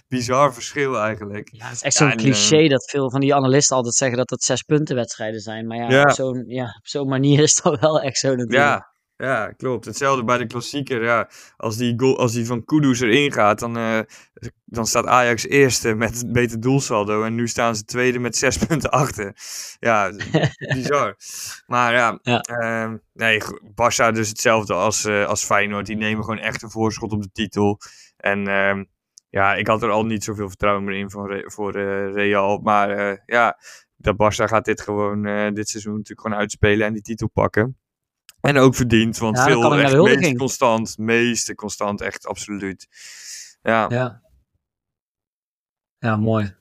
bizar 0.09 0.55
verschil 0.55 0.99
eigenlijk. 0.99 1.49
Ja, 1.53 1.65
het 1.67 1.75
is 1.75 1.83
echt 1.83 1.95
zo'n 1.97 2.17
cliché 2.17 2.69
dat 2.69 2.91
veel 2.91 3.11
van 3.11 3.21
die 3.21 3.35
analisten 3.35 3.77
altijd 3.77 3.95
zeggen 3.95 4.17
dat 4.19 4.31
het 4.31 4.43
zes 4.43 4.63
punten 4.63 4.97
wedstrijden 4.97 5.41
zijn. 5.41 5.67
Maar 5.67 5.91
ja, 5.91 6.03
op 6.03 6.11
zo'n 6.11 6.45
ja, 6.47 6.81
zo'n 6.83 7.09
manier 7.09 7.41
is 7.43 7.55
dat 7.63 7.81
wel 7.81 8.01
echt 8.01 8.19
zo 8.19 8.29
natuurlijk. 8.29 8.53
Ja, 8.59 8.92
ja, 9.23 9.53
klopt. 9.57 9.85
Hetzelfde 9.85 10.25
bij 10.25 10.39
de 10.39 10.47
klassieker. 10.47 11.03
Ja. 11.03 11.29
Als, 11.57 11.77
die 11.77 11.95
goal, 11.97 12.19
als 12.19 12.33
die 12.33 12.47
van 12.47 12.65
Kudus 12.65 13.01
erin 13.01 13.33
gaat, 13.33 13.59
dan, 13.59 13.77
eh, 13.77 14.01
dan 14.65 14.87
staat 14.87 15.07
Ajax 15.07 15.47
eerste 15.47 15.95
met 15.95 16.33
beter 16.33 16.61
doelsaldo. 16.61 17.23
En 17.23 17.35
nu 17.35 17.49
staan 17.49 17.77
ze 17.77 17.85
tweede 17.85 18.19
met 18.19 18.37
zes 18.37 18.57
punten 18.67 18.91
achter. 18.91 19.37
Ja, 19.79 20.13
bizar. 20.75 21.17
Maar 21.67 21.93
ja, 21.93 22.19
Ja. 22.23 22.41
ehm, 22.41 22.97
nee, 23.13 23.41
Barça 23.71 24.13
dus 24.13 24.29
hetzelfde 24.29 24.75
als, 24.75 25.05
eh, 25.05 25.27
als 25.27 25.45
Feyenoord. 25.45 25.87
Die 25.87 25.97
nemen 25.97 26.25
gewoon 26.25 26.39
echt 26.41 26.63
een 26.63 26.71
voorschot 26.71 27.13
op 27.13 27.23
de 27.23 27.31
titel. 27.33 27.79
En 28.17 28.47
ehm, 28.47 28.85
ja, 29.31 29.55
ik 29.55 29.67
had 29.67 29.83
er 29.83 29.91
al 29.91 30.05
niet 30.05 30.25
zoveel 30.25 30.49
vertrouwen 30.49 30.85
meer 30.85 30.99
in 30.99 31.11
voor, 31.11 31.43
voor 31.47 31.75
eh, 31.75 32.13
Real. 32.13 32.59
Maar 32.59 33.23
ja, 33.27 33.59
dat 33.97 34.15
Barça 34.15 34.45
gaat 34.45 34.65
dit 34.65 34.81
gewoon 34.81 35.23
dit 35.55 35.69
seizoen 35.69 35.93
natuurlijk 35.93 36.21
gewoon 36.21 36.39
uitspelen 36.39 36.87
en 36.87 36.93
die 36.93 37.03
titel 37.03 37.29
pakken. 37.29 37.77
En 38.43 38.57
ook 38.57 38.75
verdiend, 38.75 39.19
want 39.19 39.37
Ja, 39.37 39.45
veel 39.45 39.79
echt 39.79 39.97
meest 40.03 40.37
constant, 40.37 40.99
meeste 40.99 41.55
constant, 41.55 42.01
echt 42.01 42.27
absoluut. 42.27 42.87
Ja, 43.63 43.87
Ja. 43.91 44.21
Ja, 45.99 46.17
mooi. 46.17 46.55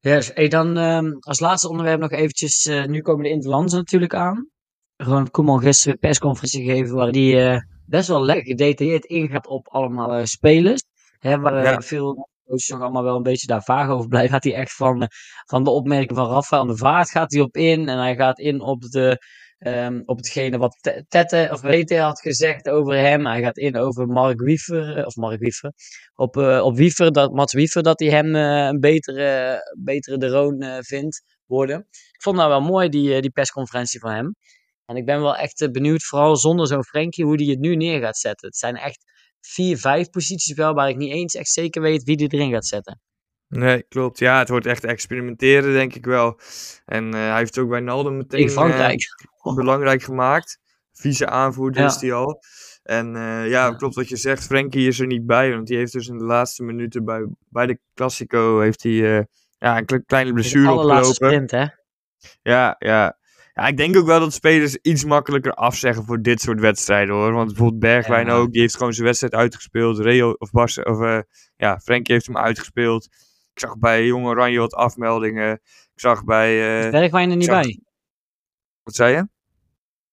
Yes. 0.00 0.30
Hey, 0.34 0.48
dan 0.48 0.76
ehm, 0.76 1.12
als 1.20 1.40
laatste 1.40 1.68
onderwerp 1.68 2.00
nog 2.00 2.10
eventjes, 2.10 2.66
eh, 2.66 2.84
nu 2.84 3.00
komen 3.02 3.22
de 3.24 3.30
Interlands 3.30 3.72
natuurlijk 3.74 4.14
aan. 4.14 4.48
Gewoon 4.96 5.30
Koeman 5.30 5.60
gisteren 5.60 5.92
een 5.92 5.98
persconferentie 5.98 6.64
gegeven 6.64 6.94
waar 6.96 7.12
die 7.12 7.40
eh, 7.40 7.60
best 7.86 8.08
wel 8.08 8.24
lekker 8.24 8.46
gedetailleerd 8.46 9.04
ingaat 9.04 9.46
op 9.46 9.68
allemaal 9.68 10.12
eh, 10.14 10.24
spelers. 10.24 10.82
Hè, 11.18 11.38
waar 11.38 11.62
Ja. 11.62 11.80
veel 11.80 12.28
coaches 12.46 12.68
nog 12.68 12.80
allemaal 12.80 13.02
wel 13.02 13.16
een 13.16 13.22
beetje 13.22 13.46
daar 13.46 13.62
vaag 13.62 13.88
over 13.88 14.08
blijven. 14.08 14.30
Gaat 14.30 14.44
hij 14.44 14.54
echt 14.54 14.74
van, 14.74 15.08
van 15.46 15.64
de 15.64 15.70
opmerking 15.70 16.18
van 16.18 16.28
Rafael 16.30 16.66
de 16.66 16.76
Vaart 16.76 17.10
gaat 17.10 17.32
hij 17.32 17.40
op 17.40 17.56
in. 17.56 17.88
En 17.88 17.98
hij 17.98 18.16
gaat 18.16 18.38
in 18.38 18.60
op 18.60 18.82
de, 18.82 19.18
ehm, 19.58 20.02
op 20.04 20.16
hetgene 20.16 20.58
wat 20.58 21.04
Tette 21.08 21.48
of 21.52 21.60
Wete 21.60 21.98
had 21.98 22.20
gezegd 22.20 22.68
over 22.68 22.94
hem. 22.94 23.26
Hij 23.26 23.42
gaat 23.42 23.56
in 23.56 23.76
over 23.76 24.06
Mark 24.06 24.40
Wiever, 24.40 24.96
eh, 24.96 25.06
of 25.06 25.16
Mark 25.16 25.40
Wiever, 25.40 25.72
op, 26.14 26.36
uh, 26.36 26.64
op 26.64 26.76
Wiever, 26.76 27.12
dat, 27.12 27.32
Mats 27.32 27.52
Wiever, 27.52 27.82
dat 27.82 28.00
hij 28.00 28.08
hem 28.08 28.34
uh, 28.34 28.66
een 28.66 28.80
betere, 28.80 29.58
betere 29.78 30.18
Deroon 30.18 30.62
uh, 30.62 30.76
vindt 30.80 31.22
worden. 31.46 31.78
Ik 31.90 32.22
vond 32.22 32.36
nou 32.36 32.48
wel 32.48 32.60
mooi, 32.60 32.88
die, 32.88 33.20
die 33.20 33.30
persconferentie 33.30 34.00
van 34.00 34.10
hem. 34.10 34.34
En 34.84 34.96
ik 34.96 35.04
ben 35.04 35.20
wel 35.20 35.36
echt 35.36 35.72
benieuwd, 35.72 36.02
vooral 36.02 36.36
zonder 36.36 36.66
zo'n 36.66 36.84
Frenkie, 36.84 37.24
hoe 37.24 37.36
die 37.36 37.50
het 37.50 37.58
nu 37.58 37.76
neer 37.76 38.00
gaat 38.00 38.18
zetten. 38.18 38.48
Het 38.48 38.56
zijn 38.56 38.76
echt 38.76 39.04
vier, 39.40 39.78
vijf 39.78 40.10
posities 40.10 40.54
wel, 40.54 40.74
waar 40.74 40.88
ik 40.88 40.96
niet 40.96 41.12
eens 41.12 41.34
echt 41.34 41.48
zeker 41.48 41.82
weet 41.82 42.02
wie 42.02 42.16
die 42.16 42.32
erin 42.32 42.52
gaat 42.52 42.66
zetten. 42.66 43.00
Nee, 43.48 43.82
klopt. 43.88 44.18
Ja, 44.18 44.38
het 44.38 44.48
wordt 44.48 44.66
echt 44.66 44.84
experimenteren, 44.84 45.72
denk 45.72 45.94
ik 45.94 46.04
wel. 46.04 46.40
En 46.84 47.04
uh, 47.06 47.12
hij 47.12 47.36
heeft 47.36 47.58
ook 47.58 47.68
bij 47.68 47.80
Nalden 47.80 48.16
meteen 48.16 48.40
In 48.40 48.50
Frankrijk. 48.50 49.00
Uh, 49.44 49.54
belangrijk 49.54 50.02
gemaakt. 50.02 50.58
Vieze 50.92 51.28
aanvoerder 51.28 51.82
ja. 51.82 51.88
is 51.88 52.00
hij 52.00 52.12
al. 52.12 52.42
En 52.82 53.14
uh, 53.14 53.48
ja, 53.48 53.74
klopt 53.74 53.94
wat 53.94 54.08
je 54.08 54.16
zegt. 54.16 54.44
Frenkie 54.44 54.88
is 54.88 55.00
er 55.00 55.06
niet 55.06 55.26
bij, 55.26 55.50
want 55.50 55.66
die 55.66 55.76
heeft 55.76 55.92
dus 55.92 56.08
in 56.08 56.18
de 56.18 56.24
laatste 56.24 56.62
minuten 56.62 57.04
bij, 57.04 57.26
bij 57.48 57.66
de 57.66 57.78
Classico 57.94 58.60
heeft 58.60 58.82
hij 58.82 59.26
ja, 59.58 59.82
een 59.86 60.04
kleine 60.06 60.32
blessure 60.32 60.72
opgelopen. 60.72 61.14
sprint, 61.14 61.50
hè? 61.50 61.66
Ja, 62.42 62.76
ja. 62.78 63.18
Ja, 63.54 63.66
ik 63.66 63.76
denk 63.76 63.96
ook 63.96 64.06
wel 64.06 64.20
dat 64.20 64.32
spelers 64.32 64.76
iets 64.76 65.04
makkelijker 65.04 65.52
afzeggen 65.52 66.04
voor 66.04 66.22
dit 66.22 66.40
soort 66.40 66.60
wedstrijden 66.60 67.14
hoor. 67.14 67.32
Want 67.32 67.46
bijvoorbeeld 67.46 67.80
Bergwijn 67.80 68.26
ja. 68.26 68.32
ook, 68.32 68.52
die 68.52 68.60
heeft 68.60 68.76
gewoon 68.76 68.92
zijn 68.92 69.06
wedstrijd 69.06 69.34
uitgespeeld. 69.34 69.98
Reo 69.98 70.30
of 70.30 70.50
Bas, 70.50 70.82
of 70.82 71.22
ja, 71.56 71.78
Frenkie 71.78 72.14
heeft 72.14 72.26
hem 72.26 72.36
uitgespeeld. 72.36 73.08
Ik 73.58 73.64
zag 73.64 73.78
bij 73.78 74.06
Jong 74.06 74.26
Oranje 74.26 74.58
wat 74.58 74.74
afmeldingen. 74.74 75.52
Ik 75.94 76.00
zag 76.00 76.24
bij. 76.24 76.54
Uh, 76.54 76.84
is 76.84 76.90
Bergwijn 76.90 77.30
er 77.30 77.36
niet 77.36 77.44
zag... 77.44 77.62
bij? 77.62 77.80
Wat 78.82 78.94
zei 78.94 79.14
je? 79.14 79.28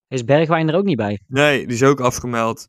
Is 0.08 0.24
Bergwijn 0.24 0.70
er 0.70 0.76
ook 0.76 0.84
niet 0.84 0.98
bij? 0.98 1.20
Nee, 1.28 1.66
die 1.66 1.76
is 1.76 1.84
ook 1.84 2.00
afgemeld. 2.00 2.68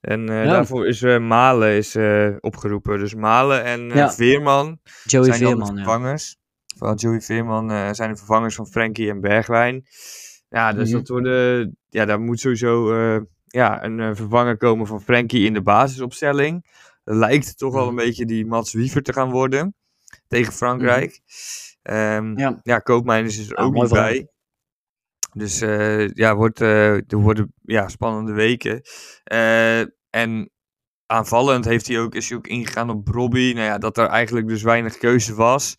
En 0.00 0.30
uh, 0.30 0.44
ja. 0.44 0.50
daarvoor 0.50 0.86
is 0.86 1.02
uh, 1.02 1.18
Malen 1.18 1.70
is, 1.70 1.96
uh, 1.96 2.36
opgeroepen. 2.40 2.98
Dus 2.98 3.14
Malen 3.14 3.64
en 3.64 3.88
ja. 3.88 4.12
Veerman 4.12 4.78
Joey 5.04 5.24
zijn 5.24 5.36
Veerman, 5.36 5.66
dan 5.66 5.74
de 5.74 5.82
vervangers. 5.82 6.36
Vooral 6.76 6.96
Joey 6.96 7.20
Veerman 7.20 7.94
zijn 7.94 8.10
de 8.10 8.16
vervangers 8.16 8.54
van 8.54 8.66
Frenkie 8.66 9.10
en 9.10 9.20
Bergwijn. 9.20 9.86
Ja, 10.48 10.72
dus 10.72 10.86
mm 10.86 10.94
-hmm. 10.94 10.98
dat 10.98 11.08
worden, 11.08 11.76
ja, 11.88 12.04
daar 12.04 12.20
moet 12.20 12.40
sowieso 12.40 12.94
ja, 13.46 13.84
een 13.84 14.16
vervanger 14.16 14.56
komen 14.56 14.86
van 14.86 15.02
Frenkie 15.02 15.46
in 15.46 15.52
de 15.52 15.62
basisopstelling. 15.62 16.66
Lijkt 17.04 17.58
toch 17.58 17.72
wel 17.72 17.88
een 17.88 17.94
beetje 17.94 18.24
die 18.24 18.46
Mats 18.46 18.72
Wiever 18.72 19.02
te 19.02 19.12
gaan 19.12 19.30
worden 19.30 19.76
tegen 20.28 20.52
Frankrijk. 20.52 21.20
Mm 21.82 21.94
-hmm. 21.94 22.16
um, 22.16 22.38
ja. 22.38 22.60
ja, 22.62 22.78
Koopmeiners 22.78 23.38
is 23.38 23.50
er 23.50 23.56
ook 23.56 23.74
niet 23.74 23.88
bij. 23.88 24.28
Dus 25.32 25.62
uh, 25.62 26.08
ja, 26.08 26.36
wordt, 26.36 26.60
uh, 26.60 26.94
er 26.94 27.16
worden 27.16 27.52
ja, 27.62 27.88
spannende 27.88 28.32
weken. 28.32 28.80
Uh, 29.32 29.80
en 30.10 30.50
aanvallend 31.06 31.64
heeft 31.64 31.86
hij 31.86 32.00
ook, 32.00 32.14
is 32.14 32.28
hij 32.28 32.38
ook 32.38 32.46
ingegaan 32.46 32.90
op 32.90 33.08
Robbie. 33.08 33.54
Nou 33.54 33.66
ja, 33.66 33.78
dat 33.78 33.98
er 33.98 34.06
eigenlijk 34.06 34.48
dus 34.48 34.62
weinig 34.62 34.98
keuze 34.98 35.34
was. 35.34 35.76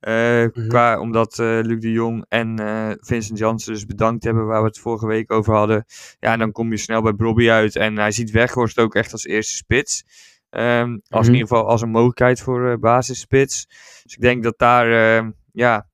Mm 0.00 0.50
-hmm. 0.52 0.68
qua, 0.68 1.00
omdat 1.00 1.38
Luc 1.38 1.80
de 1.80 1.92
Jong 1.92 2.24
en 2.28 2.58
Vincent 3.00 3.38
Janssen 3.38 3.72
dus 3.72 3.86
bedankt 3.86 4.24
hebben 4.24 4.46
waar 4.46 4.60
we 4.60 4.66
het 4.66 4.78
vorige 4.78 5.06
week 5.06 5.32
over 5.32 5.54
hadden. 5.54 5.84
Ja, 6.18 6.36
dan 6.36 6.52
kom 6.52 6.70
je 6.70 6.76
snel 6.76 7.02
bij 7.02 7.14
Robbie 7.16 7.50
uit. 7.50 7.76
En 7.76 7.98
hij 7.98 8.10
ziet 8.10 8.30
Weghorst 8.30 8.78
ook 8.78 8.94
echt 8.94 9.12
als 9.12 9.24
eerste 9.24 9.56
spits. 9.56 10.04
Um, 10.50 11.02
als 11.08 11.26
in 11.26 11.32
ieder 11.32 11.48
geval 11.48 11.68
als 11.68 11.82
een 11.82 11.90
mogelijkheid 11.90 12.40
voor 12.40 12.78
basisspits. 12.78 13.66
Dus 14.02 14.14
ik 14.14 14.20
denk 14.20 14.42
dat 14.42 14.58
daar, 14.58 14.88
ja, 15.52 15.88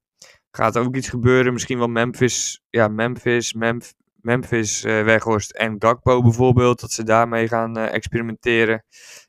gaat 0.50 0.78
ook 0.78 0.96
iets 0.96 1.08
gebeuren. 1.08 1.52
Misschien 1.52 1.78
wel 1.78 1.88
Memphis, 1.88 2.62
ja, 2.70 2.88
Memphis, 2.88 3.52
Memf 3.52 3.92
Memphis 4.24 4.84
uh, 4.84 5.02
Weghorst 5.02 5.50
en 5.50 5.76
Gakpo 5.78 6.22
bijvoorbeeld. 6.22 6.80
Dat 6.80 6.90
ze 6.90 7.02
daarmee 7.02 7.48
gaan 7.48 7.78
uh, 7.78 7.94
experimenteren. 7.94 8.84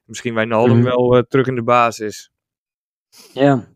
Misschien 0.06 0.34
Wijnaldum 0.34 0.78
mm. 0.78 0.84
wel 0.84 1.18
uh, 1.18 1.22
terug 1.22 1.48
in 1.48 1.56
de 1.56 1.64
basis. 1.64 2.32
Ja. 3.34 3.74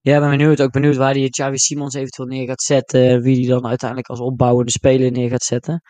Ja, 0.00 0.20
ben 0.20 0.30
benieuwd. 0.30 0.62
Ook 0.62 0.70
benieuwd 0.70 0.96
waar 0.96 1.14
die 1.14 1.30
Xavi 1.30 1.58
Simons 1.58 1.94
eventueel 1.94 2.28
neer 2.28 2.46
gaat 2.46 2.62
zetten. 2.62 3.22
Wie 3.22 3.36
die 3.36 3.48
dan 3.48 3.66
uiteindelijk 3.66 4.08
als 4.08 4.20
opbouwende 4.20 4.70
speler 4.70 5.10
neer 5.10 5.30
gaat 5.30 5.42
zetten. 5.42 5.82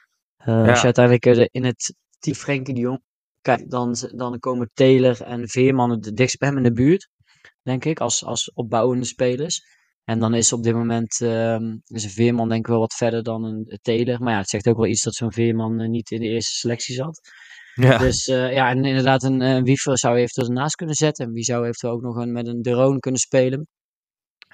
Ja. 0.45 0.69
Als 0.69 0.79
je 0.79 0.85
uiteindelijk 0.85 1.51
in 1.53 1.65
het 1.65 1.95
team 2.19 2.37
Frenkie 2.37 2.75
de 2.75 2.81
Jong 2.81 3.03
kijkt, 3.41 3.71
dan, 3.71 3.97
dan 4.15 4.39
komen 4.39 4.71
Taylor 4.75 5.23
en 5.23 5.49
Veerman 5.49 5.91
het 5.91 6.17
dichtst 6.17 6.39
bij 6.39 6.49
hem 6.49 6.57
in 6.57 6.63
de 6.63 6.73
buurt. 6.73 7.09
Denk 7.63 7.85
ik, 7.85 8.01
als, 8.01 8.25
als 8.25 8.53
opbouwende 8.53 9.05
spelers. 9.05 9.79
En 10.05 10.19
dan 10.19 10.35
is 10.35 10.53
op 10.53 10.63
dit 10.63 10.75
moment 10.75 11.21
uh, 11.21 11.59
is 11.87 12.05
een 12.05 12.11
Veerman 12.11 12.49
denk 12.49 12.61
ik 12.61 12.67
wel 12.67 12.79
wat 12.79 12.95
verder 12.95 13.23
dan 13.23 13.45
een 13.45 13.79
Taylor. 13.83 14.23
Maar 14.23 14.33
ja, 14.33 14.39
het 14.39 14.49
zegt 14.49 14.69
ook 14.69 14.77
wel 14.77 14.87
iets 14.87 15.03
dat 15.03 15.15
zo'n 15.15 15.33
Veerman 15.33 15.81
uh, 15.81 15.89
niet 15.89 16.11
in 16.11 16.21
de 16.21 16.27
eerste 16.27 16.55
selectie 16.55 16.95
zat. 16.95 17.21
Ja. 17.75 17.99
Dus 17.99 18.29
uh, 18.29 18.53
ja, 18.53 18.71
en 18.71 18.85
inderdaad 18.85 19.23
een, 19.23 19.41
een 19.41 19.65
Wiever 19.65 19.99
zou 19.99 20.15
je 20.15 20.23
eventueel 20.23 20.49
ernaast 20.49 20.75
kunnen 20.75 20.95
zetten. 20.95 21.27
En 21.27 21.33
wie 21.33 21.45
zou 21.45 21.63
eventueel 21.63 21.93
ook 21.93 22.03
nog 22.03 22.17
een, 22.17 22.33
met 22.33 22.47
een 22.47 22.63
De 22.63 22.71
Roon 22.71 22.99
kunnen 22.99 23.21
spelen. 23.21 23.69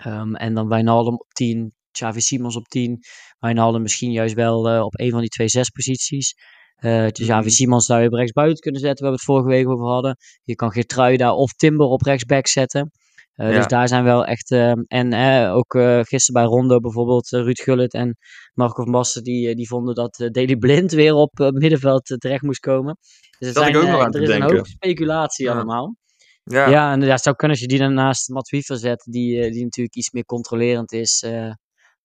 Um, 0.06 0.34
en 0.34 0.54
dan 0.54 0.68
Wijnaldum 0.68 1.14
op 1.14 1.28
10, 1.28 1.74
Xavi 1.90 2.20
Simons 2.20 2.56
op 2.56 2.66
10. 2.66 2.98
Wijnaldum 3.38 3.82
misschien 3.82 4.12
juist 4.12 4.34
wel 4.34 4.84
op 4.84 5.00
een 5.00 5.10
van 5.10 5.20
die 5.20 5.28
twee 5.28 5.48
zes 5.48 5.70
posities. 5.70 6.34
Uh, 6.80 7.08
dus 7.08 7.26
Xavi 7.26 7.50
Simons 7.50 7.86
zou 7.86 8.00
je 8.00 8.06
op 8.06 8.12
rechtsbuiten 8.12 8.60
kunnen 8.60 8.80
zetten, 8.80 9.02
waar 9.04 9.12
we 9.12 9.18
het 9.18 9.26
vorige 9.26 9.48
week 9.48 9.68
over 9.68 9.86
hadden. 9.86 10.16
Je 10.42 10.54
kan 10.54 10.72
Geertruida 10.72 11.34
of 11.34 11.52
Timber 11.52 11.86
op 11.86 12.02
rechtsback 12.02 12.46
zetten. 12.46 12.90
Uh, 13.36 13.50
ja. 13.50 13.56
Dus 13.56 13.66
daar 13.66 13.88
zijn 13.88 14.04
wel 14.04 14.24
echt. 14.24 14.50
Uh, 14.50 14.72
en 14.86 15.12
uh, 15.12 15.54
ook 15.54 15.72
gisteren 16.08 16.42
bij 16.42 16.44
Rondo 16.44 16.80
bijvoorbeeld, 16.80 17.28
Ruud 17.28 17.60
Gullit 17.60 17.92
en 17.92 18.16
Marco 18.54 18.82
van 18.82 18.92
Basten, 18.92 19.22
die, 19.22 19.54
die 19.54 19.68
vonden 19.68 19.94
dat 19.94 20.28
Daily 20.32 20.56
Blind 20.56 20.92
weer 20.92 21.14
op 21.14 21.32
middenveld 21.52 22.04
terecht 22.18 22.42
moest 22.42 22.60
komen. 22.60 22.98
Dus 23.38 23.52
dat 23.52 23.62
zijn, 23.62 23.74
ik 23.74 23.82
ook 23.82 23.88
nog 23.88 24.00
aan 24.00 24.14
er 24.14 24.22
is 24.22 24.28
denken. 24.28 24.48
een 24.48 24.56
hoop 24.56 24.66
speculatie 24.66 25.46
ja. 25.46 25.52
allemaal. 25.52 25.96
Ja, 26.44 26.68
ja 26.68 26.92
en 26.92 27.00
ja, 27.00 27.12
het 27.12 27.22
zou 27.22 27.36
kunnen 27.36 27.56
als 27.56 27.66
je 27.66 27.70
die 27.70 27.78
dan 27.78 27.94
naast 27.94 28.28
Matt 28.28 28.48
Wiever 28.48 28.76
zet, 28.76 29.06
die, 29.10 29.50
die 29.50 29.62
natuurlijk 29.62 29.96
iets 29.96 30.10
meer 30.10 30.24
controlerend 30.24 30.92
is, 30.92 31.24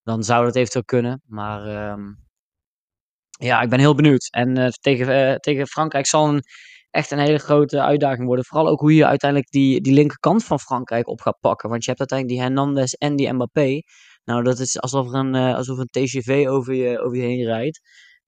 dan 0.04 0.24
zou 0.24 0.46
dat 0.46 0.56
eventueel 0.56 0.84
kunnen. 0.86 1.22
Maar 1.28 1.92
um, 1.92 2.18
ja, 3.46 3.62
ik 3.62 3.70
ben 3.70 3.80
heel 3.80 3.96
benieuwd. 3.96 4.28
En 4.30 4.74
tegen, 4.82 5.40
tegen 5.40 5.68
Frankrijk 5.68 6.06
zal 6.06 6.28
een 6.28 6.44
echt 6.90 7.12
een 7.12 7.20
hele 7.20 7.38
grote 7.38 7.82
uitdaging 7.82 8.26
worden. 8.26 8.46
Vooral 8.46 8.68
ook 8.68 8.80
hoe 8.80 8.96
je 8.96 9.06
uiteindelijk 9.06 9.52
die, 9.52 9.82
die 9.82 9.94
linkerkant 9.94 10.44
van 10.44 10.60
Frankrijk 10.60 11.08
op 11.08 11.22
gaat 11.22 11.40
pakken. 11.40 11.70
Want 11.70 11.84
je 11.84 11.90
hebt 11.90 12.00
uiteindelijk 12.00 12.40
die 12.40 12.48
Hernandez 12.48 12.94
en 12.94 13.16
die 13.16 13.34
Mbappé. 13.34 13.82
Nou, 14.24 14.44
dat 14.44 14.60
is 14.60 14.80
alsof 14.80 15.08
er 15.08 15.14
een, 15.14 15.36
uh, 15.36 15.56
alsof 15.56 15.78
een 15.78 15.86
TGV 15.86 16.46
over 16.48 16.74
je, 16.74 17.00
over 17.00 17.18
je 17.18 17.24
heen 17.24 17.46
rijdt. 17.46 17.80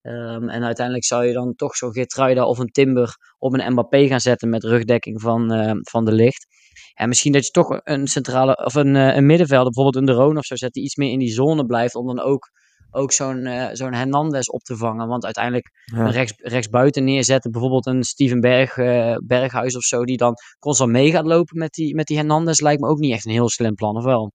Um, 0.01 0.49
en 0.49 0.63
uiteindelijk 0.63 1.05
zou 1.05 1.25
je 1.25 1.33
dan 1.33 1.55
toch 1.55 1.75
zo'n 1.75 1.93
Geertruida 1.93 2.45
of 2.45 2.57
een 2.57 2.71
Timber 2.71 3.15
op 3.37 3.53
een 3.53 3.71
Mbappé 3.71 4.07
gaan 4.07 4.19
zetten 4.19 4.49
met 4.49 4.63
rugdekking 4.63 5.21
van, 5.21 5.51
van 5.81 6.05
de 6.05 6.11
licht. 6.11 6.45
En 6.93 7.07
misschien 7.07 7.31
dat 7.31 7.45
je 7.45 7.51
toch 7.51 7.79
een 7.83 8.07
centrale 8.07 8.65
of 8.65 8.75
een, 8.75 8.95
uh, 8.95 9.15
een 9.15 9.25
middenvelder, 9.25 9.71
bijvoorbeeld 9.71 9.95
een 9.95 10.15
De 10.15 10.21
Roon 10.21 10.37
of 10.37 10.45
zo, 10.45 10.55
zet 10.55 10.73
die 10.73 10.83
iets 10.83 10.95
meer 10.95 11.11
in 11.11 11.19
die 11.19 11.31
zone 11.31 11.65
blijft. 11.65 11.95
Om 11.95 12.07
dan 12.07 12.19
ook 12.19 12.51
ook 12.93 13.11
zo'n 13.11 13.45
uh, 13.45 13.69
zo'n 13.71 13.93
Hernandez 13.93 14.47
op 14.47 14.63
te 14.63 14.77
vangen. 14.77 15.07
Want 15.07 15.25
uiteindelijk 15.25 15.71
ja. 15.85 16.09
rechts, 16.09 16.33
rechts 16.37 16.69
buiten 16.69 17.03
neerzetten, 17.03 17.51
bijvoorbeeld 17.51 17.85
een 17.85 18.03
Steven 18.03 18.39
Berg, 18.39 18.77
uh, 18.77 19.15
Berghuis 19.23 19.75
of 19.75 19.83
zo, 19.83 20.05
die 20.05 20.17
dan 20.17 20.35
constant 20.59 20.91
mee 20.91 21.11
gaat 21.11 21.25
lopen 21.25 21.57
met 21.57 21.73
die, 21.73 21.95
met 21.95 22.07
die 22.07 22.17
Hernandez, 22.17 22.59
lijkt 22.59 22.81
me 22.81 22.87
ook 22.87 22.99
niet 22.99 23.13
echt 23.13 23.25
een 23.25 23.31
heel 23.31 23.49
slim 23.49 23.75
plan, 23.75 23.97
of 23.97 24.03
wel? 24.03 24.31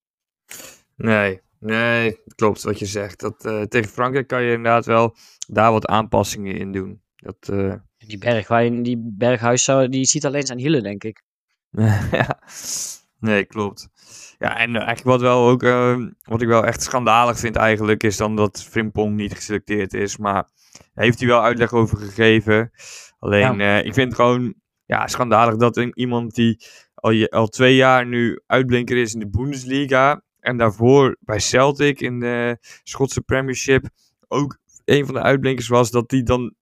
Nee, 0.97 1.41
nee, 1.59 2.21
klopt 2.35 2.63
wat 2.63 2.79
je 2.79 2.87
zegt. 2.87 3.21
Dat, 3.21 3.45
uh, 3.45 3.63
tegen 3.63 3.91
Frankrijk 3.91 4.27
kan 4.27 4.43
je 4.43 4.53
inderdaad 4.53 4.87
wel 4.87 5.15
daar 5.47 5.73
wat 5.73 5.87
aanpassingen 5.87 6.57
in 6.57 6.73
doen. 6.73 7.03
Dat, 7.17 7.53
die, 7.99 8.19
Berghuis, 8.19 8.71
die 8.83 9.15
Berghuis 9.17 9.65
zou, 9.65 9.89
die 9.89 10.05
ziet 10.05 10.27
alleen 10.27 10.47
zijn 10.47 10.59
hielen, 10.59 10.83
denk 10.83 11.05
ik. 11.05 11.23
ja, 12.11 12.41
nee, 13.21 13.45
klopt. 13.45 13.89
Ja, 14.39 14.59
en 14.59 14.77
eigenlijk 14.77 15.05
wat, 15.05 15.21
wel 15.21 15.49
ook, 15.49 15.63
uh, 15.63 16.07
wat 16.23 16.43
ik 16.43 16.49
wel 16.49 16.65
echt 16.65 16.83
schandalig 16.83 17.39
vind 17.39 17.57
eigenlijk, 17.57 18.03
is 18.03 18.17
dan 18.17 18.37
dat 18.37 18.63
Frimpong 18.63 19.17
niet 19.17 19.35
geselecteerd 19.35 19.95
is. 19.95 20.17
Maar 20.17 20.49
daar 20.73 21.05
heeft 21.05 21.19
hij 21.19 21.29
wel 21.29 21.43
uitleg 21.43 21.73
over 21.73 21.99
gegeven. 21.99 22.71
Alleen, 23.19 23.59
ja. 23.59 23.79
uh, 23.79 23.87
ik 23.87 23.95
vind 23.95 24.07
het 24.07 24.15
gewoon 24.15 24.55
ja, 24.85 25.07
schandalig 25.07 25.57
dat 25.57 25.77
iemand 25.77 26.35
die 26.35 26.65
al, 26.95 27.27
al 27.29 27.49
twee 27.49 27.75
jaar 27.75 28.07
nu 28.07 28.41
uitblinker 28.47 28.97
is 28.97 29.15
in 29.15 29.21
de 29.21 29.29
Bundesliga. 29.29 30.23
En 30.41 30.57
daarvoor 30.57 31.17
bij 31.21 31.39
Celtic 31.39 32.01
in 32.01 32.21
de 32.21 32.59
Schotse 32.83 33.21
Premiership 33.21 33.89
ook 34.29 34.59
een 34.85 35.05
van 35.05 35.15
de 35.15 35.23
uitblinkers 35.23 35.69
was, 35.69 35.91
dat 35.91 36.09
die 36.09 36.23
dan 36.23 36.55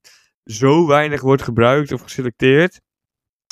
zo 0.44 0.86
weinig 0.86 1.20
wordt 1.20 1.42
gebruikt 1.42 1.92
of 1.92 2.00
geselecteerd. 2.00 2.80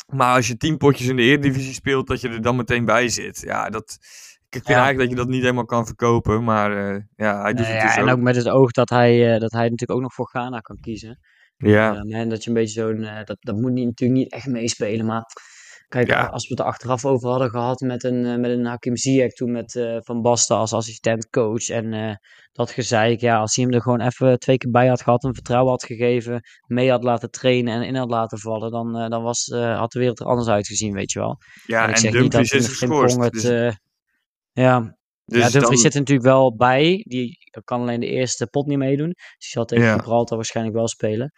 Maar 0.07 0.35
als 0.35 0.49
je 0.49 0.57
tien 0.57 0.77
potjes 0.77 1.09
in 1.09 1.17
de 1.17 1.23
Eredivisie 1.23 1.75
speelt, 1.75 2.07
dat 2.07 2.21
je 2.21 2.29
er 2.29 2.43
dan 2.43 2.57
meteen 2.57 2.85
bij 2.85 3.09
zit. 3.09 3.41
Ja, 3.41 3.71
dat, 3.71 3.99
ik 4.39 4.47
vind 4.51 4.67
ja. 4.67 4.75
eigenlijk 4.75 4.99
dat 4.99 5.19
je 5.19 5.25
dat 5.25 5.35
niet 5.35 5.43
helemaal 5.43 5.65
kan 5.65 5.87
verkopen. 5.87 6.45
Maar 6.45 6.95
uh, 6.95 7.03
ja, 7.17 7.43
hij 7.43 7.53
doet 7.53 7.67
het 7.67 7.81
dus 7.81 7.95
ja, 7.95 8.01
En 8.01 8.09
ook 8.09 8.19
met 8.21 8.37
het 8.37 8.49
oog 8.49 8.71
dat 8.71 8.91
hij, 8.91 9.35
uh, 9.35 9.41
dat 9.41 9.53
hij 9.53 9.63
natuurlijk 9.63 9.91
ook 9.91 10.01
nog 10.01 10.15
voor 10.15 10.29
Ghana 10.29 10.59
kan 10.61 10.81
kiezen. 10.81 11.19
Ja. 11.57 11.95
En 11.95 12.29
dat 12.29 12.43
je 12.45 12.49
een 12.49 12.57
beetje 12.57 12.81
zo'n... 12.81 13.25
dat, 13.25 13.37
dat 13.41 13.57
moet 13.57 13.73
niet, 13.73 13.87
natuurlijk 13.87 14.21
niet 14.21 14.33
echt 14.33 14.47
meespelen, 14.47 15.07
maar... 15.07 15.25
Kijk, 15.95 16.09
Ja. 16.09 16.25
als 16.27 16.43
we 16.43 16.51
het 16.51 16.59
er 16.59 16.67
achteraf 16.67 17.05
over 17.05 17.29
hadden 17.29 17.51
gehad 17.51 17.81
met 17.81 18.05
een, 18.05 18.25
eh, 18.25 18.37
met 18.37 18.51
een 18.51 18.65
Hakim 18.67 18.97
Ziyech 18.97 19.33
toen 19.33 19.53
met 19.53 19.75
eh, 19.77 19.97
Van 20.01 20.23
Basten 20.23 20.57
als 20.57 20.73
assistent-coach 20.73 21.69
en 21.69 21.93
eh, 21.93 22.15
dat 22.53 22.71
gezeik, 22.71 23.21
ja, 23.21 23.39
als 23.39 23.55
hij 23.57 23.65
hem 23.65 23.75
er 23.75 23.83
gewoon 23.83 24.01
even 24.01 24.39
twee 24.39 24.57
keer 24.57 24.71
bij 24.71 24.87
had 24.89 25.03
gehad, 25.03 25.23
hem 25.23 25.35
vertrouwen 25.35 25.71
had 25.71 25.85
gegeven, 25.85 26.41
mee 26.67 26.91
had 26.91 27.05
laten 27.05 27.31
trainen 27.31 27.75
en 27.75 27.83
in 27.83 27.95
had 27.95 28.11
laten 28.11 28.39
vallen, 28.39 28.71
dan, 28.71 29.11
dan 29.11 29.23
was, 29.23 29.47
had 29.51 29.93
de 29.93 29.99
wereld 29.99 30.21
er 30.21 30.27
anders 30.27 30.49
uitgezien, 30.49 30.93
weet 30.93 31.13
je 31.13 31.19
wel. 31.19 31.37
Ja, 31.67 31.83
en 31.83 31.89
ik 31.89 31.95
en 31.95 32.01
zeg 32.01 32.13
niet 32.13 32.21
dat 32.23 32.31
Dumfries 32.31 32.81
is 32.81 33.17
het... 33.17 33.33
Dus, 33.33 33.45
eh, 33.45 33.73
ja, 34.53 34.81
dus 35.25 35.39
ja, 35.43 35.49
Dumfries 35.49 35.53
dan- 35.63 35.77
zit 35.77 35.93
er 35.95 35.99
natuurlijk 35.99 36.27
wel 36.27 36.57
bij. 36.57 37.05
Die 37.09 37.39
kan 37.65 37.81
alleen 37.81 38.01
de 38.01 38.07
eerste 38.07 38.47
pot 38.47 38.67
niet 38.67 38.79
meedoen. 38.79 39.09
Dus 39.09 39.37
die 39.39 39.49
zal 39.49 39.65
tegen 39.65 39.85
Ja. 39.85 39.93
Gibraltar 39.95 40.37
waarschijnlijk 40.37 40.77
wel 40.77 40.89
spelen. 40.89 41.33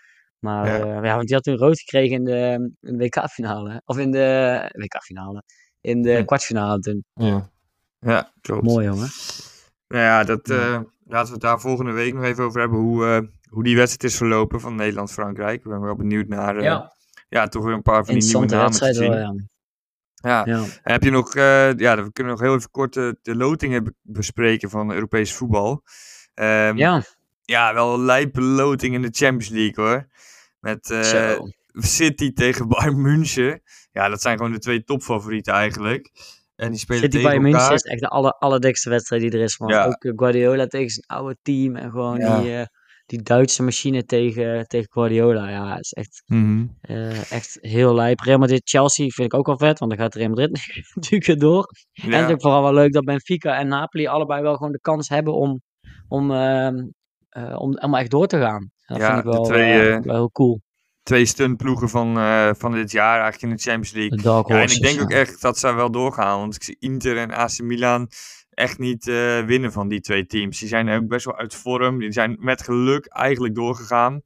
Maar 0.46 0.66
Ja. 0.66 0.76
ja. 0.86 1.02
ja, 1.04 1.14
want 1.14 1.26
die 1.26 1.34
had 1.34 1.44
toen 1.44 1.56
rood 1.56 1.78
gekregen 1.78 2.16
in 2.16 2.24
de, 2.24 2.70
in 2.80 2.96
de 2.98 3.04
WK-finale. 3.04 3.82
Of 3.84 3.98
in 3.98 4.10
de 4.10 4.70
WK-finale. 4.72 5.42
In 5.80 6.02
de 6.02 6.22
kwartfinale 6.24 6.78
toen. 6.80 7.04
Ja, 7.14 7.50
ja 8.00 8.32
klopt. 8.40 8.62
Mooi, 8.64 8.86
jongen. 8.86 9.08
Nou 9.88 10.02
ja, 10.02 10.24
dat, 10.24 10.40
Ja. 10.48 10.54
eh, 10.54 10.80
laten 11.04 11.26
we 11.26 11.32
het 11.32 11.40
daar 11.40 11.60
volgende 11.60 11.92
week 11.92 12.14
nog 12.14 12.24
even 12.24 12.44
over 12.44 12.60
hebben. 12.60 12.78
Hoe, 12.78 13.06
eh, 13.06 13.20
hoe 13.50 13.62
die 13.64 13.76
wedstrijd 13.76 14.12
is 14.12 14.18
verlopen 14.18 14.60
van 14.60 14.74
Nederland-Frankrijk. 14.74 15.64
Ik 15.64 15.70
ben 15.70 15.80
wel 15.80 15.96
benieuwd 15.96 16.28
naar. 16.28 16.56
eh, 16.56 16.80
ja. 17.28 17.46
toch 17.48 17.64
weer 17.64 17.74
een 17.74 17.82
paar 17.82 18.04
van 18.04 18.14
die 18.14 18.22
nieuwe 18.24 18.46
namen 18.46 18.48
te 18.48 18.56
wedstrijd 18.64 18.96
zien. 18.96 19.10
wel, 19.10 19.18
ja. 19.18 19.34
Ja. 20.16 20.42
ja. 20.44 20.62
En 20.82 20.92
heb 20.92 21.02
je 21.02 21.10
nog, 21.10 21.34
eh, 21.34 21.72
ja, 21.74 22.02
we 22.02 22.12
kunnen 22.12 22.32
nog 22.32 22.40
heel 22.42 22.54
even 22.54 22.70
kort 22.70 22.96
eh, 22.96 23.10
de 23.22 23.36
lotingen 23.36 23.84
be- 23.84 23.94
bespreken 24.02 24.70
van 24.70 24.92
Europees 24.92 25.32
voetbal. 25.34 25.82
Ehm, 26.34 26.76
Ja, 26.76 27.02
ja, 27.42 27.74
wel 27.74 27.94
een 27.94 28.04
lijpe 28.04 28.40
loting 28.40 28.94
in 28.94 29.02
de 29.02 29.08
Champions 29.10 29.48
League 29.48 29.84
hoor. 29.84 30.06
Met 30.66 30.90
eh. 30.90 31.38
City 31.72 32.32
tegen 32.32 32.68
Bayern 32.68 33.00
München. 33.00 33.62
Ja, 33.92 34.08
dat 34.08 34.20
zijn 34.20 34.36
gewoon 34.36 34.52
de 34.52 34.58
twee 34.58 34.84
topfavorieten 34.84 35.52
eigenlijk. 35.52 36.10
En 36.56 36.70
die 36.70 36.78
spelen 36.78 37.02
City 37.02 37.16
tegen 37.16 37.28
bij 37.28 37.36
elkaar. 37.36 37.52
München 37.52 37.74
is 37.74 37.82
echt 37.82 38.00
de 38.00 38.08
aller, 38.08 38.32
allerdikste 38.32 38.90
wedstrijd 38.90 39.22
die 39.22 39.30
er 39.30 39.40
is. 39.40 39.58
Man. 39.58 39.68
Ja. 39.68 39.86
Ook 39.86 40.04
eh, 40.04 40.12
Guardiola 40.16 40.66
tegen 40.66 40.90
zijn 40.90 41.06
oude 41.06 41.36
team. 41.42 41.76
En 41.76 41.90
gewoon 41.90 42.18
Ja. 42.18 42.40
die, 42.40 42.56
eh, 42.56 42.64
die 43.06 43.22
Duitse 43.22 43.62
machine 43.62 44.04
tegen, 44.04 44.66
tegen 44.66 44.86
Guardiola. 44.90 45.50
Ja, 45.50 45.70
het 45.74 45.84
is 45.84 45.92
echt 45.92 46.22
Mhm. 46.26 46.66
Echt 47.30 47.58
heel 47.60 47.94
lijp. 47.94 48.20
Real 48.20 48.38
Madrid-Chelsea 48.38 49.08
vind 49.08 49.32
ik 49.32 49.38
ook 49.38 49.46
wel 49.46 49.58
vet, 49.58 49.78
want 49.78 49.90
dan 49.90 50.00
gaat 50.00 50.14
Real 50.14 50.28
Madrid 50.28 50.50
natuurlijk 50.94 51.40
door. 51.40 51.68
En 51.92 52.12
het 52.12 52.26
is 52.26 52.32
ook 52.34 52.40
vooral 52.40 52.62
wel 52.62 52.74
leuk 52.74 52.92
dat 52.92 53.04
Benfica 53.04 53.58
en 53.58 53.68
Napoli 53.68 54.06
allebei 54.06 54.42
wel 54.42 54.56
gewoon 54.56 54.72
de 54.72 54.80
kans 54.80 55.08
hebben 55.08 55.34
om, 55.34 55.62
om, 56.08 56.30
ehm, 56.32 56.76
eh, 57.28 57.60
om, 57.60 57.78
om 57.78 57.94
echt 57.94 58.10
door 58.10 58.26
te 58.26 58.38
gaan. 58.38 58.70
Dat 58.86 58.98
Ja, 58.98 59.06
vind 59.06 59.18
ik 59.18 59.24
de 59.24 59.30
wel, 59.30 59.42
twee, 59.44 59.72
eh, 59.72 59.94
eh, 59.94 60.02
wel 60.02 60.14
heel 60.14 60.30
cool. 60.30 60.60
Twee 61.02 61.26
stuntploegen 61.26 61.88
van, 61.88 62.18
eh, 62.18 62.50
van 62.56 62.72
dit 62.72 62.90
jaar 62.90 63.20
eigenlijk 63.20 63.42
in 63.42 63.50
de 63.50 63.62
Champions 63.62 63.92
League. 63.92 64.18
De 64.18 64.54
Ja, 64.54 64.60
en 64.62 64.70
ik 64.70 64.80
denk 64.82 65.00
ook 65.00 65.10
echt 65.10 65.40
dat 65.40 65.58
zij 65.58 65.74
wel 65.74 65.90
doorgaan. 65.90 66.38
Want 66.38 66.54
ik 66.54 66.62
zie 66.62 66.76
Inter 66.78 67.16
en 67.16 67.30
AC 67.30 67.60
Milan 67.60 68.10
echt 68.50 68.78
niet 68.78 69.04
winnen 69.46 69.72
van 69.72 69.88
die 69.88 70.00
twee 70.00 70.26
teams. 70.26 70.58
Die 70.58 70.68
zijn 70.68 70.88
ook 70.88 71.08
best 71.08 71.24
wel 71.24 71.36
uit 71.36 71.54
vorm. 71.54 71.98
Die 71.98 72.12
zijn 72.12 72.36
met 72.40 72.62
geluk 72.62 73.06
eigenlijk 73.06 73.54
doorgegaan. 73.54 74.22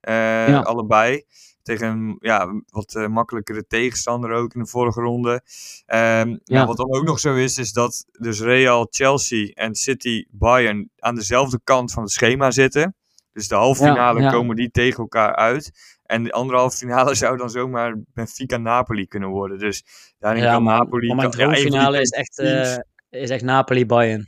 Ja. 0.00 0.60
Allebei. 0.60 1.24
Tegen 1.62 1.88
een 1.88 2.16
ja, 2.18 2.62
wat 2.68 3.06
makkelijkere 3.10 3.66
tegenstander 3.66 4.32
ook 4.32 4.54
in 4.54 4.60
de 4.60 4.66
vorige 4.66 5.00
ronde. 5.00 5.42
Ehm, 5.86 6.28
Ja. 6.28 6.38
nou, 6.44 6.66
wat 6.66 6.76
dan 6.76 6.92
ook 6.94 7.04
nog 7.04 7.18
zo 7.20 7.34
is, 7.34 7.58
is 7.58 7.72
dat 7.72 8.04
dus 8.18 8.40
Real, 8.40 8.86
Chelsea 8.90 9.46
en 9.54 9.74
City, 9.74 10.24
Bayern 10.30 10.90
aan 10.98 11.14
dezelfde 11.14 11.60
kant 11.64 11.92
van 11.92 12.02
het 12.02 12.12
schema 12.12 12.50
zitten. 12.50 12.94
Dus 13.32 13.48
de 13.48 13.54
halve 13.54 13.84
finale 13.84 14.20
ja. 14.20 14.30
komen 14.30 14.56
die 14.56 14.70
tegen 14.70 14.98
elkaar 14.98 15.36
uit. 15.36 15.70
En 16.02 16.22
de 16.22 16.32
andere 16.32 16.58
halve 16.58 16.76
finale 16.76 17.14
zou 17.24 17.36
dan 17.36 17.50
zomaar 17.50 17.94
Benfica-Napoli 18.14 19.06
kunnen 19.06 19.28
worden. 19.28 19.58
Dus 19.58 19.84
daarin 20.18 20.42
Ja, 20.42 20.52
kan 20.52 20.62
maar, 20.62 20.78
Napoli... 20.78 21.06
maar 21.06 21.16
mijn 21.16 21.30
droomfinale 21.30 22.00
is 22.00 22.10
echt, 22.10 22.38
eh, 22.38 22.76
is 23.10 23.30
echt 23.30 23.42
Napoli-Bayern. 23.42 24.26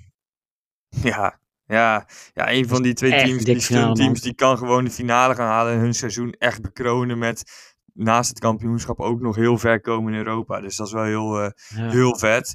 Ja, 1.02 1.38
ja, 1.66 2.06
ja, 2.34 2.52
een 2.52 2.68
van 2.68 2.82
die 2.82 2.94
twee 2.94 3.10
teams, 3.10 3.44
die 3.44 3.60
finale, 3.60 3.94
teams, 3.94 4.20
die 4.20 4.34
kan 4.34 4.58
gewoon 4.58 4.84
de 4.84 4.90
finale 4.90 5.34
gaan 5.34 5.48
halen 5.48 5.72
en 5.72 5.78
hun 5.78 5.94
seizoen 5.94 6.34
echt 6.38 6.62
bekronen 6.62 7.18
met 7.18 7.72
naast 7.92 8.28
het 8.28 8.38
kampioenschap 8.38 9.00
ook 9.00 9.20
nog 9.20 9.36
heel 9.36 9.58
ver 9.58 9.80
komen 9.80 10.12
in 10.12 10.18
Europa. 10.18 10.60
Dus 10.60 10.76
dat 10.76 10.86
is 10.86 10.92
wel 10.92 11.04
heel, 11.04 11.40
eh, 11.40 11.50
Ja. 11.76 11.90
heel 11.90 12.18
vet. 12.18 12.54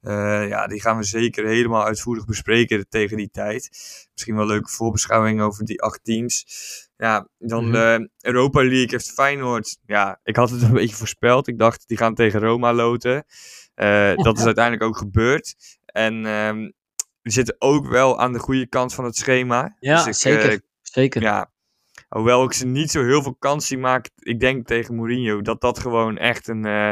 Eh, 0.00 0.48
ja, 0.48 0.66
die 0.66 0.80
gaan 0.80 0.96
we 0.96 1.02
zeker 1.04 1.46
helemaal 1.46 1.84
uitvoerig 1.84 2.24
bespreken 2.24 2.88
tegen 2.88 3.16
die 3.16 3.30
tijd. 3.30 3.68
Misschien 4.12 4.34
wel 4.34 4.42
een 4.44 4.50
leuke 4.50 4.68
voorbeschouwing 4.70 5.40
over 5.40 5.64
die 5.64 5.82
acht 5.82 6.00
teams. 6.04 6.44
Ja, 6.96 7.28
dan 7.38 7.64
Mhm. 7.64 7.72
de 7.72 8.10
Europa 8.20 8.60
League 8.62 8.88
heeft 8.88 9.12
Feyenoord. 9.12 9.78
Ja, 9.86 10.20
ik 10.22 10.36
had 10.36 10.50
het 10.50 10.62
een 10.62 10.72
beetje 10.72 10.96
voorspeld. 10.96 11.48
Ik 11.48 11.58
dacht, 11.58 11.88
die 11.88 11.96
gaan 11.96 12.14
tegen 12.14 12.40
Roma 12.40 12.72
loten. 12.72 13.24
Eh, 13.74 14.14
dat 14.16 14.38
is 14.38 14.44
uiteindelijk 14.52 14.84
ook 14.84 14.96
gebeurd. 14.96 15.54
En 15.86 16.26
ehm 16.26 16.70
die 17.22 17.32
zitten 17.32 17.56
ook 17.58 17.86
wel 17.88 18.20
aan 18.20 18.32
de 18.32 18.38
goede 18.38 18.66
kant 18.66 18.94
van 18.94 19.04
het 19.04 19.16
schema. 19.16 19.76
Ja, 19.80 19.96
Dus 19.96 20.06
ik, 20.06 20.14
zeker. 20.14 20.50
eh, 20.52 20.58
zeker. 20.82 21.22
ja, 21.22 21.50
hoewel 22.08 22.44
ik 22.44 22.52
ze 22.52 22.66
niet 22.66 22.90
zo 22.90 23.04
heel 23.04 23.22
veel 23.22 23.36
kans 23.38 23.66
zie 23.66 23.78
maken. 23.78 24.12
Ik 24.16 24.40
denk 24.40 24.66
tegen 24.66 24.94
Mourinho 24.94 25.40
dat 25.42 25.60
dat 25.60 25.78
gewoon 25.78 26.16
echt 26.16 26.48
een... 26.48 26.64
eh, 26.64 26.90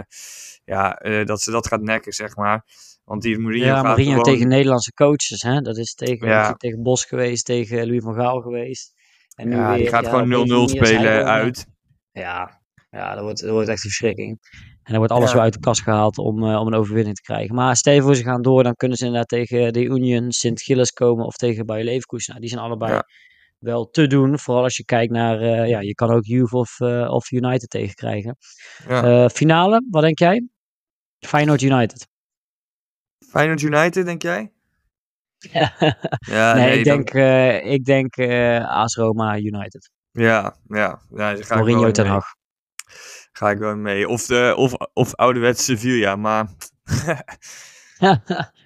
ja, 0.65 0.95
eh, 0.99 1.25
dat 1.25 1.41
ze 1.43 1.51
dat 1.51 1.67
gaat 1.67 1.83
nekken, 1.83 2.13
zeg 2.13 2.37
maar. 2.37 2.65
Want 3.05 3.23
die 3.23 3.39
Mourinho 3.39 3.67
Ja, 3.67 3.75
gaat 3.75 3.83
Mourinho 3.85 4.11
gewoon... 4.11 4.25
tegen 4.25 4.49
Nederlandse 4.49 4.93
coaches. 4.93 5.43
Hè? 5.43 5.61
Dat 5.61 5.77
is 5.77 5.95
tegen, 5.95 6.29
Ja. 6.29 6.53
tegen 6.53 6.83
Bos 6.83 7.05
geweest, 7.05 7.45
tegen 7.45 7.87
Louis 7.87 8.03
van 8.03 8.15
Gaal 8.15 8.41
geweest. 8.41 8.93
En 9.35 9.49
nu 9.49 9.57
Ja, 9.57 9.77
die 9.77 9.87
gaat 9.89 10.05
ja, 10.05 10.11
gewoon 10.11 10.35
op 10.35 10.47
0-0 10.47 10.49
deze 10.49 10.55
manier 10.55 10.73
is 10.73 10.79
hij 10.79 10.87
spelen 10.95 11.25
uit. 11.25 11.67
Ja, 12.13 12.61
ja 12.91 13.15
dat, 13.15 13.23
wordt, 13.23 13.41
dat 13.41 13.51
wordt 13.51 13.69
echt 13.69 13.85
een 13.85 13.91
verschrikking. 13.91 14.39
En 14.83 14.93
dan 14.93 14.97
wordt 14.97 15.13
alles 15.13 15.29
Ja. 15.29 15.35
weer 15.35 15.43
uit 15.43 15.53
de 15.53 15.61
kast 15.61 15.83
gehaald 15.83 16.19
om, 16.19 16.43
eh, 16.45 16.61
om 16.61 16.67
een 16.67 16.75
overwinning 16.75 17.17
te 17.17 17.23
krijgen. 17.23 17.55
Maar 17.55 17.77
stel 17.77 18.01
voor 18.03 18.15
ze 18.17 18.23
gaan 18.23 18.43
door, 18.43 18.63
dan 18.63 18.75
kunnen 18.75 18.97
ze 18.97 19.05
inderdaad 19.05 19.29
tegen 19.29 19.73
de 19.73 19.83
Union 19.85 20.33
Sint-Gilles 20.33 20.91
komen 20.93 21.25
of 21.27 21.37
tegen 21.37 21.67
Bayer 21.67 21.85
Leverkusen. 21.85 22.29
Nou, 22.31 22.41
die 22.41 22.51
zijn 22.51 22.63
allebei 22.65 22.93
Ja. 22.93 23.05
Wel 23.59 23.91
te 23.91 24.07
doen. 24.07 24.39
Vooral 24.39 24.63
als 24.63 24.77
je 24.77 24.85
kijkt 24.85 25.13
naar, 25.13 25.41
eh, 25.41 25.69
ja, 25.69 25.81
je 25.81 25.95
kan 25.95 26.11
ook 26.11 26.25
Juve 26.25 26.57
of, 26.57 26.81
eh, 26.81 27.11
of 27.11 27.31
United 27.31 27.71
tegenkrijgen. 27.71 28.37
Ja. 28.89 29.25
Eh, 29.25 29.29
finale, 29.29 29.87
wat 29.91 30.03
denk 30.03 30.19
jij? 30.19 30.49
Feyenoord 31.19 31.63
United. 31.63 32.09
Feyenoord 33.29 33.63
United, 33.63 34.05
denk 34.05 34.23
jij? 34.23 34.53
Ja, 36.19 36.55
nee, 36.55 36.79
ik 36.79 36.85
dan- 36.85 37.03
denk, 37.03 37.65
ik 37.65 37.85
denk 37.85 38.19
AS 38.69 38.95
Roma 38.95 39.39
United. 39.39 39.91
Ja, 40.11 40.57
ja. 40.69 41.01
ja 41.11 41.35
daar 41.35 41.45
ga 41.45 41.55
Mourinho 41.55 41.91
ten. 41.91 42.07
Hag. 42.07 42.25
Ga 43.33 43.51
ik 43.51 43.59
wel 43.59 43.77
mee. 43.77 44.09
Of, 44.09 44.27
de, 44.27 44.55
of, 44.57 44.73
of 44.93 45.15
ouderwets 45.15 45.65
Sevilla, 45.65 46.17
maar... 46.17 46.49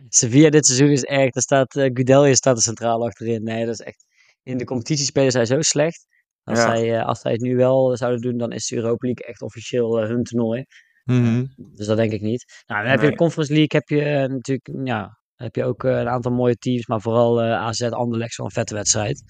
Sevilla 0.08 0.50
dit 0.50 0.66
seizoen 0.66 0.90
is 0.90 1.04
echt, 1.04 1.34
daar 1.34 1.42
staat 1.42 1.72
Gudelje 1.72 2.34
staat 2.34 2.56
er 2.56 2.62
centraal 2.62 3.04
achterin. 3.04 3.42
Nee, 3.42 3.64
dat 3.64 3.74
is 3.74 3.80
echt, 3.80 4.06
in 4.42 4.58
de 4.58 4.64
competitie 4.64 5.04
spelen 5.06 5.32
zij 5.32 5.44
zo 5.46 5.60
slecht. 5.60 6.06
Als, 6.42 6.58
Ja. 6.58 6.64
zij, 6.64 6.98
eh, 6.98 7.06
als 7.06 7.20
zij 7.20 7.32
het 7.32 7.40
nu 7.40 7.56
wel 7.56 7.96
zouden 7.96 8.20
doen, 8.20 8.38
dan 8.38 8.52
is 8.52 8.66
de 8.66 8.76
Europa 8.76 9.06
League 9.06 9.26
echt 9.26 9.42
officieel 9.42 10.00
eh, 10.00 10.08
hun 10.08 10.22
toernooi. 10.22 10.64
Mhm. 11.04 11.44
Dus 11.74 11.86
dat 11.86 11.96
denk 11.96 12.12
ik 12.12 12.20
niet. 12.20 12.44
Nou, 12.66 12.80
dan 12.80 12.90
heb 12.90 12.98
je 13.00 13.06
Nee. 13.06 13.14
de 13.16 13.22
Conference 13.22 13.52
League, 13.52 13.80
heb 13.80 13.88
je 13.88 14.02
eh, 14.04 14.28
natuurlijk, 14.28 14.86
ja, 14.88 15.18
heb 15.36 15.54
je 15.56 15.64
ook 15.64 15.84
eh, 15.84 15.98
een 15.98 16.08
aantal 16.08 16.32
mooie 16.32 16.56
teams, 16.56 16.86
maar 16.86 17.00
vooral 17.00 17.42
eh, 17.42 17.52
AZ 17.52 17.82
Anderlecht, 17.82 18.34
zo'n 18.34 18.50
vette 18.50 18.74
wedstrijd. 18.74 19.22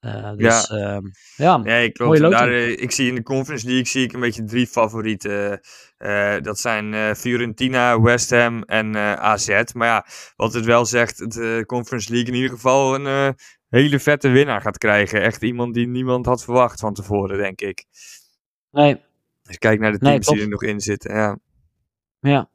Eh, 0.00 0.32
dus 0.36 0.66
ja, 0.68 1.00
ja. 1.36 1.56
Nee, 1.56 1.90
klopt. 1.92 2.10
Mooie 2.10 2.24
En 2.24 2.30
loting. 2.30 2.50
daar, 2.50 2.58
eh, 2.60 2.70
ik 2.82 2.90
zie 2.90 3.08
in 3.08 3.14
de 3.14 3.22
Conference 3.22 3.66
League 3.66 3.86
zie 3.86 4.02
ik 4.04 4.12
een 4.12 4.20
beetje 4.20 4.44
drie 4.44 4.66
favorieten. 4.66 5.60
Eh, 5.96 6.36
dat 6.40 6.58
zijn 6.58 6.94
eh, 6.94 7.14
Fiorentina, 7.14 8.00
West 8.00 8.30
Ham 8.30 8.62
en 8.62 8.94
eh, 8.94 9.12
AZ. 9.12 9.62
Maar 9.72 9.88
ja, 9.88 10.06
wat 10.36 10.52
het 10.52 10.64
wel 10.64 10.84
zegt, 10.86 11.38
eh, 11.38 11.60
Conference 11.60 12.10
League 12.12 12.28
in 12.28 12.34
ieder 12.34 12.50
geval 12.50 12.94
een 12.94 13.06
eh, 13.06 13.28
hele 13.70 14.00
vette 14.00 14.28
winnaar 14.28 14.60
gaat 14.60 14.78
krijgen. 14.78 15.22
Echt 15.22 15.42
iemand 15.42 15.74
die 15.74 15.88
niemand 15.88 16.26
had 16.26 16.44
verwacht 16.44 16.80
van 16.80 16.94
tevoren, 16.94 17.38
denk 17.38 17.60
ik. 17.60 17.84
nee, 18.70 18.94
Als 19.42 19.52
je 19.52 19.58
kijkt 19.58 19.82
naar 19.82 19.92
de 19.92 19.98
Nee, 20.00 20.12
teams 20.12 20.26
die 20.26 20.40
er 20.40 20.48
nog 20.48 20.62
in 20.62 20.80
zitten. 20.80 21.14
Ja, 21.14 21.38
Ja. 22.20 22.48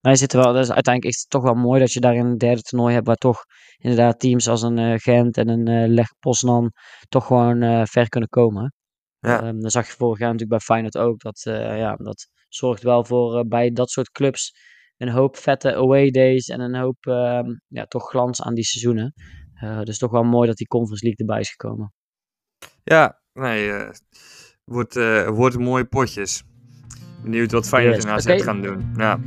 Wij 0.00 0.16
zitten 0.16 0.38
wel, 0.38 0.58
is 0.58 0.70
uiteindelijk 0.72 1.14
is 1.14 1.20
het 1.20 1.30
toch 1.30 1.42
wel 1.42 1.54
mooi 1.54 1.80
dat 1.80 1.92
je 1.92 2.00
daar 2.00 2.16
een 2.16 2.38
derde 2.38 2.62
toernooi 2.62 2.94
hebt 2.94 3.06
waar 3.06 3.16
toch 3.16 3.44
inderdaad 3.76 4.20
teams 4.20 4.48
als 4.48 4.62
een 4.62 4.78
eh, 4.78 4.94
Gent 4.96 5.36
en 5.36 5.48
een 5.48 5.68
eh 5.68 5.88
Leg 5.88 6.08
Poznan 6.18 6.72
toch 7.08 7.26
gewoon 7.26 7.62
eh, 7.62 7.82
ver 7.84 8.08
kunnen 8.08 8.28
komen. 8.28 8.72
Ja. 9.18 9.52
Dat 9.52 9.72
zag 9.72 9.86
je 9.86 9.92
vorig 9.92 10.18
jaar 10.18 10.32
natuurlijk 10.32 10.58
bij 10.58 10.76
Feyenoord 10.76 10.98
ook. 10.98 11.20
Dat, 11.20 11.40
ja, 11.42 11.96
dat 11.96 12.28
zorgt 12.48 12.82
wel 12.82 13.04
voor 13.04 13.46
bij 13.46 13.70
dat 13.70 13.90
soort 13.90 14.10
clubs 14.10 14.52
een 14.96 15.08
hoop 15.08 15.36
vette 15.36 15.74
away 15.74 16.10
days 16.10 16.48
en 16.48 16.60
een 16.60 16.74
hoop 16.74 17.06
ehm, 17.06 17.46
ja, 17.66 17.84
toch 17.84 18.08
glans 18.08 18.42
aan 18.42 18.54
die 18.54 18.64
seizoenen. 18.64 19.14
Eh, 19.60 19.80
dus 19.82 19.98
toch 19.98 20.10
wel 20.10 20.22
mooi 20.22 20.46
dat 20.48 20.56
die 20.56 20.66
Conference 20.66 21.04
League 21.04 21.26
erbij 21.26 21.40
is 21.40 21.50
gekomen. 21.50 21.92
ja 22.84 23.20
nee, 23.32 23.72
eh, 23.72 23.90
wordt, 24.64 24.96
eh, 24.96 25.28
wordt 25.28 25.58
mooie 25.58 25.84
potjes. 25.84 26.44
Benieuwd 27.22 27.52
wat 27.52 27.68
Feyenoord 27.68 28.02
Yes, 28.02 28.12
AZ 28.12 28.42
gaan 28.42 28.62
doen. 28.62 28.92
Ja, 28.96 29.18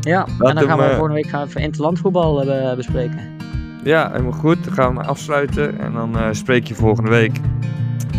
Ja, 0.00 0.26
en 0.26 0.54
dan 0.54 0.64
gaan 0.64 0.78
we 0.78 0.88
volgende 0.88 1.14
week 1.14 1.26
gaan 1.26 1.42
we 1.42 1.48
even 1.48 1.60
interlandvoetbal 1.60 2.44
bespreken. 2.76 3.36
ja 3.84 4.10
helemaal 4.10 4.32
goed. 4.32 4.64
Dan 4.64 4.72
gaan 4.72 4.94
we 4.94 5.02
afsluiten 5.02 5.78
en 5.78 5.92
dan 5.92 6.34
spreek 6.34 6.66
je 6.66 6.74
volgende 6.74 7.10
week. 7.10 7.40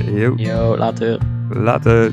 Yo, 0.06 0.34
Yo, 0.36 0.78
later. 0.78 1.20
later. 1.50 2.12